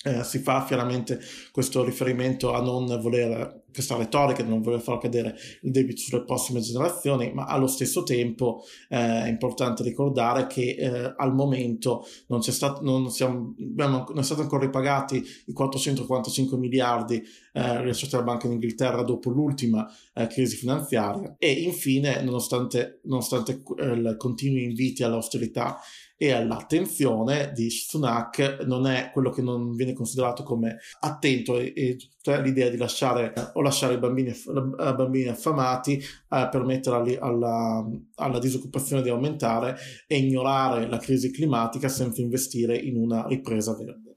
eh, 0.04 0.24
si 0.24 0.39
fa 0.39 0.66
chiaramente 0.66 1.20
questo 1.51 1.84
riferimento 1.84 2.54
a 2.54 2.62
non 2.62 2.86
voler, 3.01 3.64
questa 3.72 3.95
retorica 3.95 4.43
di 4.43 4.49
non 4.49 4.62
voler 4.62 4.82
far 4.82 4.97
cadere 4.97 5.36
il 5.62 5.72
debito 5.72 6.01
sulle 6.01 6.26
prossime 6.26 6.60
generazioni, 6.60 7.32
ma 7.34 7.45
allo 7.45 7.68
stesso 7.68 8.04
tempo 8.04 8.64
eh, 8.89 8.97
è 8.97 9.28
importante 9.30 9.82
ricordare 9.82 10.47
che 10.47 10.76
eh, 10.78 11.14
al 11.16 11.34
momento 11.34 12.06
non, 12.28 12.41
c'è 12.41 12.51
stato, 12.51 12.84
non, 12.84 13.10
siamo, 13.10 13.56
abbiamo, 13.60 14.06
non 14.10 14.20
è 14.20 14.24
stato 14.24 14.41
ancora 14.41 14.66
ripagati 14.66 15.24
i 15.45 15.54
445 15.54 16.58
miliardi 16.58 17.24
eh, 17.54 17.82
rilasciati 17.82 18.12
dalla 18.12 18.24
Banca 18.24 18.47
d'Inghilterra 18.47 19.04
dopo 19.04 19.30
l'ultima 19.30 19.89
eh, 20.14 20.28
crisi 20.28 20.58
finanziaria. 20.58 21.36
E 21.38 21.51
infine, 21.51 22.22
nonostante, 22.22 22.99
nonostante 23.04 23.64
eh, 23.78 23.95
i 23.95 24.16
continui 24.18 24.64
inviti 24.64 25.04
all'austerità 25.04 25.80
e 26.18 26.32
all'attenzione 26.32 27.51
di 27.53 27.70
Sunak 27.70 28.64
non 28.66 28.88
è 28.88 29.09
quello 29.11 29.30
che 29.30 29.41
non 29.41 29.76
viene 29.76 29.93
considerato 29.93 30.43
come 30.43 30.78
attento 31.01 31.57
e, 31.57 31.74
e 31.76 31.97
cioè 32.22 32.41
l'idea 32.41 32.70
di 32.70 32.78
lasciare 32.78 33.34
o 33.53 33.61
lasciare 33.61 33.95
i 33.95 33.99
bambini, 33.99 34.34
bambini 34.45 35.28
affamati 35.28 35.97
eh, 35.97 36.47
permettere 36.49 37.18
alla, 37.20 37.86
alla 38.16 38.39
disoccupazione 38.39 39.01
di 39.01 39.09
aumentare 39.09 39.76
e 40.07 40.18
ignorare 40.18 40.88
la 40.88 40.97
crisi 40.97 41.32
climatica 41.32 41.89
senza 41.89 42.22
investire 42.22 42.78
in 42.78 42.97
una 42.97 43.26
ripresa 43.28 43.76
verde. 43.76 44.12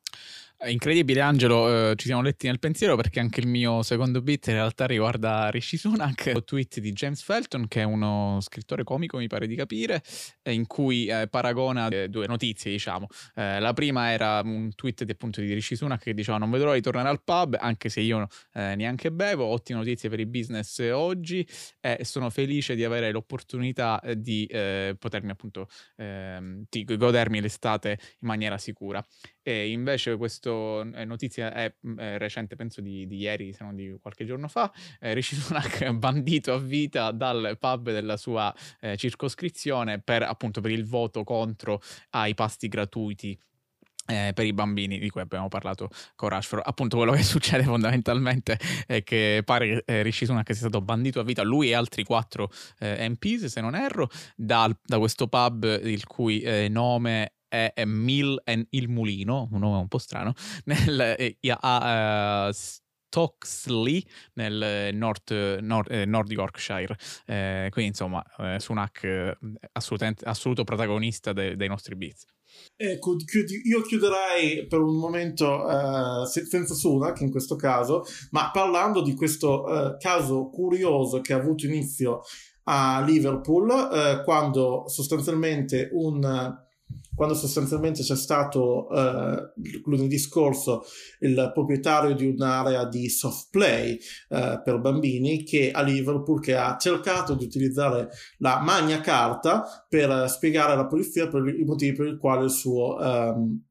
Incredibile 0.65 1.21
Angelo, 1.21 1.91
eh, 1.91 1.97
ci 1.97 2.07
siamo 2.07 2.23
letti 2.23 2.47
nel 2.47 2.59
pensiero 2.59 2.97
perché 2.97 3.21
anche 3.21 3.41
il 3.41 3.47
mio 3.47 3.83
secondo 3.83 4.23
beat 4.23 4.47
in 4.47 4.55
realtà 4.55 4.87
riguarda 4.87 5.51
Rishi 5.51 5.77
Sunak, 5.77 6.33
un 6.35 6.43
tweet 6.47 6.81
di 6.81 6.93
James 6.93 7.23
Felton 7.23 7.69
che 7.69 7.83
è 7.83 7.85
uno 7.85 8.39
scrittore 8.41 8.83
comico 8.83 9.19
mi 9.19 9.27
pare 9.27 9.47
di 9.47 9.55
capire, 9.55 10.03
in 10.45 10.67
cui 10.67 11.07
eh, 11.09 11.29
paragona 11.29 11.89
eh, 11.89 12.09
due 12.09 12.27
notizie 12.27 12.71
diciamo. 12.71 13.07
Eh, 13.35 13.61
la 13.61 13.75
prima 13.75 14.11
era 14.13 14.41
un 14.43 14.75
tweet 14.75 15.05
di, 15.05 15.13
appunto 15.13 15.43
di 15.43 15.53
Rishi 15.53 15.77
Sunak 15.77 16.03
che 16.03 16.15
diceva 16.15 16.39
non 16.39 16.51
vedrò 16.51 16.73
di 16.73 16.81
tornare 16.81 17.11
al 17.11 17.23
pub 17.23 17.59
anche 17.61 17.91
se 17.91 18.01
io 18.01 18.27
eh, 18.55 18.75
neanche 18.77 19.13
bevo, 19.13 19.45
ottime 19.45 19.79
notizie 19.79 20.09
per 20.09 20.21
il 20.21 20.27
business 20.27 20.79
oggi 20.91 21.47
e 21.81 21.99
sono 22.03 22.31
felice 22.31 22.75
di 22.75 22.83
avere 22.83 23.13
l'opportunità 23.13 24.01
di 24.15 24.47
eh, 24.47 24.97
potermi 24.99 25.31
appunto 25.31 25.69
ehm, 25.97 26.65
di 26.71 26.85
godermi 26.85 27.43
l'estate 27.43 27.91
in 27.91 28.27
maniera 28.27 28.57
sicura. 28.57 29.05
E 29.49 29.71
invece 29.71 30.17
questa 30.17 30.51
notizia 31.05 31.53
è, 31.53 31.73
è, 31.97 32.19
recente, 32.19 32.57
penso 32.57 32.81
di, 32.81 33.07
di, 33.07 33.19
ieri, 33.19 33.53
se 33.53 33.63
non 33.63 33.77
di 33.77 33.97
qualche 34.03 34.25
giorno 34.25 34.49
fa, 34.49 34.73
eh, 34.99 35.15
Rishi 35.15 35.37
Sunak 35.37 35.89
bandito 35.93 36.53
a 36.53 36.59
vita 36.59 37.13
dal 37.13 37.57
pub 37.57 37.93
della 37.93 38.17
sua 38.17 38.53
eh, 38.81 38.97
circoscrizione 38.97 40.01
per 40.01 40.25
appunto 40.25 40.61
per 40.61 40.73
il 40.73 40.85
voto 40.85 41.23
contro 41.23 41.81
ai 42.11 42.35
pasti 42.35 42.67
gratuiti 42.67 43.39
eh, 44.07 44.33
per 44.35 44.47
i 44.47 44.53
bambini 44.53 44.99
di 44.99 45.11
cui 45.11 45.21
abbiamo 45.21 45.47
parlato 45.47 45.91
con 46.17 46.29
Rashford. 46.29 46.65
Appunto, 46.67 46.97
quello 46.97 47.13
che 47.13 47.23
succede 47.25 47.63
fondamentalmente 47.63 48.59
è 48.85 49.05
che 49.05 49.43
pare 49.45 49.85
eh, 49.85 50.03
Rishi 50.03 50.25
Sunak 50.25 50.47
sia 50.47 50.57
stato 50.57 50.81
bandito 50.81 51.21
a 51.21 51.23
vita, 51.23 51.45
lui 51.45 51.69
e 51.69 51.75
altri 51.75 52.03
quattro 52.03 52.51
eh, 52.81 53.09
MPs, 53.09 53.45
se 53.45 53.61
non 53.61 53.77
erro, 53.77 54.09
da, 54.35 54.69
da 54.83 54.99
questo 54.99 55.29
pub 55.29 55.81
il 55.85 56.05
cui 56.05 56.41
eh, 56.41 56.69
nome 56.69 57.36
è, 57.57 57.73
è 57.75 57.85
Mill 57.85 58.41
and 58.45 58.67
Il 58.71 58.89
Mulino, 58.89 59.49
un 59.51 59.61
nome 59.61 59.79
un 59.79 59.89
po' 59.89 59.99
strano, 59.99 60.35
nel, 60.67 61.15
eh, 61.19 61.37
a, 61.61 62.49
uh, 62.49 62.53
Stocksley 63.17 64.05
nel 64.35 64.95
North, 64.95 65.33
Nord, 65.61 65.91
eh, 65.91 66.05
Nord 66.05 66.31
Yorkshire. 66.31 66.95
Eh, 67.25 67.69
quindi 67.71 67.91
insomma, 67.91 68.23
eh, 68.39 68.61
Sunak 68.61 69.05
eh, 69.05 69.37
assoluto 69.73 70.65
protagonista 70.65 71.33
de, 71.33 71.57
dei 71.57 71.69
nostri 71.69 71.95
beats. 71.95 72.27
Ecco, 72.75 73.17
io 73.65 73.83
chiuderei 73.83 74.67
per 74.67 74.81
un 74.81 74.97
momento 74.97 75.65
uh, 75.65 76.25
senza 76.25 76.75
Sunak 76.75 77.21
in 77.21 77.31
questo 77.31 77.57
caso, 77.57 78.05
ma 78.31 78.51
parlando 78.51 79.03
di 79.03 79.15
questo 79.15 79.97
caso 79.99 80.49
curioso 80.49 81.21
che 81.21 81.35
ha 81.35 81.37
avuto 81.37 81.67
inizio 81.67 82.23
a 82.65 83.03
Liverpool, 83.07 84.23
quando 84.25 84.85
sostanzialmente 84.89 85.91
un 85.93 86.65
quando 87.17 87.35
sostanzialmente 87.35 88.03
c'è 88.03 88.15
stato 88.15 88.89
eh, 88.91 89.53
lunedì 89.85 90.19
scorso 90.19 90.85
il 91.21 91.51
proprietario 91.53 92.15
di 92.15 92.27
un'area 92.27 92.85
di 92.85 93.09
soft 93.09 93.49
play 93.51 93.99
eh, 94.29 94.61
per 94.63 94.81
bambini 94.81 95.43
che 95.43 95.71
a 95.71 95.83
Liverpool 95.83 96.41
che 96.41 96.55
ha 96.55 96.77
cercato 96.77 97.35
di 97.35 97.45
utilizzare 97.45 98.11
la 98.39 98.61
magna 98.61 99.01
carta 99.01 99.65
per 99.89 100.29
spiegare 100.29 100.73
alla 100.73 100.87
polizia 100.87 101.27
per 101.27 101.49
i 101.49 101.65
motivi 101.65 101.97
per 101.97 102.07
i 102.07 102.19
quali 102.19 102.45
il 102.45 102.51
suo 102.51 102.97
um, 102.97 103.66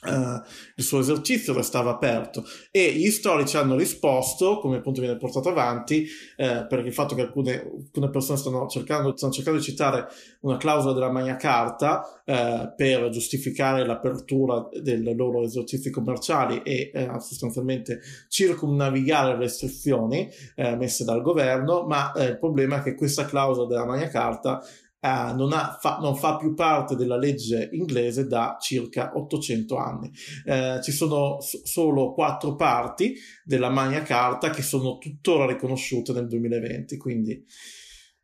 Uh, 0.00 0.40
il 0.76 0.84
suo 0.84 1.00
esercizio 1.00 1.52
restava 1.52 1.90
aperto 1.90 2.44
e 2.70 2.92
gli 2.92 3.10
storici 3.10 3.56
hanno 3.56 3.74
risposto, 3.74 4.60
come 4.60 4.76
appunto 4.76 5.00
viene 5.00 5.16
portato 5.16 5.48
avanti, 5.48 6.06
eh, 6.36 6.66
per 6.68 6.86
il 6.86 6.92
fatto 6.92 7.16
che 7.16 7.22
alcune, 7.22 7.68
alcune 7.86 8.08
persone 8.08 8.38
stanno 8.38 8.68
cercando, 8.68 9.16
stanno 9.16 9.32
cercando, 9.32 9.58
di 9.58 9.64
citare 9.64 10.06
una 10.42 10.56
clausola 10.56 10.94
della 10.94 11.10
Magna 11.10 11.34
Carta 11.34 12.22
eh, 12.24 12.72
per 12.76 13.08
giustificare 13.08 13.84
l'apertura 13.84 14.68
dei 14.80 15.16
loro 15.16 15.42
esercizi 15.42 15.90
commerciali 15.90 16.62
e 16.62 16.92
eh, 16.94 17.10
sostanzialmente 17.18 17.98
circumnavigare 18.28 19.32
le 19.32 19.38
restrizioni 19.40 20.30
eh, 20.54 20.76
messe 20.76 21.02
dal 21.02 21.22
governo, 21.22 21.84
ma 21.88 22.12
eh, 22.12 22.26
il 22.26 22.38
problema 22.38 22.76
è 22.78 22.82
che 22.82 22.94
questa 22.94 23.24
clausola 23.24 23.66
della 23.66 23.84
Magna 23.84 24.06
Carta 24.06 24.62
Uh, 25.00 25.32
non, 25.36 25.52
ha, 25.52 25.78
fa, 25.80 25.98
non, 26.00 26.16
fa, 26.16 26.36
più 26.36 26.54
parte 26.54 26.96
della 26.96 27.16
legge 27.16 27.68
inglese 27.72 28.26
da 28.26 28.56
circa 28.60 29.12
800 29.14 29.76
anni. 29.76 30.10
Uh, 30.44 30.82
ci 30.82 30.90
sono 30.90 31.40
s- 31.40 31.62
solo 31.62 32.12
quattro 32.12 32.56
parti 32.56 33.14
della 33.44 33.68
Magna 33.68 34.02
Carta 34.02 34.50
che 34.50 34.62
sono 34.62 34.98
tuttora 34.98 35.46
riconosciute 35.46 36.12
nel 36.12 36.26
2020, 36.26 36.96
quindi 36.96 37.44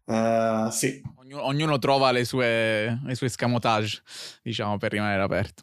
uh, 0.06 0.68
sì. 0.70 1.00
Ognuno, 1.16 1.46
ognuno 1.46 1.78
trova 1.78 2.10
le 2.10 2.24
sue, 2.24 3.00
le 3.04 3.14
sue 3.14 3.28
scamotage, 3.28 4.02
diciamo, 4.42 4.76
per 4.76 4.90
rimanere 4.90 5.22
aperto. 5.22 5.62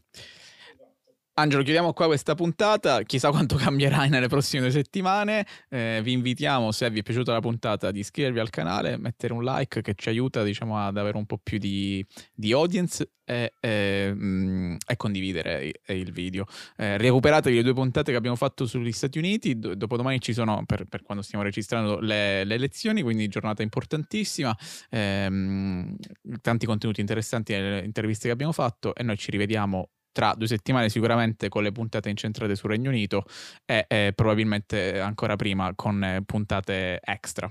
Angelo, 1.41 1.63
chiudiamo 1.63 1.91
qua 1.91 2.05
questa 2.05 2.35
puntata. 2.35 3.01
Chissà 3.01 3.31
quanto 3.31 3.55
cambierà 3.55 4.05
nelle 4.05 4.27
prossime 4.27 4.61
due 4.61 4.71
settimane. 4.71 5.43
Eh, 5.69 5.99
vi 6.03 6.11
invitiamo, 6.11 6.71
se 6.71 6.87
vi 6.91 6.99
è 6.99 7.01
piaciuta 7.01 7.33
la 7.33 7.39
puntata, 7.39 7.89
di 7.89 7.99
iscrivervi 8.01 8.39
al 8.39 8.51
canale, 8.51 8.95
mettere 8.97 9.33
un 9.33 9.43
like 9.43 9.81
che 9.81 9.95
ci 9.95 10.09
aiuta 10.09 10.43
diciamo, 10.43 10.77
ad 10.77 10.97
avere 10.97 11.17
un 11.17 11.25
po' 11.25 11.39
più 11.41 11.57
di, 11.57 12.05
di 12.31 12.51
audience 12.51 13.09
e, 13.25 13.53
e, 13.59 14.11
mm, 14.13 14.75
e 14.85 14.95
condividere 14.97 15.71
il 15.87 16.11
video. 16.11 16.45
Eh, 16.77 16.97
recuperatevi 16.99 17.55
le 17.55 17.63
due 17.63 17.73
puntate 17.73 18.11
che 18.11 18.17
abbiamo 18.17 18.35
fatto 18.35 18.67
sugli 18.67 18.91
Stati 18.91 19.17
Uniti. 19.17 19.57
D- 19.57 19.73
dopodomani 19.73 20.21
ci 20.21 20.33
sono, 20.33 20.61
per, 20.67 20.85
per, 20.85 21.01
quando 21.01 21.23
stiamo 21.23 21.43
registrando, 21.43 21.99
le, 21.99 22.43
le, 22.43 22.53
elezioni, 22.53 23.01
quindi 23.01 23.27
giornata 23.27 23.63
importantissima. 23.63 24.55
Eh, 24.91 25.95
tanti 26.39 26.65
contenuti 26.67 27.01
interessanti 27.01 27.53
nelle 27.53 27.83
interviste 27.83 28.27
che 28.27 28.33
abbiamo 28.33 28.51
fatto 28.51 28.93
e 28.93 29.01
noi 29.01 29.17
ci 29.17 29.31
rivediamo 29.31 29.89
tra 30.12 30.34
due 30.36 30.47
settimane 30.47 30.89
sicuramente 30.89 31.49
con 31.49 31.64
le 31.64 31.72
puntate 31.72 32.09
incentrate 32.09 32.55
sul 32.55 32.70
Regno 32.70 32.89
Unito 32.89 33.26
e, 33.66 33.86
e 33.88 34.12
probabilmente 34.16 34.99
ancora 34.99 35.36
prima 35.36 35.72
con 35.76 36.03
eh, 36.03 36.24
puntate 36.26 36.99
extra. 37.03 37.49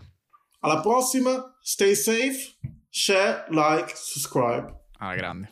Alla 0.60 0.80
prossima, 0.80 1.56
stay 1.62 1.94
safe, 1.94 2.58
share, 2.90 3.46
like, 3.48 3.92
subscribe. 3.94 4.74
Alla 4.98 5.14
grande. 5.14 5.50